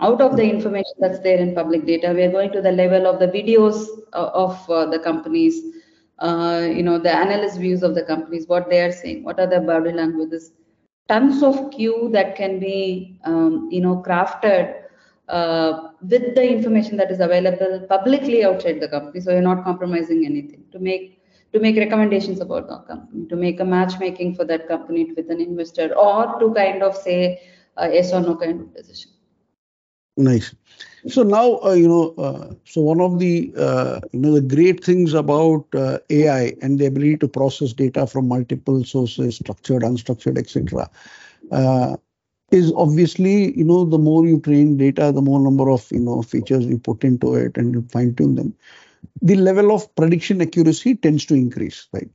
out 0.00 0.22
of 0.22 0.36
the 0.36 0.42
information 0.48 0.94
that's 1.00 1.18
there 1.18 1.38
in 1.38 1.54
public 1.54 1.84
data. 1.84 2.12
We 2.14 2.22
are 2.22 2.30
going 2.30 2.52
to 2.52 2.62
the 2.62 2.72
level 2.72 3.06
of 3.06 3.18
the 3.18 3.26
videos 3.26 3.86
of 4.12 4.66
the 4.90 5.00
companies 5.00 5.60
uh, 6.18 6.68
you 6.68 6.82
know, 6.82 6.98
the 6.98 7.14
analyst 7.14 7.58
views 7.58 7.82
of 7.82 7.94
the 7.94 8.02
companies, 8.02 8.46
what 8.46 8.68
they 8.68 8.80
are 8.80 8.92
saying, 8.92 9.24
what 9.24 9.38
are 9.38 9.46
the 9.46 9.60
body 9.60 9.92
languages, 9.92 10.52
tons 11.08 11.42
of 11.42 11.70
cue 11.70 12.10
that 12.12 12.36
can 12.36 12.58
be, 12.58 13.18
um, 13.24 13.68
you 13.70 13.80
know, 13.80 14.02
crafted 14.06 14.82
uh, 15.28 15.90
with 16.02 16.34
the 16.34 16.50
information 16.50 16.96
that 16.96 17.10
is 17.10 17.20
available 17.20 17.86
publicly 17.88 18.44
outside 18.44 18.80
the 18.80 18.88
company. 18.88 19.20
So 19.20 19.30
you're 19.30 19.42
not 19.42 19.64
compromising 19.64 20.24
anything 20.24 20.64
to 20.72 20.78
make 20.78 21.14
to 21.52 21.60
make 21.60 21.76
recommendations 21.76 22.40
about 22.40 22.68
the 22.68 22.78
company, 22.80 23.26
to 23.26 23.34
make 23.34 23.58
a 23.58 23.64
matchmaking 23.64 24.34
for 24.34 24.44
that 24.44 24.68
company 24.68 25.12
with 25.16 25.30
an 25.30 25.40
investor, 25.40 25.94
or 25.96 26.38
to 26.38 26.52
kind 26.52 26.82
of 26.82 26.94
say 26.94 27.40
a 27.78 27.88
yes 27.90 28.12
or 28.12 28.20
no 28.20 28.36
kind 28.36 28.60
of 28.60 28.74
decision. 28.74 29.12
Nice. 30.18 30.54
So 31.08 31.22
now, 31.22 31.58
uh, 31.64 31.72
you 31.72 31.88
know, 31.88 32.14
uh, 32.18 32.54
so 32.64 32.82
one 32.82 33.00
of 33.00 33.18
the, 33.18 33.52
uh, 33.56 34.00
you 34.12 34.20
know, 34.20 34.34
the 34.34 34.42
great 34.42 34.84
things 34.84 35.14
about 35.14 35.64
uh, 35.74 35.98
AI 36.10 36.54
and 36.60 36.78
the 36.78 36.86
ability 36.86 37.16
to 37.18 37.28
process 37.28 37.72
data 37.72 38.06
from 38.06 38.28
multiple 38.28 38.84
sources, 38.84 39.36
structured, 39.36 39.82
unstructured, 39.82 40.36
etc., 40.36 40.90
uh, 41.50 41.96
is 42.50 42.72
obviously, 42.76 43.56
you 43.56 43.64
know, 43.64 43.84
the 43.84 43.98
more 43.98 44.26
you 44.26 44.40
train 44.40 44.76
data, 44.76 45.12
the 45.12 45.22
more 45.22 45.40
number 45.40 45.70
of, 45.70 45.86
you 45.92 46.00
know, 46.00 46.22
features 46.22 46.66
you 46.66 46.78
put 46.78 47.04
into 47.04 47.34
it 47.34 47.56
and 47.58 47.90
fine 47.92 48.14
tune 48.14 48.34
them, 48.36 48.54
the 49.22 49.36
level 49.36 49.72
of 49.74 49.94
prediction 49.96 50.40
accuracy 50.42 50.94
tends 50.96 51.26
to 51.26 51.34
increase, 51.34 51.88
right? 51.92 52.10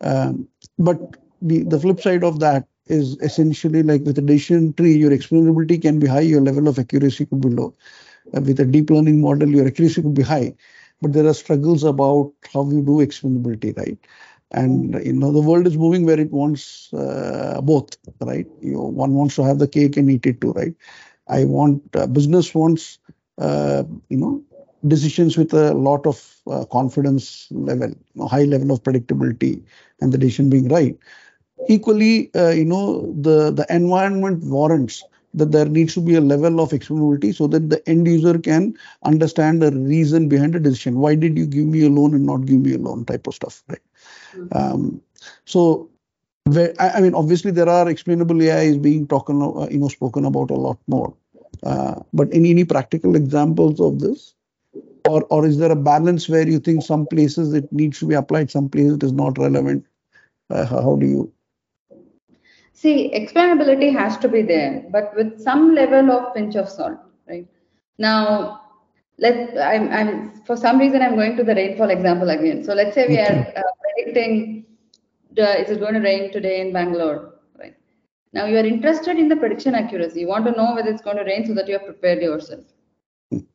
Um, 0.00 0.48
but 0.78 1.16
the 1.42 1.62
the 1.64 1.80
flip 1.80 2.00
side 2.00 2.24
of 2.24 2.40
that 2.40 2.66
is 2.86 3.16
essentially 3.22 3.82
like 3.82 4.02
with 4.02 4.18
a 4.18 4.22
decision 4.22 4.72
tree, 4.74 4.96
your 4.96 5.10
explainability 5.10 5.80
can 5.80 5.98
be 5.98 6.06
high, 6.06 6.20
your 6.20 6.40
level 6.42 6.68
of 6.68 6.78
accuracy 6.78 7.26
could 7.26 7.40
be 7.40 7.48
low. 7.48 7.74
With 8.32 8.58
a 8.60 8.64
deep 8.64 8.90
learning 8.90 9.20
model, 9.20 9.48
your 9.48 9.66
accuracy 9.66 10.02
could 10.02 10.14
be 10.14 10.22
high, 10.22 10.54
but 11.00 11.12
there 11.12 11.26
are 11.26 11.34
struggles 11.34 11.84
about 11.84 12.32
how 12.52 12.68
you 12.70 12.82
do 12.82 12.98
explainability, 13.04 13.76
right? 13.76 13.98
And 14.52 14.94
you 15.04 15.12
know 15.12 15.32
the 15.32 15.40
world 15.40 15.66
is 15.66 15.76
moving 15.76 16.04
where 16.04 16.18
it 16.20 16.30
wants 16.30 16.92
uh, 16.92 17.60
both, 17.62 17.96
right? 18.20 18.46
You 18.60 18.72
know, 18.74 18.82
one 18.84 19.14
wants 19.14 19.36
to 19.36 19.44
have 19.44 19.58
the 19.58 19.68
cake 19.68 19.96
and 19.96 20.10
eat 20.10 20.26
it 20.26 20.40
too, 20.40 20.52
right? 20.52 20.74
I 21.28 21.44
want 21.44 21.82
uh, 21.94 22.06
business 22.06 22.54
wants 22.54 22.98
uh, 23.38 23.84
you 24.08 24.16
know 24.18 24.42
decisions 24.86 25.36
with 25.36 25.52
a 25.54 25.72
lot 25.74 26.06
of 26.06 26.40
uh, 26.50 26.64
confidence 26.66 27.48
level, 27.50 27.88
you 27.90 27.96
know, 28.14 28.26
high 28.26 28.44
level 28.44 28.72
of 28.72 28.82
predictability, 28.82 29.62
and 30.00 30.12
the 30.12 30.18
decision 30.18 30.50
being 30.50 30.68
right 30.68 30.96
equally 31.68 32.30
uh, 32.34 32.50
you 32.50 32.64
know 32.64 33.12
the 33.26 33.50
the 33.52 33.66
environment 33.70 34.42
warrants 34.44 35.04
that 35.34 35.52
there 35.52 35.66
needs 35.66 35.94
to 35.94 36.00
be 36.00 36.14
a 36.14 36.20
level 36.20 36.60
of 36.60 36.70
explainability 36.70 37.34
so 37.34 37.46
that 37.48 37.68
the 37.68 37.86
end 37.88 38.06
user 38.06 38.38
can 38.38 38.76
understand 39.02 39.60
the 39.60 39.72
reason 39.72 40.28
behind 40.28 40.54
the 40.54 40.60
decision. 40.60 40.98
Why 40.98 41.14
did 41.16 41.36
you 41.36 41.46
give 41.46 41.66
me 41.66 41.84
a 41.84 41.90
loan 41.90 42.14
and 42.14 42.24
not 42.24 42.46
give 42.46 42.60
me 42.60 42.74
a 42.74 42.78
loan 42.78 43.04
type 43.04 43.26
of 43.26 43.34
stuff 43.34 43.62
right? 43.68 43.80
Mm-hmm. 44.34 44.56
um, 44.56 45.02
so 45.44 45.90
where, 46.44 46.74
I, 46.78 46.90
I, 46.90 47.00
mean 47.00 47.14
obviously 47.14 47.50
there 47.50 47.68
are 47.68 47.88
explainable 47.88 48.42
ai 48.42 48.62
is 48.62 48.78
being 48.78 49.06
talked 49.06 49.30
uh, 49.30 49.68
you 49.70 49.78
know 49.78 49.88
spoken 49.88 50.24
about 50.24 50.50
a 50.50 50.54
lot 50.54 50.78
more. 50.86 51.14
Uh, 51.62 52.00
but 52.12 52.28
any 52.32 52.50
any 52.50 52.64
practical 52.64 53.16
examples 53.16 53.80
of 53.80 54.00
this? 54.00 54.34
Or 55.08 55.24
or 55.30 55.46
is 55.46 55.58
there 55.58 55.72
a 55.72 55.76
balance 55.76 56.28
where 56.28 56.46
you 56.46 56.58
think 56.58 56.82
some 56.82 57.06
places 57.06 57.54
it 57.54 57.72
needs 57.72 57.98
to 58.00 58.06
be 58.06 58.14
applied 58.14 58.50
some 58.50 58.68
places 58.68 58.94
it 58.94 59.02
is 59.02 59.12
not 59.12 59.38
relevant? 59.38 59.86
Uh, 60.50 60.66
how 60.66 60.96
do 60.96 61.06
you 61.06 61.32
See, 62.74 63.10
explainability 63.14 63.92
has 63.92 64.18
to 64.18 64.28
be 64.28 64.42
there, 64.42 64.84
but 64.90 65.14
with 65.16 65.40
some 65.40 65.74
level 65.74 66.10
of 66.10 66.34
pinch 66.34 66.56
of 66.56 66.68
salt, 66.68 66.98
right? 67.28 67.46
Now, 67.98 68.60
let 69.18 69.56
I'm, 69.56 69.90
I'm 69.90 70.42
for 70.44 70.56
some 70.56 70.78
reason 70.78 71.00
I'm 71.00 71.14
going 71.14 71.36
to 71.36 71.44
the 71.44 71.54
rainfall 71.54 71.90
example 71.90 72.30
again. 72.30 72.64
So 72.64 72.74
let's 72.74 72.94
say 72.94 73.06
we 73.06 73.18
are 73.18 73.46
uh, 73.56 73.62
predicting 73.80 74.66
the, 75.32 75.60
is 75.62 75.70
it 75.70 75.78
going 75.78 75.94
to 75.94 76.00
rain 76.00 76.32
today 76.32 76.60
in 76.60 76.72
Bangalore, 76.72 77.34
right? 77.58 77.76
Now 78.32 78.46
you 78.46 78.58
are 78.58 78.66
interested 78.66 79.18
in 79.18 79.28
the 79.28 79.36
prediction 79.36 79.76
accuracy. 79.76 80.20
You 80.20 80.28
want 80.28 80.44
to 80.46 80.52
know 80.52 80.74
whether 80.74 80.90
it's 80.90 81.02
going 81.02 81.18
to 81.18 81.24
rain 81.24 81.46
so 81.46 81.54
that 81.54 81.68
you 81.68 81.74
have 81.74 81.86
prepared 81.86 82.22
yourself. 82.22 82.64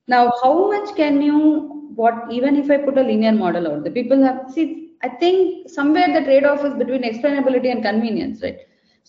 Now, 0.08 0.32
how 0.42 0.70
much 0.70 0.96
can 0.96 1.22
you 1.22 1.80
what 2.00 2.32
even 2.32 2.56
if 2.56 2.72
I 2.72 2.78
put 2.78 2.98
a 2.98 3.02
linear 3.02 3.34
model 3.34 3.68
out, 3.68 3.84
the 3.84 3.92
people 3.92 4.24
have 4.24 4.52
see. 4.54 4.96
I 5.02 5.10
think 5.10 5.70
somewhere 5.70 6.08
the 6.14 6.26
trade-off 6.26 6.64
is 6.66 6.74
between 6.74 7.04
explainability 7.04 7.72
and 7.72 7.82
convenience, 7.82 8.42
right? 8.42 8.60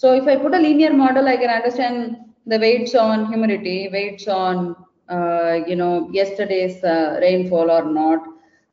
So 0.00 0.14
if 0.14 0.26
I 0.26 0.36
put 0.36 0.54
a 0.54 0.58
linear 0.58 0.92
model, 0.94 1.28
I 1.28 1.36
can 1.36 1.50
understand 1.50 2.16
the 2.46 2.58
weights 2.58 2.94
on 2.94 3.26
humidity, 3.30 3.90
weights 3.92 4.26
on 4.28 4.74
uh, 5.10 5.58
you 5.66 5.76
know 5.76 6.08
yesterday's 6.10 6.82
uh, 6.82 7.18
rainfall 7.20 7.70
or 7.70 7.84
not, 7.84 8.20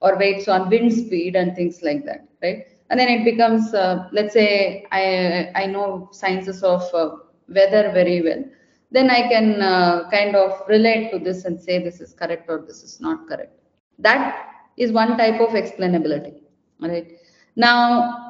or 0.01 0.17
weights 0.17 0.47
on 0.47 0.69
wind 0.69 0.93
speed 0.93 1.36
and 1.36 1.53
things 1.53 1.82
like 1.84 2.05
that, 2.05 2.21
right? 2.41 2.59
And 2.89 2.97
then 2.99 3.09
it 3.09 3.25
becomes, 3.25 3.73
uh, 3.73 4.07
let's 4.13 4.34
say, 4.34 4.86
I 4.91 5.51
I 5.63 5.65
know 5.65 6.07
sciences 6.13 6.63
of 6.63 6.84
uh, 6.93 7.09
weather 7.59 7.84
very 7.99 8.21
well. 8.21 8.43
Then 8.91 9.09
I 9.09 9.21
can 9.34 9.61
uh, 9.61 10.09
kind 10.09 10.34
of 10.43 10.61
relate 10.69 11.11
to 11.11 11.19
this 11.19 11.43
and 11.43 11.59
say 11.59 11.84
this 11.84 11.99
is 11.99 12.13
correct 12.13 12.49
or 12.49 12.59
this 12.65 12.84
is 12.84 13.01
not 13.01 13.28
correct. 13.28 13.51
That 13.99 14.45
is 14.78 14.93
one 14.93 15.17
type 15.17 15.41
of 15.41 15.49
explainability, 15.63 16.36
right? 16.80 17.11
Now 17.57 18.26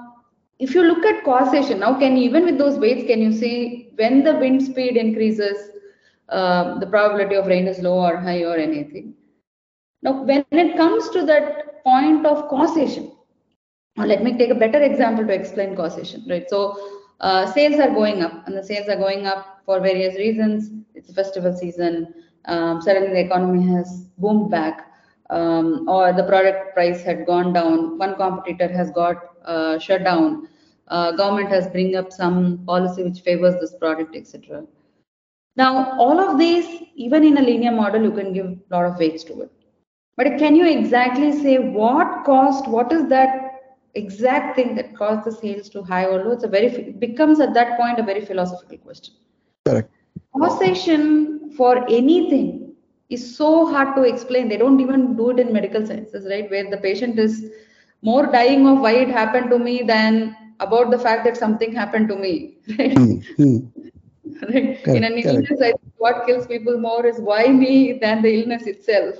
if 0.59 0.73
you 0.73 0.83
look 0.83 1.05
at 1.05 1.23
causation 1.23 1.79
now 1.79 1.97
can 1.99 2.17
even 2.17 2.45
with 2.45 2.57
those 2.57 2.77
weights 2.77 3.05
can 3.07 3.21
you 3.21 3.31
see 3.31 3.91
when 3.95 4.23
the 4.23 4.35
wind 4.35 4.61
speed 4.61 4.97
increases 4.97 5.57
uh, 6.29 6.77
the 6.79 6.87
probability 6.87 7.35
of 7.35 7.47
rain 7.47 7.67
is 7.67 7.79
low 7.79 7.99
or 7.99 8.17
high 8.17 8.43
or 8.43 8.57
anything? 8.57 9.13
Now 10.01 10.23
when 10.23 10.45
it 10.51 10.75
comes 10.77 11.09
to 11.09 11.25
that 11.25 11.83
point 11.83 12.25
of 12.25 12.47
causation 12.49 13.11
let 13.97 14.23
me 14.23 14.37
take 14.37 14.51
a 14.51 14.55
better 14.55 14.81
example 14.81 15.25
to 15.25 15.33
explain 15.33 15.75
causation 15.75 16.25
right? 16.29 16.49
So 16.49 16.77
uh, 17.19 17.51
sales 17.51 17.79
are 17.79 17.93
going 17.93 18.21
up 18.21 18.47
and 18.47 18.55
the 18.55 18.63
sales 18.63 18.87
are 18.89 18.97
going 18.97 19.25
up 19.25 19.61
for 19.65 19.79
various 19.79 20.15
reasons. 20.15 20.69
It's 20.93 21.11
festival 21.13 21.55
season 21.55 22.13
um, 22.47 22.81
suddenly 22.81 23.09
the 23.09 23.19
economy 23.19 23.67
has 23.73 24.05
boomed 24.17 24.49
back 24.49 24.87
um, 25.29 25.87
or 25.87 26.13
the 26.13 26.23
product 26.23 26.73
price 26.73 27.01
had 27.03 27.25
gone 27.25 27.53
down. 27.53 27.97
One 27.97 28.15
competitor 28.15 28.67
has 28.73 28.91
got 28.91 29.36
uh, 29.47 29.79
shut 29.79 30.03
down. 30.03 30.47
Uh, 30.87 31.11
government 31.11 31.49
has 31.49 31.67
bring 31.67 31.95
up 31.95 32.11
some 32.11 32.63
policy 32.65 33.03
which 33.03 33.21
favors 33.21 33.59
this 33.59 33.73
product, 33.73 34.15
etc. 34.15 34.63
Now, 35.55 35.97
all 35.99 36.19
of 36.19 36.37
these, 36.37 36.83
even 36.95 37.23
in 37.23 37.37
a 37.37 37.41
linear 37.41 37.71
model, 37.71 38.03
you 38.03 38.11
can 38.11 38.31
give 38.31 38.45
a 38.45 38.57
lot 38.69 38.85
of 38.85 38.97
weights 38.97 39.23
to 39.25 39.41
it. 39.41 39.51
But 40.15 40.37
can 40.37 40.55
you 40.55 40.67
exactly 40.67 41.31
say 41.31 41.57
what 41.57 42.23
cost, 42.25 42.67
what 42.67 42.91
is 42.91 43.07
that 43.09 43.75
exact 43.95 44.55
thing 44.55 44.75
that 44.75 44.95
caused 44.95 45.25
the 45.25 45.31
sales 45.31 45.69
to 45.69 45.83
high 45.83 46.05
or 46.05 46.23
low? 46.23 46.31
It's 46.31 46.43
a 46.43 46.47
very, 46.47 46.67
it 46.67 46.99
becomes 46.99 47.39
at 47.39 47.53
that 47.55 47.77
point 47.77 47.99
a 47.99 48.03
very 48.03 48.23
philosophical 48.23 48.77
question. 48.77 49.15
Correct. 49.65 49.91
Causation 50.35 51.51
for 51.51 51.83
anything 51.89 52.75
is 53.09 53.35
so 53.35 53.65
hard 53.65 53.95
to 53.95 54.03
explain. 54.03 54.49
They 54.49 54.57
don't 54.57 54.79
even 54.79 55.15
do 55.15 55.31
it 55.31 55.39
in 55.39 55.53
medical 55.53 55.85
sciences, 55.85 56.27
right? 56.29 56.49
Where 56.49 56.69
the 56.69 56.77
patient 56.77 57.17
is 57.19 57.51
more 58.01 58.27
dying 58.27 58.67
of 58.67 58.79
why 58.79 58.93
it 58.93 59.09
happened 59.09 59.49
to 59.49 59.59
me 59.59 59.81
than 59.83 60.35
about 60.59 60.91
the 60.91 60.99
fact 60.99 61.23
that 61.25 61.37
something 61.37 61.73
happened 61.73 62.07
to 62.09 62.15
me. 62.15 62.57
Right? 62.77 62.95
Mm-hmm. 62.95 63.57
right? 64.53 64.83
Correct, 64.83 64.87
In 64.87 65.03
an 65.03 65.17
illness, 65.17 65.59
I 65.63 65.73
what 65.97 66.25
kills 66.25 66.47
people 66.47 66.79
more 66.79 67.05
is 67.05 67.19
why 67.19 67.47
me 67.47 67.97
than 68.01 68.21
the 68.21 68.41
illness 68.41 68.67
itself. 68.67 69.15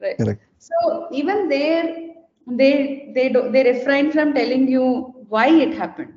Right. 0.00 0.16
Correct. 0.18 0.42
So 0.58 1.08
even 1.12 1.48
there, 1.48 2.14
they 2.46 3.12
they 3.14 3.28
do, 3.28 3.50
they 3.50 3.64
refrain 3.64 4.10
from 4.12 4.32
telling 4.34 4.68
you 4.68 5.14
why 5.28 5.48
it 5.48 5.74
happened. 5.74 6.14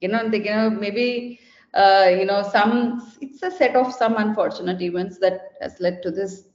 You 0.00 0.08
know, 0.08 0.28
they, 0.28 0.38
you 0.38 0.50
know 0.50 0.70
maybe 0.70 1.40
uh, 1.74 2.08
you 2.10 2.24
know 2.24 2.42
some 2.42 3.12
it's 3.20 3.42
a 3.42 3.50
set 3.50 3.76
of 3.76 3.92
some 3.92 4.16
unfortunate 4.16 4.82
events 4.82 5.18
that 5.18 5.52
has 5.60 5.80
led 5.80 6.02
to 6.02 6.10
this. 6.10 6.48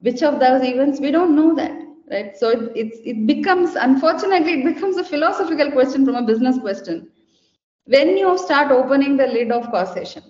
Which 0.00 0.22
of 0.22 0.40
those 0.40 0.62
events 0.62 1.00
we 1.00 1.10
don't 1.10 1.36
know 1.36 1.54
that, 1.54 1.83
right? 2.10 2.36
So 2.36 2.50
it, 2.50 2.72
it, 2.76 2.92
it 3.04 3.26
becomes 3.26 3.74
unfortunately 3.74 4.60
it 4.60 4.74
becomes 4.74 4.96
a 4.96 5.04
philosophical 5.04 5.70
question 5.72 6.04
from 6.04 6.16
a 6.16 6.22
business 6.22 6.58
question. 6.58 7.10
When 7.86 8.16
you 8.16 8.38
start 8.38 8.72
opening 8.72 9.16
the 9.16 9.26
lid 9.26 9.52
of 9.52 9.70
causation, 9.70 10.22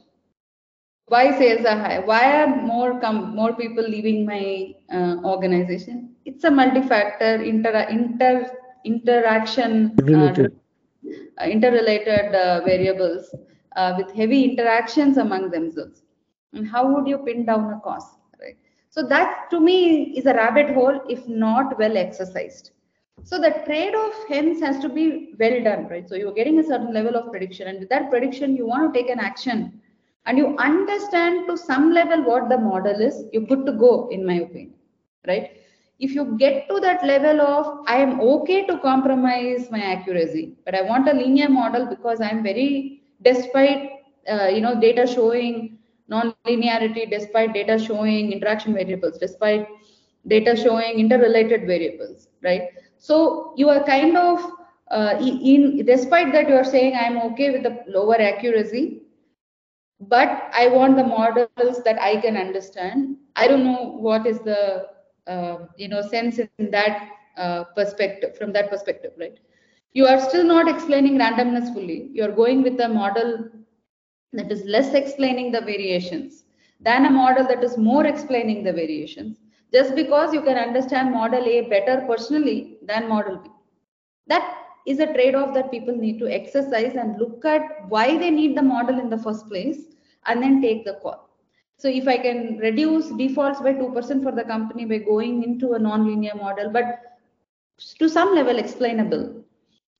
why 1.07 1.37
sales 1.39 1.66
are 1.66 1.79
high? 1.79 2.01
Why 2.01 2.43
are 2.43 2.57
more 2.57 3.01
come 3.01 3.37
more 3.37 3.55
people 3.55 3.85
leaving 3.87 4.27
my 4.27 4.75
uh, 4.93 5.16
organization? 5.25 6.16
It's 6.25 6.45
a 6.45 6.51
multi-factor 6.51 7.43
inter 7.43 7.87
inter 7.91 8.51
interaction 8.85 9.97
uh, 11.39 11.45
interrelated 11.45 12.35
uh, 12.35 12.62
variables 12.64 13.35
uh, 13.77 13.95
with 13.97 14.14
heavy 14.14 14.45
interactions 14.45 15.16
among 15.16 15.51
themselves. 15.51 16.03
And 16.53 16.66
how 16.66 16.93
would 16.93 17.07
you 17.07 17.18
pin 17.18 17.45
down 17.45 17.72
a 17.72 17.81
cause 17.81 18.16
so 18.95 19.03
that 19.03 19.51
to 19.51 19.59
me 19.59 20.17
is 20.19 20.27
a 20.27 20.35
rabbit 20.35 20.73
hole 20.73 21.01
if 21.09 21.27
not 21.27 21.77
well 21.81 21.97
exercised. 21.97 22.71
So 23.25 23.41
the 23.41 23.51
trade-off 23.67 24.15
hence 24.29 24.61
has 24.61 24.79
to 24.83 24.89
be 24.89 25.35
well 25.41 25.65
done 25.65 25.89
right? 25.89 26.09
So 26.09 26.15
you're 26.15 26.33
getting 26.33 26.61
a 26.61 26.65
certain 26.65 26.95
level 26.95 27.17
of 27.17 27.33
prediction 27.33 27.67
and 27.67 27.81
with 27.81 27.89
that 27.89 28.09
prediction 28.09 28.55
you 28.55 28.67
want 28.67 28.95
to 28.95 29.01
take 29.01 29.11
an 29.11 29.19
action. 29.19 29.81
And 30.27 30.39
you 30.39 30.57
understand 30.59 31.49
to 31.49 31.57
some 31.57 31.93
level 31.93 32.23
what 32.23 32.49
the 32.49 32.57
model 32.57 33.01
is 33.01 33.25
you're 33.33 33.47
good 33.47 33.67
to 33.67 33.73
go 33.73 34.09
in 34.13 34.25
my 34.25 34.35
opinion 34.35 34.75
right? 35.27 35.51
If 35.99 36.15
you 36.15 36.37
get 36.39 36.69
to 36.69 36.79
that 36.81 37.05
level 37.05 37.41
of 37.41 37.85
i 37.89 37.97
am 37.97 38.21
okay 38.21 38.67
to 38.67 38.79
compromise 38.79 39.71
my 39.71 39.81
accuracy 39.81 40.55
but 40.65 40.75
i 40.75 40.83
want 40.83 41.09
a 41.09 41.13
linear 41.13 41.49
model 41.49 41.87
because 41.87 42.21
i'm 42.21 42.43
very 42.43 43.03
despite 43.23 43.91
uh, 44.29 44.49
you 44.49 44.61
know 44.61 44.81
data 44.81 45.07
showing 45.07 45.74
non-linearity 46.09 47.09
despite 47.11 47.55
data 47.55 47.79
showing 47.79 48.33
interaction 48.33 48.75
variables 48.75 49.19
despite 49.19 49.67
data 50.27 50.57
showing 50.57 50.99
interrelated 50.99 51.67
variables 51.67 52.29
right 52.43 52.69
so 52.99 53.55
you 53.57 53.69
are 53.69 53.83
kind 53.85 54.17
of 54.17 54.41
uh, 54.91 55.15
in 55.21 55.85
despite 55.87 56.33
that 56.33 56.49
you 56.49 56.55
are 56.55 56.71
saying 56.75 56.95
i'm 56.95 57.19
okay 57.19 57.51
with 57.51 57.63
the 57.63 57.79
lower 57.89 58.21
accuracy 58.21 59.05
but 60.09 60.51
I 60.53 60.69
want 60.69 60.97
the 60.97 61.05
models 61.05 61.83
that 61.85 62.01
I 62.01 62.17
can 62.21 62.37
understand. 62.37 63.17
I 63.37 63.49
don't 63.49 63.65
know 63.65 63.97
what 63.99 64.27
is 64.27 64.41
the 64.41 64.89
uh, 65.27 65.67
you 65.77 65.89
know 65.89 66.03
sense 66.03 66.39
in 66.39 66.71
that 66.71 67.09
uh, 67.37 67.65
perspective 67.77 68.37
from 68.37 68.53
that 68.53 68.71
perspective, 68.71 69.13
right? 69.19 69.39
You 69.93 70.07
are 70.07 70.21
still 70.21 70.45
not 70.45 70.69
explaining 70.69 71.19
randomness 71.19 71.73
fully. 71.73 72.11
You 72.13 72.25
are 72.25 72.33
going 72.33 72.63
with 72.63 72.77
the 72.77 72.89
model 72.89 73.49
that 74.37 74.51
is 74.51 74.64
less 74.64 74.95
explaining 74.95 75.53
the 75.53 75.61
variations 75.61 76.45
than 76.80 77.07
a 77.07 77.11
model 77.11 77.47
that 77.47 77.64
is 77.64 77.78
more 77.78 78.07
explaining 78.07 78.62
the 78.62 78.72
variations. 78.72 79.39
Just 79.72 79.95
because 79.95 80.32
you 80.32 80.43
can 80.43 80.57
understand 80.57 81.12
model 81.12 81.45
A 81.45 81.62
better 81.68 82.05
personally 82.07 82.78
than 82.82 83.09
model 83.09 83.39
B. 83.39 83.51
That 84.26 84.59
is 84.87 85.01
a 85.01 85.12
trade-off 85.12 85.55
that 85.55 85.70
people 85.70 85.97
need 85.97 86.18
to 86.18 86.28
exercise 86.28 86.95
and 86.95 87.18
look 87.18 87.45
at 87.45 87.62
why 87.89 88.18
they 88.18 88.30
need 88.30 88.57
the 88.57 88.62
model 88.62 88.99
in 88.99 89.11
the 89.11 89.18
first 89.18 89.49
place 89.49 89.87
and 90.26 90.43
then 90.43 90.61
take 90.61 90.85
the 90.85 90.95
call. 91.03 91.30
So 91.78 91.89
if 91.89 92.07
I 92.07 92.18
can 92.18 92.59
reduce 92.59 93.09
defaults 93.11 93.61
by 93.61 93.74
2% 93.74 94.22
for 94.22 94.32
the 94.32 94.45
company 94.45 94.85
by 94.85 94.99
going 94.99 95.43
into 95.43 95.72
a 95.72 95.78
non-linear 95.78 96.35
model, 96.37 96.70
but 96.70 97.18
to 97.99 98.09
some 98.09 98.35
level 98.35 98.59
explainable, 98.59 99.34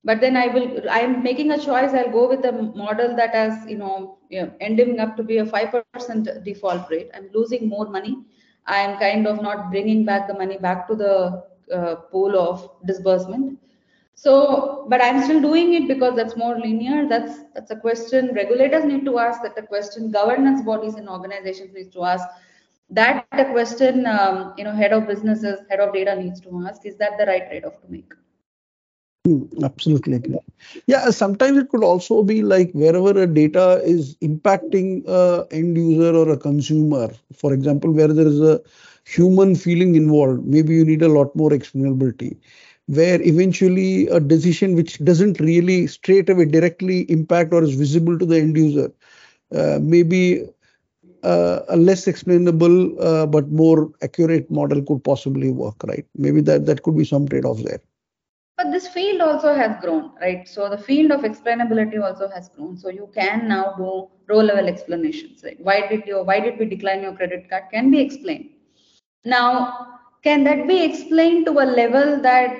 but 0.05 0.21
then 0.21 0.37
I 0.37 0.47
will, 0.47 0.83
I'm 0.89 1.23
making 1.23 1.51
a 1.51 1.57
choice, 1.57 1.91
I'll 1.93 2.11
go 2.11 2.29
with 2.29 2.45
a 2.45 2.51
model 2.51 3.15
that 3.15 3.33
has, 3.33 3.67
you 3.67 3.77
know, 3.77 4.19
ending 4.61 4.99
up 4.99 5.17
to 5.17 5.23
be 5.23 5.39
a 5.39 5.45
5% 5.45 6.43
default 6.45 6.89
rate. 6.91 7.09
I'm 7.15 7.27
losing 7.33 7.67
more 7.67 7.89
money. 7.89 8.19
I'm 8.67 8.99
kind 8.99 9.25
of 9.25 9.41
not 9.41 9.71
bringing 9.71 10.05
back 10.05 10.27
the 10.27 10.35
money 10.35 10.57
back 10.57 10.87
to 10.89 10.95
the 10.95 11.43
uh, 11.73 11.95
pool 12.11 12.37
of 12.37 12.69
disbursement. 12.85 13.59
So 14.17 14.85
but 14.87 15.01
i'm 15.01 15.21
still 15.23 15.41
doing 15.41 15.73
it 15.73 15.87
because 15.87 16.15
that's 16.15 16.37
more 16.37 16.57
linear. 16.57 17.07
That's 17.07 17.39
that's 17.53 17.71
a 17.71 17.75
question 17.75 18.33
regulators 18.33 18.85
need 18.85 19.03
to 19.05 19.19
ask 19.19 19.41
that 19.41 19.57
a 19.57 19.61
question 19.61 20.09
governance 20.09 20.61
bodies 20.61 20.95
and 20.95 21.09
organizations 21.09 21.73
need 21.73 21.91
to 21.93 22.05
ask. 22.05 22.27
That 22.91 23.25
a 23.33 23.45
question 23.51 24.05
um, 24.05 24.53
you 24.57 24.63
know 24.63 24.71
head 24.71 24.93
of 24.93 25.05
businesses 25.05 25.59
head 25.69 25.79
of 25.81 25.93
data 25.93 26.15
needs 26.15 26.39
to 26.41 26.65
ask 26.65 26.85
is 26.85 26.95
that 26.97 27.17
the 27.17 27.25
right 27.25 27.49
trade-off 27.49 27.81
to 27.81 27.91
make 27.91 28.13
absolutely 29.63 30.13
agree. 30.15 30.37
yeah 30.87 31.09
sometimes 31.09 31.57
it 31.57 31.69
could 31.69 31.83
also 31.83 32.21
be 32.23 32.41
like 32.43 32.71
wherever 32.73 33.11
a 33.21 33.27
data 33.27 33.81
is 33.83 34.15
impacting 34.17 35.03
a 35.07 35.45
end 35.51 35.75
user 35.77 36.15
or 36.15 36.29
a 36.31 36.37
consumer. 36.37 37.09
For 37.35 37.53
example 37.53 37.91
where 37.91 38.07
there 38.07 38.27
is 38.27 38.39
a 38.41 38.61
human 39.05 39.55
feeling 39.55 39.95
involved 39.95 40.45
maybe 40.45 40.73
you 40.75 40.85
need 40.85 41.01
a 41.01 41.07
lot 41.07 41.35
more 41.35 41.49
explainability. 41.51 42.37
Where 42.87 43.19
eventually 43.21 44.07
a 44.09 44.19
decision 44.19 44.75
which 44.75 44.99
doesn't 45.03 45.39
really 45.39 45.87
straight 45.87 46.29
away 46.29 46.45
directly 46.45 47.01
impact 47.11 47.51
or 47.53 47.63
is 47.63 47.73
visible 47.73 48.19
to 48.19 48.25
the 48.25 48.37
end 48.37 48.55
user 48.55 48.91
uh, 49.55 49.79
maybe 49.81 50.47
uh, 51.23 51.61
a 51.69 51.77
less 51.77 52.07
explainable 52.07 53.01
uh, 53.01 53.25
but 53.25 53.49
more 53.49 53.91
accurate 54.03 54.49
model 54.51 54.81
could 54.83 55.03
possibly 55.03 55.51
work 55.51 55.83
right? 55.85 56.05
Maybe 56.15 56.41
that 56.41 56.65
that 56.67 56.83
could 56.83 56.97
be 56.97 57.05
some 57.05 57.27
trade-offs 57.27 57.63
there 57.63 57.81
but 58.57 58.71
this 58.71 58.87
field 58.87 59.21
also 59.21 59.53
has 59.53 59.75
grown 59.81 60.11
right? 60.21 60.47
So 60.47 60.69
the 60.69 60.77
field 60.77 61.11
of 61.11 61.21
explainability 61.21 62.01
also 62.01 62.29
has 62.29 62.49
grown. 62.49 62.77
So 62.77 62.89
you 62.89 63.09
can 63.13 63.47
now 63.47 63.73
do 63.77 64.07
row 64.27 64.39
level 64.41 64.67
explanations 64.67 65.43
right? 65.43 65.57
Why 65.61 65.87
did 65.87 66.03
you 66.07 66.23
why 66.23 66.39
did 66.39 66.59
we 66.59 66.65
decline 66.65 67.03
your 67.03 67.13
credit 67.13 67.49
card 67.49 67.63
can 67.71 67.91
be 67.91 68.01
explained. 68.01 68.49
Now 69.25 69.87
can 70.23 70.43
that 70.45 70.67
be 70.67 70.83
explained 70.83 71.45
to 71.47 71.51
a 71.53 71.67
level 71.81 72.21
that 72.21 72.57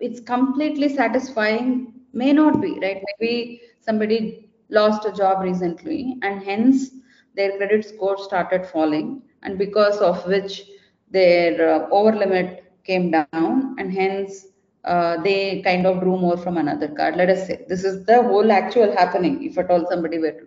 it's 0.00 0.20
completely 0.20 0.88
satisfying? 0.88 1.92
May 2.12 2.32
not 2.32 2.60
be 2.60 2.78
right? 2.80 3.02
Maybe 3.20 3.60
somebody 3.80 4.50
lost 4.70 5.04
a 5.06 5.12
job 5.12 5.42
recently 5.42 6.16
and 6.22 6.42
hence 6.42 6.90
their 7.36 7.56
credit 7.56 7.84
score 7.84 8.18
started 8.18 8.66
falling 8.66 9.22
and 9.42 9.58
because 9.58 9.98
of 9.98 10.24
which 10.26 10.62
their 11.10 11.74
uh, 11.74 11.88
over 11.90 12.16
limit 12.16 12.64
came 12.84 13.10
down 13.10 13.74
and 13.78 13.92
hence 13.92 14.46
uh, 14.84 15.20
they 15.22 15.60
kind 15.62 15.86
of 15.86 16.00
drew 16.00 16.16
more 16.18 16.36
from 16.36 16.56
another 16.58 16.88
card. 16.88 17.16
Let 17.16 17.28
us 17.30 17.46
say 17.46 17.64
this 17.68 17.84
is 17.84 18.04
the 18.06 18.22
whole 18.22 18.50
actual 18.50 18.92
happening 18.92 19.42
if 19.44 19.58
at 19.58 19.70
all 19.70 19.86
somebody 19.88 20.18
were 20.18 20.32
to. 20.32 20.46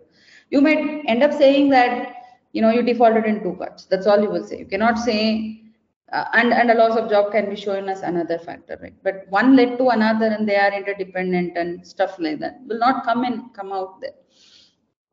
You 0.49 0.61
might 0.61 1.03
end 1.07 1.23
up 1.23 1.33
saying 1.33 1.69
that 1.69 2.15
you 2.51 2.61
know 2.61 2.71
you 2.71 2.81
defaulted 2.81 3.25
in 3.25 3.43
two 3.43 3.55
cards. 3.55 3.85
That's 3.89 4.07
all 4.07 4.21
you 4.21 4.29
will 4.29 4.43
say. 4.43 4.59
You 4.59 4.65
cannot 4.65 4.97
say 4.99 5.61
uh, 6.11 6.25
and 6.33 6.53
and 6.53 6.71
a 6.71 6.75
loss 6.75 6.97
of 6.97 7.09
job 7.09 7.31
can 7.31 7.49
be 7.49 7.55
shown 7.55 7.89
as 7.89 8.01
another 8.01 8.37
factor 8.37 8.77
right? 8.81 8.93
But 9.03 9.25
one 9.29 9.55
led 9.55 9.77
to 9.79 9.89
another 9.89 10.27
and 10.27 10.47
they 10.47 10.55
are 10.55 10.71
interdependent 10.71 11.57
and 11.57 11.85
stuff 11.85 12.17
like 12.19 12.39
that 12.39 12.59
will 12.67 12.79
not 12.79 13.03
come 13.03 13.23
in 13.25 13.49
come 13.49 13.71
out 13.71 13.99
there. 14.01 14.13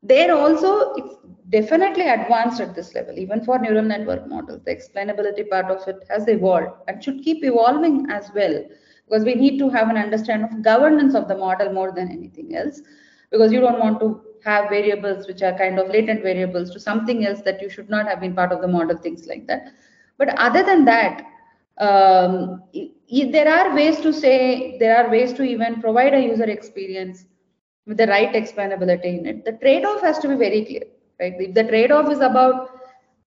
There 0.03 0.35
also 0.35 0.93
it's 0.95 1.15
definitely 1.49 2.07
advanced 2.07 2.59
at 2.61 2.75
this 2.75 2.93
level 2.95 3.17
even 3.17 3.43
for 3.43 3.59
neural 3.59 3.83
network 3.83 4.27
models 4.27 4.61
the 4.65 4.75
explainability 4.75 5.47
part 5.49 5.65
of 5.69 5.87
it 5.87 6.03
has 6.09 6.27
evolved 6.27 6.71
and 6.87 7.03
should 7.03 7.21
keep 7.23 7.43
evolving 7.43 8.09
as 8.09 8.29
well 8.33 8.63
because 9.11 9.25
we 9.25 9.35
need 9.35 9.59
to 9.59 9.69
have 9.69 9.89
an 9.89 9.97
understanding 9.97 10.49
of 10.49 10.63
governance 10.63 11.15
of 11.15 11.27
the 11.27 11.37
model 11.37 11.73
more 11.73 11.91
than 11.91 12.09
anything 12.09 12.55
else 12.55 12.81
because 13.29 13.51
you 13.51 13.59
don't 13.59 13.79
want 13.79 13.99
to 13.99 14.21
have 14.45 14.69
variables 14.69 15.27
which 15.27 15.41
are 15.41 15.55
kind 15.57 15.77
of 15.77 15.89
latent 15.89 16.23
variables 16.23 16.71
to 16.71 16.79
something 16.79 17.25
else 17.25 17.41
that 17.41 17.61
you 17.61 17.69
should 17.69 17.89
not 17.89 18.07
have 18.07 18.21
been 18.21 18.33
part 18.33 18.53
of 18.53 18.61
the 18.61 18.67
model 18.67 18.97
things 18.97 19.27
like 19.27 19.45
that 19.47 19.73
but 20.21 20.37
other 20.37 20.61
than 20.61 20.85
that, 20.85 21.25
um, 21.79 22.61
there 23.11 23.51
are 23.51 23.75
ways 23.75 23.99
to 24.01 24.13
say, 24.13 24.77
there 24.77 24.95
are 24.95 25.09
ways 25.09 25.33
to 25.33 25.41
even 25.41 25.81
provide 25.81 26.13
a 26.13 26.21
user 26.21 26.43
experience 26.43 27.25
with 27.87 27.97
the 27.97 28.05
right 28.05 28.31
explainability 28.33 29.17
in 29.17 29.25
it. 29.25 29.45
The 29.45 29.53
trade-off 29.53 30.01
has 30.01 30.19
to 30.19 30.27
be 30.27 30.35
very 30.35 30.63
clear, 30.63 30.83
right? 31.19 31.33
If 31.39 31.55
the 31.55 31.63
trade-off 31.63 32.11
is 32.11 32.19
about, 32.19 32.69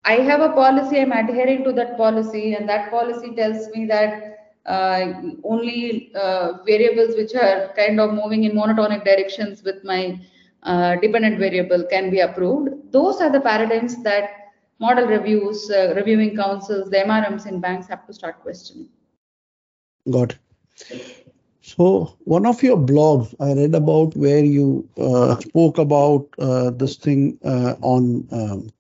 I 0.05 0.19
have 0.31 0.41
a 0.41 0.51
policy, 0.51 1.01
I'm 1.01 1.11
adhering 1.11 1.65
to 1.65 1.73
that 1.73 1.97
policy, 1.97 2.55
and 2.55 2.69
that 2.69 2.93
policy 2.93 3.35
tells 3.35 3.69
me 3.71 3.87
that 3.87 4.34
only 4.67 6.13
uh, 6.15 6.55
variables 6.65 7.17
which 7.17 7.35
are 7.35 7.73
kind 7.77 8.01
of 8.01 8.15
moving 8.15 8.45
in 8.45 8.53
monotonic 8.53 9.05
directions 9.05 9.63
with 9.63 9.83
my 9.85 10.19
uh, 10.63 10.97
dependent 10.97 11.39
variable 11.39 11.85
can 11.85 12.11
be 12.11 12.21
approved. 12.21 12.71
Those 12.91 13.21
are 13.21 13.31
the 13.31 13.41
paradigms 13.41 14.03
that 14.03 14.31
model 14.81 15.07
reviews, 15.07 15.71
uh, 15.71 15.93
reviewing 15.95 16.37
councils, 16.37 16.91
the 16.91 16.99
MRMs 16.99 17.47
in 17.47 17.61
banks 17.61 17.87
have 17.89 18.07
to 18.07 18.13
start 18.13 18.41
questioning. 18.41 18.89
Got 20.11 20.37
it. 20.91 21.25
So 21.63 22.17
one 22.25 22.45
of 22.45 22.63
your 22.63 22.77
blogs 22.77 23.35
I 23.41 23.55
read 23.55 23.75
about 23.75 24.15
where 24.17 24.45
you 24.45 24.87
uh, 24.99 25.37
spoke 25.41 25.79
about 25.79 26.29
uh, 26.39 26.71
this 26.71 26.97
thing 26.97 27.39
uh, 27.43 27.75
on 27.81 28.29
um, 28.33 28.71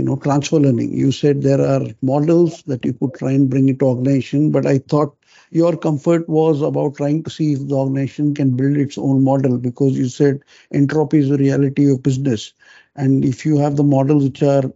you 0.00 0.08
know 0.08 0.22
transfer 0.26 0.70
learning. 0.70 1.02
You 1.10 1.22
said 1.24 1.52
there 1.52 1.72
are 1.74 1.94
models 2.14 2.74
that 2.74 2.94
you 2.96 3.04
could 3.10 3.24
try 3.30 3.40
and 3.42 3.60
bring 3.60 3.80
into 3.80 3.96
organization, 3.96 4.60
but 4.60 4.76
I 4.76 4.88
thought 4.94 5.26
your 5.62 5.76
comfort 5.76 6.28
was 6.28 6.62
about 6.62 6.96
trying 6.96 7.32
to 7.34 7.40
see 7.40 7.62
if 7.64 7.68
the 7.68 7.86
organization 7.86 8.44
can 8.44 8.56
build 8.66 8.86
its 8.86 9.06
own 9.10 9.24
model 9.24 9.58
because 9.70 9.98
you 9.98 10.08
said 10.20 10.44
entropy 10.72 11.18
is 11.20 11.30
the 11.30 11.38
reality 11.38 11.90
of 11.92 12.02
business. 12.02 12.54
And 12.96 13.24
if 13.24 13.46
you 13.46 13.58
have 13.58 13.76
the 13.76 13.84
models 13.84 14.24
which 14.24 14.42
are 14.42 14.72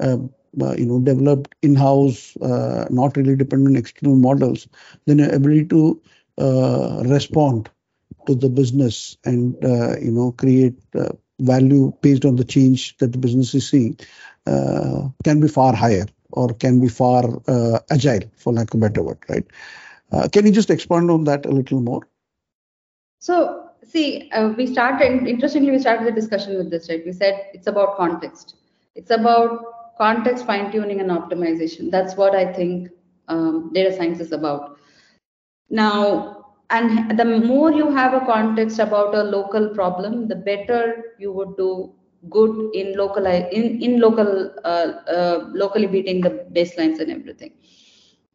uh, 0.00 0.18
uh, 0.62 0.74
you 0.78 0.86
know 0.86 1.00
developed 1.00 1.54
in-house, 1.62 2.36
uh, 2.38 2.86
not 2.90 3.16
really 3.16 3.36
dependent 3.36 3.76
on 3.76 3.80
external 3.80 4.16
models, 4.16 4.68
then 5.06 5.18
your 5.18 5.34
ability 5.34 5.66
to 5.66 6.00
uh, 6.38 7.02
respond 7.06 7.70
to 8.26 8.34
the 8.34 8.48
business 8.48 9.16
and 9.24 9.62
uh, 9.64 9.98
you 9.98 10.10
know 10.12 10.32
create 10.32 10.78
uh, 10.96 11.10
value 11.40 11.92
based 12.02 12.24
on 12.26 12.36
the 12.36 12.44
change 12.44 12.96
that 12.98 13.12
the 13.12 13.18
business 13.18 13.54
is 13.54 13.68
seeing 13.70 13.98
can 14.46 15.40
be 15.40 15.48
far 15.48 15.74
higher 15.74 16.06
or 16.32 16.52
can 16.54 16.80
be 16.80 16.88
far 16.88 17.24
agile, 17.90 18.22
for 18.36 18.52
lack 18.52 18.74
of 18.74 18.82
a 18.82 18.88
better 18.88 19.02
word, 19.02 19.18
right? 19.28 19.46
can 20.32 20.46
you 20.46 20.52
just 20.52 20.70
expand 20.70 21.10
on 21.10 21.24
that 21.24 21.46
a 21.46 21.50
little 21.50 21.80
more? 21.80 22.02
So 23.20 23.70
see, 23.84 24.30
uh, 24.32 24.48
we 24.56 24.66
started, 24.66 25.26
interestingly, 25.26 25.70
we 25.70 25.78
started 25.78 26.06
the 26.06 26.12
discussion 26.12 26.56
with 26.56 26.70
this, 26.70 26.88
right? 26.88 27.04
We 27.04 27.12
said 27.12 27.46
it's 27.52 27.66
about 27.66 27.96
context. 27.96 28.56
It's 28.94 29.10
about 29.10 29.96
context 29.98 30.46
fine 30.46 30.72
tuning 30.72 31.00
and 31.00 31.10
optimization. 31.10 31.90
That's 31.90 32.16
what 32.16 32.34
I 32.34 32.52
think 32.52 32.88
um, 33.28 33.70
data 33.74 33.94
science 33.94 34.20
is 34.20 34.32
about. 34.32 34.78
Now, 35.68 36.54
and 36.70 37.18
the 37.18 37.24
more 37.24 37.72
you 37.72 37.90
have 37.90 38.14
a 38.14 38.24
context 38.24 38.78
about 38.78 39.14
a 39.14 39.22
local 39.22 39.68
problem, 39.70 40.28
the 40.28 40.36
better 40.36 41.14
you 41.18 41.32
would 41.32 41.56
do 41.56 41.92
good 42.28 42.74
in 42.74 42.96
local 42.96 43.26
in 43.26 43.80
in 43.82 44.00
local 44.00 44.50
uh, 44.64 44.92
uh, 45.16 45.48
locally 45.52 45.86
beating 45.86 46.20
the 46.20 46.30
baselines 46.52 47.00
and 47.00 47.10
everything. 47.10 47.52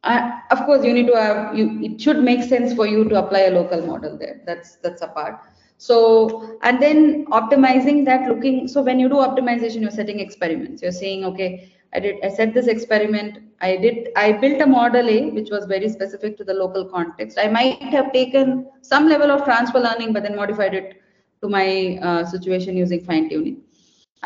Uh, 0.02 0.30
of 0.50 0.64
course, 0.66 0.84
you 0.84 0.92
need 0.92 1.06
to 1.06 1.16
have 1.16 1.56
you. 1.56 1.80
It 1.82 2.00
should 2.00 2.22
make 2.22 2.42
sense 2.42 2.74
for 2.74 2.86
you 2.86 3.04
to 3.08 3.16
apply 3.16 3.40
a 3.40 3.50
local 3.50 3.86
model 3.86 4.16
there. 4.18 4.40
That's 4.46 4.76
that's 4.76 5.02
a 5.02 5.08
part. 5.08 5.40
So 5.78 6.58
and 6.62 6.80
then 6.80 7.26
optimizing 7.26 8.04
that, 8.06 8.28
looking. 8.28 8.68
So 8.68 8.82
when 8.82 8.98
you 8.98 9.08
do 9.08 9.16
optimization, 9.16 9.80
you're 9.82 9.90
setting 9.90 10.20
experiments. 10.20 10.82
You're 10.82 10.92
saying, 10.92 11.24
okay, 11.24 11.72
I 11.92 12.00
did 12.00 12.24
I 12.24 12.28
set 12.28 12.54
this 12.54 12.66
experiment. 12.66 13.38
I 13.60 13.76
did 13.76 14.08
I 14.16 14.32
built 14.32 14.60
a 14.60 14.66
model 14.66 15.08
A 15.08 15.30
which 15.30 15.50
was 15.50 15.66
very 15.66 15.88
specific 15.88 16.36
to 16.38 16.44
the 16.44 16.54
local 16.54 16.84
context. 16.84 17.38
I 17.38 17.48
might 17.48 17.82
have 17.82 18.12
taken 18.12 18.68
some 18.82 19.08
level 19.08 19.30
of 19.30 19.44
transfer 19.44 19.80
learning, 19.80 20.12
but 20.12 20.22
then 20.22 20.36
modified 20.36 20.74
it 20.74 21.02
to 21.42 21.48
my 21.48 21.98
uh, 22.02 22.24
situation 22.24 22.76
using 22.76 23.04
fine 23.04 23.28
tuning. 23.28 23.62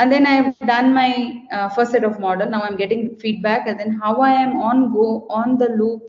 And 0.01 0.11
then 0.11 0.27
I've 0.27 0.59
done 0.61 0.95
my 0.95 1.43
uh, 1.53 1.69
first 1.69 1.91
set 1.93 2.05
of 2.05 2.19
model. 2.19 2.49
Now 2.49 2.63
I'm 2.63 2.77
getting 2.77 3.17
feedback, 3.17 3.67
and 3.69 3.79
then 3.79 3.99
how 4.03 4.23
I 4.23 4.31
am 4.31 4.57
on 4.69 4.95
go 4.95 5.27
on 5.29 5.59
the 5.59 5.69
loop 5.81 6.03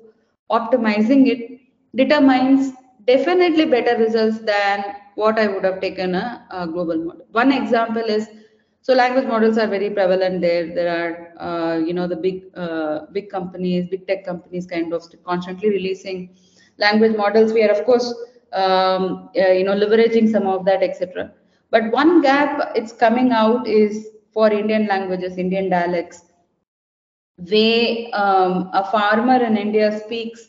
optimizing 0.50 1.28
it 1.32 1.60
determines 1.96 2.72
definitely 3.06 3.66
better 3.66 3.98
results 4.02 4.40
than 4.40 4.86
what 5.16 5.38
I 5.38 5.48
would 5.48 5.66
have 5.66 5.82
taken 5.82 6.16
a, 6.16 6.46
a 6.52 6.68
global 6.68 7.04
model. 7.08 7.26
One 7.32 7.52
example 7.52 8.14
is 8.18 8.30
so 8.82 8.94
language 8.94 9.26
models 9.26 9.58
are 9.58 9.68
very 9.68 9.90
prevalent 9.90 10.40
there 10.42 10.74
there 10.78 10.92
are 11.02 11.12
uh, 11.48 11.78
you 11.78 11.94
know 11.94 12.08
the 12.08 12.16
big 12.16 12.46
uh, 12.56 13.02
big 13.12 13.30
companies 13.30 13.90
big 13.90 14.08
tech 14.08 14.26
companies 14.26 14.66
kind 14.66 14.94
of 14.94 15.04
constantly 15.26 15.70
releasing 15.70 16.30
language 16.78 17.16
models 17.16 17.54
we 17.54 17.64
are 17.64 17.72
of 17.72 17.84
course 17.86 18.08
um, 18.54 19.30
uh, 19.38 19.52
you 19.60 19.64
know 19.64 19.76
leveraging 19.84 20.32
some 20.32 20.48
of 20.48 20.66
that 20.66 20.82
etc 20.82 21.32
but 21.72 21.92
one 21.92 22.22
gap 22.22 22.72
it's 22.76 22.94
coming 22.94 23.32
out 23.32 23.68
is 23.68 24.08
for 24.34 24.52
indian 24.52 24.86
languages 24.88 25.38
indian 25.38 25.70
dialects 25.70 26.24
way 27.52 28.12
um, 28.12 28.70
a 28.74 28.84
farmer 28.94 29.38
in 29.48 29.56
india 29.66 29.88
speaks 30.04 30.42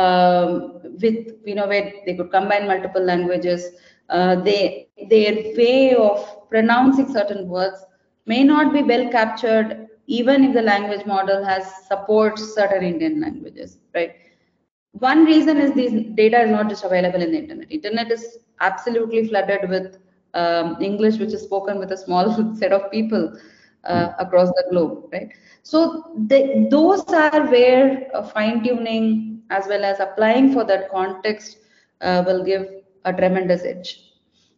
um, 0.00 0.50
with 1.02 1.18
you 1.50 1.54
know 1.58 1.66
where 1.72 1.88
they 2.06 2.14
could 2.18 2.30
combine 2.36 2.66
multiple 2.72 3.04
languages 3.12 3.62
uh, 4.16 4.34
they 4.48 4.60
their 5.12 5.34
way 5.60 5.94
of 6.08 6.18
pronouncing 6.50 7.08
certain 7.18 7.42
words 7.56 7.84
may 8.26 8.42
not 8.44 8.72
be 8.72 8.82
well 8.92 9.06
captured 9.18 9.86
even 10.06 10.44
if 10.44 10.52
the 10.54 10.62
language 10.62 11.04
model 11.06 11.44
has 11.44 11.64
supports 11.86 12.54
certain 12.54 12.82
Indian 12.82 13.20
languages, 13.20 13.78
right? 13.94 14.12
One 14.98 15.24
reason 15.24 15.58
is 15.58 15.72
these 15.72 15.92
data 16.14 16.40
is 16.42 16.50
not 16.50 16.68
just 16.68 16.84
available 16.84 17.20
in 17.22 17.32
the 17.32 17.38
internet. 17.38 17.70
Internet 17.70 18.10
is 18.10 18.38
absolutely 18.60 19.28
flooded 19.28 19.68
with 19.68 19.98
um, 20.34 20.76
English, 20.80 21.18
which 21.18 21.32
is 21.32 21.42
spoken 21.42 21.78
with 21.78 21.92
a 21.92 21.96
small 21.96 22.54
set 22.58 22.72
of 22.72 22.90
people 22.90 23.38
uh, 23.84 24.12
across 24.18 24.48
the 24.48 24.64
globe, 24.70 25.08
right? 25.12 25.30
So 25.62 26.12
those 26.70 27.04
are 27.08 27.46
where 27.46 28.08
uh, 28.14 28.22
fine 28.22 28.62
tuning 28.62 29.42
as 29.50 29.66
well 29.66 29.84
as 29.84 30.00
applying 30.00 30.52
for 30.52 30.64
that 30.64 30.90
context 30.90 31.58
uh, 32.00 32.22
will 32.26 32.44
give 32.44 32.66
a 33.04 33.12
tremendous 33.12 33.64
edge. 33.64 34.04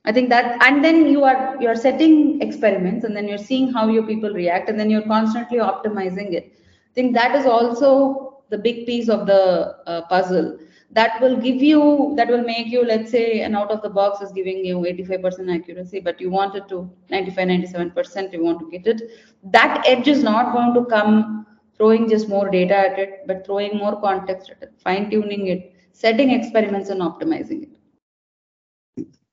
I 0.04 0.12
think 0.12 0.30
that, 0.30 0.62
and 0.62 0.82
then 0.82 1.06
you 1.06 1.24
are 1.24 1.56
you're 1.60 1.76
setting 1.76 2.40
experiments, 2.40 3.04
and 3.04 3.14
then 3.14 3.28
you're 3.28 3.38
seeing 3.38 3.72
how 3.72 3.88
your 3.88 4.06
people 4.06 4.30
react, 4.30 4.68
and 4.70 4.80
then 4.80 4.88
you're 4.88 5.06
constantly 5.06 5.58
optimizing 5.58 6.32
it. 6.32 6.54
I 6.54 6.94
think 6.94 7.14
that 7.14 7.34
is 7.36 7.44
also 7.44 8.42
the 8.48 8.58
big 8.58 8.86
piece 8.86 9.08
of 9.08 9.26
the 9.26 9.76
uh, 9.86 10.02
puzzle 10.08 10.58
that 10.92 11.20
will 11.20 11.36
give 11.36 11.62
you 11.62 12.14
that 12.16 12.28
will 12.28 12.42
make 12.42 12.66
you 12.66 12.84
let's 12.84 13.10
say 13.10 13.40
an 13.42 13.54
out 13.54 13.70
of 13.70 13.80
the 13.82 13.88
box 13.88 14.20
is 14.20 14.32
giving 14.32 14.64
you 14.64 14.78
85% 14.78 15.54
accuracy 15.54 16.00
but 16.00 16.20
you 16.20 16.30
want 16.30 16.54
it 16.56 16.68
to 16.68 16.90
95 17.10 17.48
97% 17.48 18.32
you 18.32 18.42
want 18.44 18.58
to 18.60 18.70
get 18.70 18.86
it. 18.86 19.02
That 19.44 19.84
edge 19.86 20.08
is 20.08 20.22
not 20.22 20.52
going 20.52 20.74
to 20.74 20.84
come 20.90 21.46
throwing 21.76 22.08
just 22.08 22.28
more 22.28 22.48
data 22.50 22.76
at 22.76 22.98
it 22.98 23.26
but 23.26 23.46
throwing 23.46 23.76
more 23.76 24.00
context 24.00 24.50
at 24.50 24.62
it 24.62 24.72
fine 24.78 25.10
tuning 25.10 25.46
it 25.46 25.74
setting 25.92 26.30
experiments 26.30 26.90
and 26.90 27.00
optimizing 27.00 27.62
it 27.62 27.69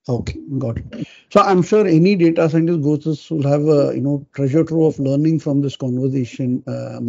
Okay, 0.09 0.39
got 0.57 0.77
it. 0.77 1.07
So 1.31 1.41
I'm 1.41 1.61
sure 1.61 1.85
any 1.85 2.15
data 2.15 2.49
scientist 2.49 2.81
goes 2.81 3.29
will 3.29 3.43
have 3.43 3.67
a 3.67 3.93
you 3.93 4.01
know 4.01 4.25
treasure 4.33 4.63
trove 4.63 4.93
of 4.93 4.99
learning 4.99 5.39
from 5.39 5.61
this 5.61 5.75
conversation, 5.75 6.63
uh. 6.65 6.99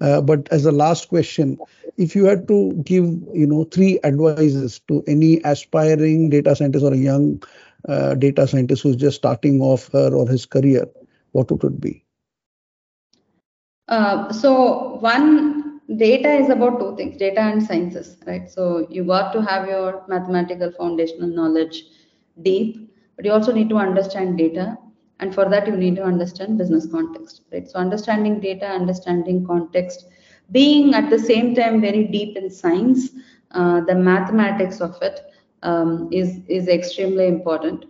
Uh, 0.00 0.20
but 0.20 0.48
as 0.52 0.64
a 0.64 0.70
last 0.70 1.08
question, 1.08 1.58
if 1.96 2.14
you 2.14 2.24
had 2.24 2.46
to 2.48 2.72
give 2.84 3.04
you 3.34 3.46
know 3.46 3.64
three 3.64 3.98
advices 4.04 4.80
to 4.86 5.02
any 5.08 5.40
aspiring 5.42 6.30
data 6.30 6.54
scientist 6.54 6.84
or 6.84 6.92
a 6.92 6.96
young 6.96 7.42
uh, 7.88 8.14
data 8.14 8.46
scientist 8.46 8.82
who's 8.82 8.96
just 8.96 9.16
starting 9.16 9.60
off 9.60 9.90
her 9.92 10.14
or 10.14 10.28
his 10.28 10.46
career, 10.46 10.86
what 11.32 11.50
would 11.50 11.64
it 11.64 11.80
be? 11.80 12.04
Uh, 13.88 14.32
so 14.32 14.98
one 15.00 15.67
data 15.96 16.30
is 16.30 16.50
about 16.50 16.78
two 16.78 16.94
things 16.96 17.16
data 17.16 17.40
and 17.40 17.62
sciences 17.62 18.16
right? 18.26 18.50
So 18.50 18.86
you 18.90 19.04
got 19.04 19.32
to 19.32 19.42
have 19.42 19.68
your 19.68 20.02
mathematical 20.08 20.70
foundational 20.72 21.28
knowledge 21.28 21.84
deep 22.42 22.90
but 23.16 23.24
you 23.24 23.32
also 23.32 23.52
need 23.52 23.68
to 23.70 23.76
understand 23.76 24.38
data. 24.38 24.76
And 25.20 25.34
for 25.34 25.48
that 25.48 25.66
you 25.66 25.76
need 25.76 25.96
to 25.96 26.04
understand 26.04 26.58
business 26.58 26.86
context 26.86 27.42
right? 27.52 27.68
So 27.68 27.78
understanding 27.78 28.40
data 28.40 28.66
understanding 28.66 29.46
context 29.46 30.06
being 30.52 30.94
at 30.94 31.10
the 31.10 31.18
same 31.18 31.54
time 31.54 31.80
very 31.80 32.04
deep 32.04 32.36
in 32.36 32.50
science 32.50 33.10
uh, 33.52 33.80
the 33.80 33.94
mathematics 33.94 34.80
of 34.80 34.96
it 35.02 35.20
um, 35.62 36.08
is 36.12 36.40
is 36.48 36.68
extremely 36.68 37.26
important. 37.26 37.86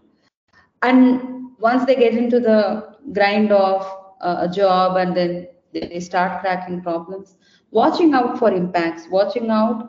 And 0.82 1.50
once 1.58 1.84
they 1.84 1.96
get 1.96 2.14
into 2.14 2.40
the 2.40 2.96
grind 3.12 3.50
of 3.52 3.82
uh, 4.20 4.46
a 4.48 4.48
job 4.48 4.96
and 4.96 5.16
then 5.16 5.48
they 5.72 6.00
start 6.00 6.40
cracking 6.40 6.80
problems 6.80 7.34
watching 7.70 8.14
out 8.14 8.38
for 8.38 8.50
impacts, 8.52 9.06
watching 9.10 9.50
out 9.50 9.88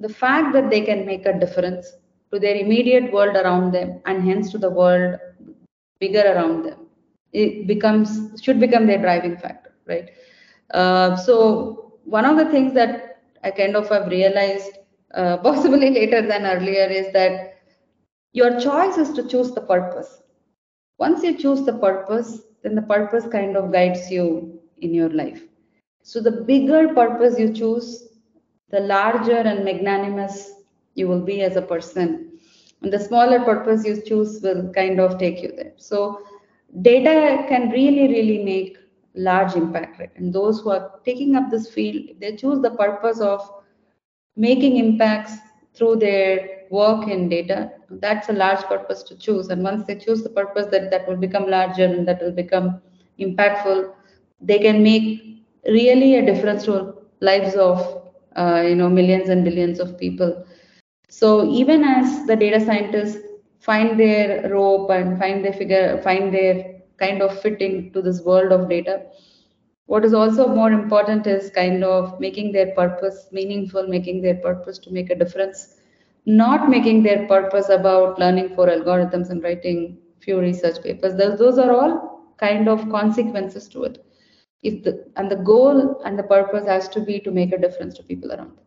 the 0.00 0.08
fact 0.08 0.52
that 0.52 0.70
they 0.70 0.80
can 0.80 1.06
make 1.06 1.26
a 1.26 1.38
difference 1.38 1.92
to 2.32 2.38
their 2.38 2.56
immediate 2.56 3.12
world 3.12 3.36
around 3.36 3.72
them 3.72 4.00
and 4.06 4.22
hence 4.24 4.50
to 4.52 4.58
the 4.58 4.70
world 4.70 5.16
bigger 6.00 6.22
around 6.32 6.64
them. 6.64 6.78
It 7.32 7.66
becomes 7.66 8.40
should 8.42 8.60
become 8.60 8.86
their 8.86 8.98
driving 9.00 9.36
factor, 9.36 9.72
right? 9.86 10.10
Uh, 10.70 11.16
so 11.16 11.98
one 12.04 12.24
of 12.24 12.36
the 12.36 12.46
things 12.50 12.72
that 12.74 13.22
I 13.44 13.50
kind 13.50 13.76
of 13.76 13.88
have 13.88 14.08
realized, 14.08 14.78
uh, 15.14 15.36
possibly 15.48 15.90
later 15.90 16.22
than 16.26 16.46
earlier, 16.46 16.86
is 16.86 17.12
that 17.12 17.54
your 18.32 18.58
choice 18.60 18.98
is 18.98 19.12
to 19.14 19.26
choose 19.26 19.52
the 19.52 19.60
purpose. 19.62 20.22
Once 20.98 21.22
you 21.22 21.36
choose 21.36 21.64
the 21.64 21.72
purpose, 21.74 22.42
then 22.62 22.74
the 22.74 22.82
purpose 22.82 23.26
kind 23.26 23.56
of 23.56 23.72
guides 23.72 24.10
you 24.10 24.60
in 24.78 24.94
your 24.94 25.10
life. 25.10 25.42
So 26.06 26.20
the 26.20 26.30
bigger 26.30 26.94
purpose 26.94 27.36
you 27.36 27.52
choose, 27.52 28.10
the 28.70 28.78
larger 28.78 29.38
and 29.38 29.64
magnanimous 29.64 30.52
you 30.94 31.08
will 31.08 31.20
be 31.20 31.42
as 31.42 31.56
a 31.56 31.62
person. 31.62 32.38
And 32.80 32.92
the 32.92 33.00
smaller 33.00 33.40
purpose 33.40 33.84
you 33.84 34.00
choose 34.00 34.40
will 34.40 34.72
kind 34.72 35.00
of 35.00 35.18
take 35.18 35.42
you 35.42 35.50
there. 35.56 35.72
So 35.78 36.20
data 36.80 37.44
can 37.48 37.70
really, 37.70 38.06
really 38.06 38.44
make 38.44 38.78
large 39.16 39.56
impact. 39.56 39.98
Right? 39.98 40.12
And 40.14 40.32
those 40.32 40.60
who 40.60 40.70
are 40.70 40.92
taking 41.04 41.34
up 41.34 41.50
this 41.50 41.68
field, 41.68 42.20
they 42.20 42.36
choose 42.36 42.62
the 42.62 42.70
purpose 42.70 43.18
of 43.18 43.40
making 44.36 44.76
impacts 44.76 45.32
through 45.74 45.96
their 45.96 46.66
work 46.70 47.08
in 47.08 47.28
data, 47.28 47.72
that's 47.90 48.28
a 48.28 48.32
large 48.32 48.62
purpose 48.66 49.02
to 49.02 49.18
choose. 49.18 49.48
And 49.48 49.60
once 49.60 49.84
they 49.88 49.96
choose 49.96 50.22
the 50.22 50.30
purpose 50.30 50.66
that, 50.70 50.92
that 50.92 51.08
will 51.08 51.16
become 51.16 51.50
larger 51.50 51.84
and 51.84 52.06
that 52.06 52.22
will 52.22 52.30
become 52.30 52.80
impactful, 53.18 53.92
they 54.40 54.60
can 54.60 54.84
make 54.84 55.35
really 55.68 56.16
a 56.16 56.24
difference 56.24 56.64
to 56.64 56.94
lives 57.20 57.54
of 57.56 57.80
uh, 58.36 58.62
you 58.66 58.74
know 58.76 58.88
millions 58.88 59.28
and 59.28 59.44
billions 59.44 59.80
of 59.80 59.98
people. 59.98 60.44
So 61.08 61.44
even 61.50 61.84
as 61.84 62.26
the 62.26 62.36
data 62.36 62.60
scientists 62.60 63.18
find 63.60 63.98
their 63.98 64.48
rope 64.50 64.90
and 64.90 65.18
find 65.18 65.44
their 65.44 65.52
figure, 65.52 66.00
find 66.02 66.32
their 66.34 66.64
kind 66.98 67.22
of 67.22 67.38
fitting 67.40 67.92
to 67.92 68.02
this 68.02 68.22
world 68.22 68.52
of 68.52 68.68
data, 68.68 69.02
what 69.86 70.04
is 70.04 70.14
also 70.14 70.48
more 70.48 70.72
important 70.72 71.26
is 71.26 71.50
kind 71.50 71.84
of 71.84 72.20
making 72.20 72.52
their 72.52 72.68
purpose 72.74 73.28
meaningful, 73.32 73.86
making 73.88 74.22
their 74.22 74.36
purpose 74.36 74.78
to 74.80 74.92
make 74.92 75.10
a 75.10 75.16
difference, 75.16 75.76
not 76.26 76.70
making 76.70 77.02
their 77.02 77.26
purpose 77.26 77.68
about 77.70 78.18
learning 78.18 78.50
for 78.54 78.66
algorithms 78.68 79.30
and 79.30 79.42
writing 79.44 79.98
few 80.20 80.40
research 80.40 80.82
papers. 80.82 81.16
Those, 81.16 81.38
those 81.38 81.58
are 81.58 81.72
all 81.72 82.22
kind 82.38 82.68
of 82.68 82.88
consequences 82.90 83.68
to 83.70 83.84
it. 83.84 84.05
If 84.62 84.82
the 84.84 85.06
and 85.16 85.30
the 85.30 85.36
goal 85.36 86.00
and 86.04 86.18
the 86.18 86.22
purpose 86.22 86.66
has 86.66 86.88
to 86.90 87.00
be 87.00 87.20
to 87.20 87.30
make 87.30 87.52
a 87.52 87.58
difference 87.58 87.94
to 87.94 88.02
people 88.02 88.32
around 88.32 88.56
them. 88.56 88.64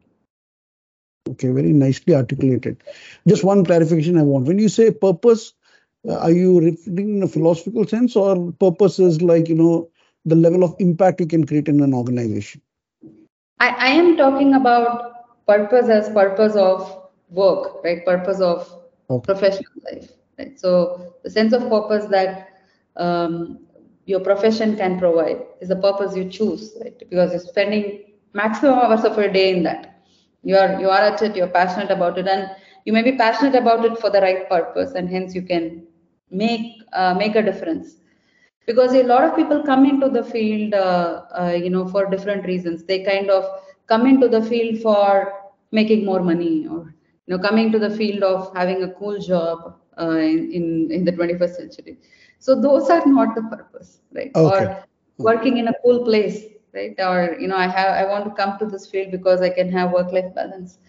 Okay, 1.31 1.49
very 1.49 1.73
nicely 1.73 2.15
articulated. 2.15 2.83
Just 3.27 3.43
one 3.43 3.65
clarification 3.65 4.17
I 4.17 4.23
want. 4.23 4.47
When 4.47 4.59
you 4.59 4.69
say 4.69 4.91
purpose, 4.91 5.53
uh, 6.07 6.17
are 6.17 6.31
you 6.31 6.59
referring 6.59 7.17
in 7.17 7.23
a 7.23 7.27
philosophical 7.27 7.87
sense, 7.87 8.15
or 8.15 8.51
purpose 8.53 8.99
is 8.99 9.21
like 9.21 9.49
you 9.49 9.55
know 9.55 9.89
the 10.25 10.35
level 10.35 10.63
of 10.63 10.75
impact 10.79 11.19
you 11.19 11.27
can 11.27 11.45
create 11.45 11.67
in 11.67 11.81
an 11.81 11.93
organization? 11.93 12.61
I, 13.59 13.69
I 13.69 13.87
am 13.89 14.15
talking 14.15 14.53
about 14.53 15.45
purpose 15.45 15.89
as 15.89 16.09
purpose 16.09 16.55
of 16.55 17.09
work, 17.29 17.83
right? 17.83 18.05
Purpose 18.05 18.39
of 18.39 18.71
okay. 19.09 19.25
professional 19.25 19.71
life, 19.91 20.11
right? 20.37 20.59
So 20.59 21.15
the 21.23 21.29
sense 21.29 21.53
of 21.53 21.67
purpose 21.69 22.05
that 22.05 22.49
um, 22.95 23.59
your 24.09 24.21
profession 24.21 24.75
can 24.77 24.99
provide 24.99 25.39
is 25.61 25.69
the 25.69 25.75
purpose 25.87 26.15
you 26.15 26.25
choose, 26.29 26.75
right? 26.81 26.97
Because 27.09 27.31
you're 27.31 27.39
spending 27.53 27.85
maximum 28.33 28.79
hours 28.79 29.03
of 29.05 29.17
your 29.17 29.29
day 29.29 29.49
in 29.55 29.63
that. 29.63 30.01
You 30.43 30.57
are 30.57 30.79
you 30.81 30.89
are 30.89 31.01
at 31.11 31.21
it, 31.21 31.35
you're 31.35 31.53
passionate 31.59 31.91
about 31.91 32.17
it, 32.17 32.27
and 32.27 32.49
you 32.85 32.93
may 32.93 33.03
be 33.03 33.13
passionate 33.17 33.55
about 33.55 33.85
it 33.85 33.97
for 33.99 34.09
the 34.09 34.21
right 34.21 34.49
purpose, 34.49 34.93
and 34.95 35.09
hence 35.09 35.35
you 35.35 35.43
can 35.43 35.83
make 36.31 36.67
uh, 36.93 37.13
make 37.15 37.35
a 37.35 37.43
difference 37.43 37.95
because 38.65 38.93
a 38.93 39.03
lot 39.03 39.23
of 39.23 39.35
people 39.35 39.63
come 39.63 39.85
into 39.85 40.09
the 40.09 40.23
field 40.23 40.73
uh, 40.73 41.21
uh, 41.39 41.53
you 41.63 41.69
know 41.69 41.87
for 41.87 42.05
different 42.09 42.45
reasons 42.45 42.83
they 42.85 42.99
kind 43.03 43.29
of 43.29 43.45
come 43.87 44.05
into 44.07 44.27
the 44.27 44.41
field 44.43 44.79
for 44.81 45.33
making 45.71 46.05
more 46.05 46.21
money 46.21 46.67
or 46.67 46.81
you 47.25 47.31
know 47.35 47.39
coming 47.47 47.71
to 47.71 47.79
the 47.79 47.89
field 47.89 48.23
of 48.23 48.51
having 48.55 48.83
a 48.83 48.91
cool 48.99 49.19
job 49.19 49.75
uh, 49.99 50.17
in, 50.33 50.51
in, 50.51 50.91
in 50.91 51.05
the 51.05 51.11
21st 51.11 51.55
century 51.61 51.97
so 52.39 52.59
those 52.59 52.89
are 52.89 53.05
not 53.05 53.35
the 53.35 53.43
purpose 53.43 53.99
right? 54.13 54.31
Okay. 54.35 54.65
or 54.65 54.83
working 55.17 55.57
in 55.57 55.67
a 55.67 55.73
cool 55.83 56.03
place 56.03 56.45
right? 56.73 56.95
Or 56.99 57.35
you 57.39 57.47
know 57.47 57.57
i 57.57 57.67
have 57.67 57.89
i 57.89 58.05
want 58.05 58.25
to 58.25 58.31
come 58.31 58.57
to 58.59 58.65
this 58.65 58.87
field 58.87 59.11
because 59.11 59.41
i 59.41 59.49
can 59.49 59.71
have 59.71 59.91
work 59.91 60.11
life 60.11 60.33
balance. 60.35 60.79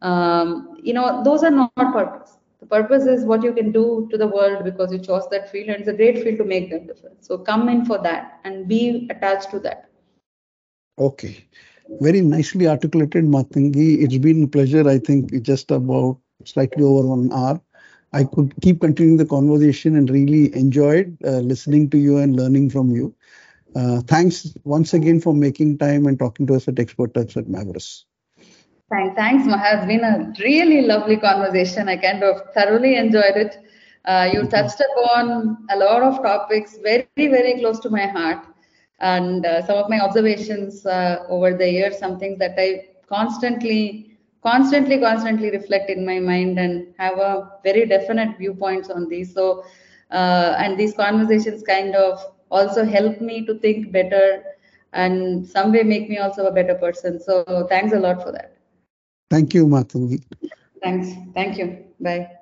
Um, 0.00 0.76
you 0.82 0.92
know 0.92 1.22
those 1.24 1.42
are 1.42 1.50
not 1.50 1.74
purpose. 1.74 2.38
The 2.60 2.66
purpose 2.66 3.04
is 3.04 3.24
what 3.24 3.42
you 3.42 3.52
can 3.52 3.72
do 3.72 4.08
to 4.10 4.18
the 4.18 4.26
world 4.26 4.64
because 4.64 4.92
you 4.92 4.98
chose 4.98 5.28
that 5.30 5.50
field 5.50 5.68
and 5.68 5.80
it's 5.80 5.88
a 5.88 5.92
great 5.92 6.22
field 6.22 6.38
to 6.38 6.44
make 6.44 6.70
that 6.70 6.86
difference. 6.86 7.26
So 7.26 7.38
come 7.38 7.68
in 7.68 7.84
for 7.84 7.98
that 8.02 8.40
and 8.44 8.66
be 8.68 9.08
attached 9.10 9.50
to 9.52 9.60
that. 9.60 9.88
Okay. 10.98 11.48
Very 12.00 12.20
nicely 12.20 12.66
articulated 12.66 13.24
Mathangi 13.24 14.02
it's 14.02 14.18
been 14.18 14.44
a 14.44 14.48
pleasure. 14.48 14.88
I 14.88 14.98
think 14.98 15.42
just 15.42 15.70
about 15.70 16.18
slightly 16.44 16.82
over 16.84 17.06
one 17.08 17.32
hour 17.32 17.60
i 18.12 18.24
could 18.24 18.52
keep 18.62 18.80
continuing 18.80 19.16
the 19.16 19.26
conversation 19.26 19.96
and 19.96 20.10
really 20.10 20.54
enjoyed 20.56 21.16
uh, 21.24 21.40
listening 21.52 21.88
to 21.90 21.98
you 21.98 22.18
and 22.18 22.36
learning 22.36 22.68
from 22.70 22.90
you 22.90 23.14
uh, 23.76 24.00
thanks 24.06 24.54
once 24.64 24.94
again 24.94 25.20
for 25.20 25.34
making 25.34 25.78
time 25.78 26.06
and 26.06 26.18
talking 26.18 26.46
to 26.46 26.54
us 26.54 26.68
at 26.68 26.78
expert 26.78 27.12
talks 27.14 27.36
at 27.36 27.44
Mavris. 27.44 28.04
Thanks, 28.90 29.14
thanks, 29.14 29.46
Mahaa. 29.46 29.76
It's 29.76 29.86
been 29.86 30.04
a 30.04 30.32
really 30.40 30.82
lovely 30.82 31.18
conversation. 31.18 31.88
I 31.88 31.98
kind 31.98 32.22
of 32.22 32.40
thoroughly 32.54 32.96
enjoyed 32.96 33.36
it. 33.36 33.58
Uh, 34.06 34.30
you 34.32 34.46
touched 34.46 34.80
upon 34.80 35.58
a 35.70 35.76
lot 35.76 36.02
of 36.02 36.22
topics 36.22 36.78
very, 36.82 37.06
very 37.16 37.58
close 37.58 37.78
to 37.80 37.90
my 37.90 38.06
heart. 38.06 38.46
And 39.00 39.44
uh, 39.44 39.64
some 39.66 39.76
of 39.76 39.90
my 39.90 40.00
observations 40.00 40.86
uh, 40.86 41.26
over 41.28 41.54
the 41.54 41.70
years, 41.70 41.98
something 41.98 42.38
that 42.38 42.54
I 42.58 42.86
constantly, 43.06 44.07
constantly, 44.48 44.98
constantly 44.98 45.50
reflect 45.50 45.90
in 45.90 46.04
my 46.04 46.18
mind 46.18 46.58
and 46.58 46.94
have 46.98 47.18
a 47.18 47.32
very 47.62 47.86
definite 47.86 48.36
viewpoints 48.38 48.90
on 48.90 49.08
these. 49.08 49.34
So, 49.34 49.64
uh, 50.10 50.54
and 50.58 50.78
these 50.78 50.94
conversations 50.94 51.62
kind 51.62 51.94
of 51.94 52.18
also 52.50 52.84
help 52.84 53.20
me 53.20 53.44
to 53.46 53.58
think 53.58 53.92
better 53.92 54.42
and 54.92 55.46
some 55.46 55.72
way 55.72 55.82
make 55.82 56.08
me 56.08 56.18
also 56.18 56.46
a 56.46 56.52
better 56.52 56.74
person. 56.74 57.20
So, 57.20 57.66
thanks 57.68 57.92
a 57.92 58.00
lot 58.00 58.22
for 58.22 58.32
that. 58.32 58.56
Thank 59.30 59.54
you, 59.54 59.66
Mathangi. 59.66 60.22
Thanks. 60.82 61.08
Thank 61.34 61.58
you. 61.58 61.84
Bye. 62.00 62.37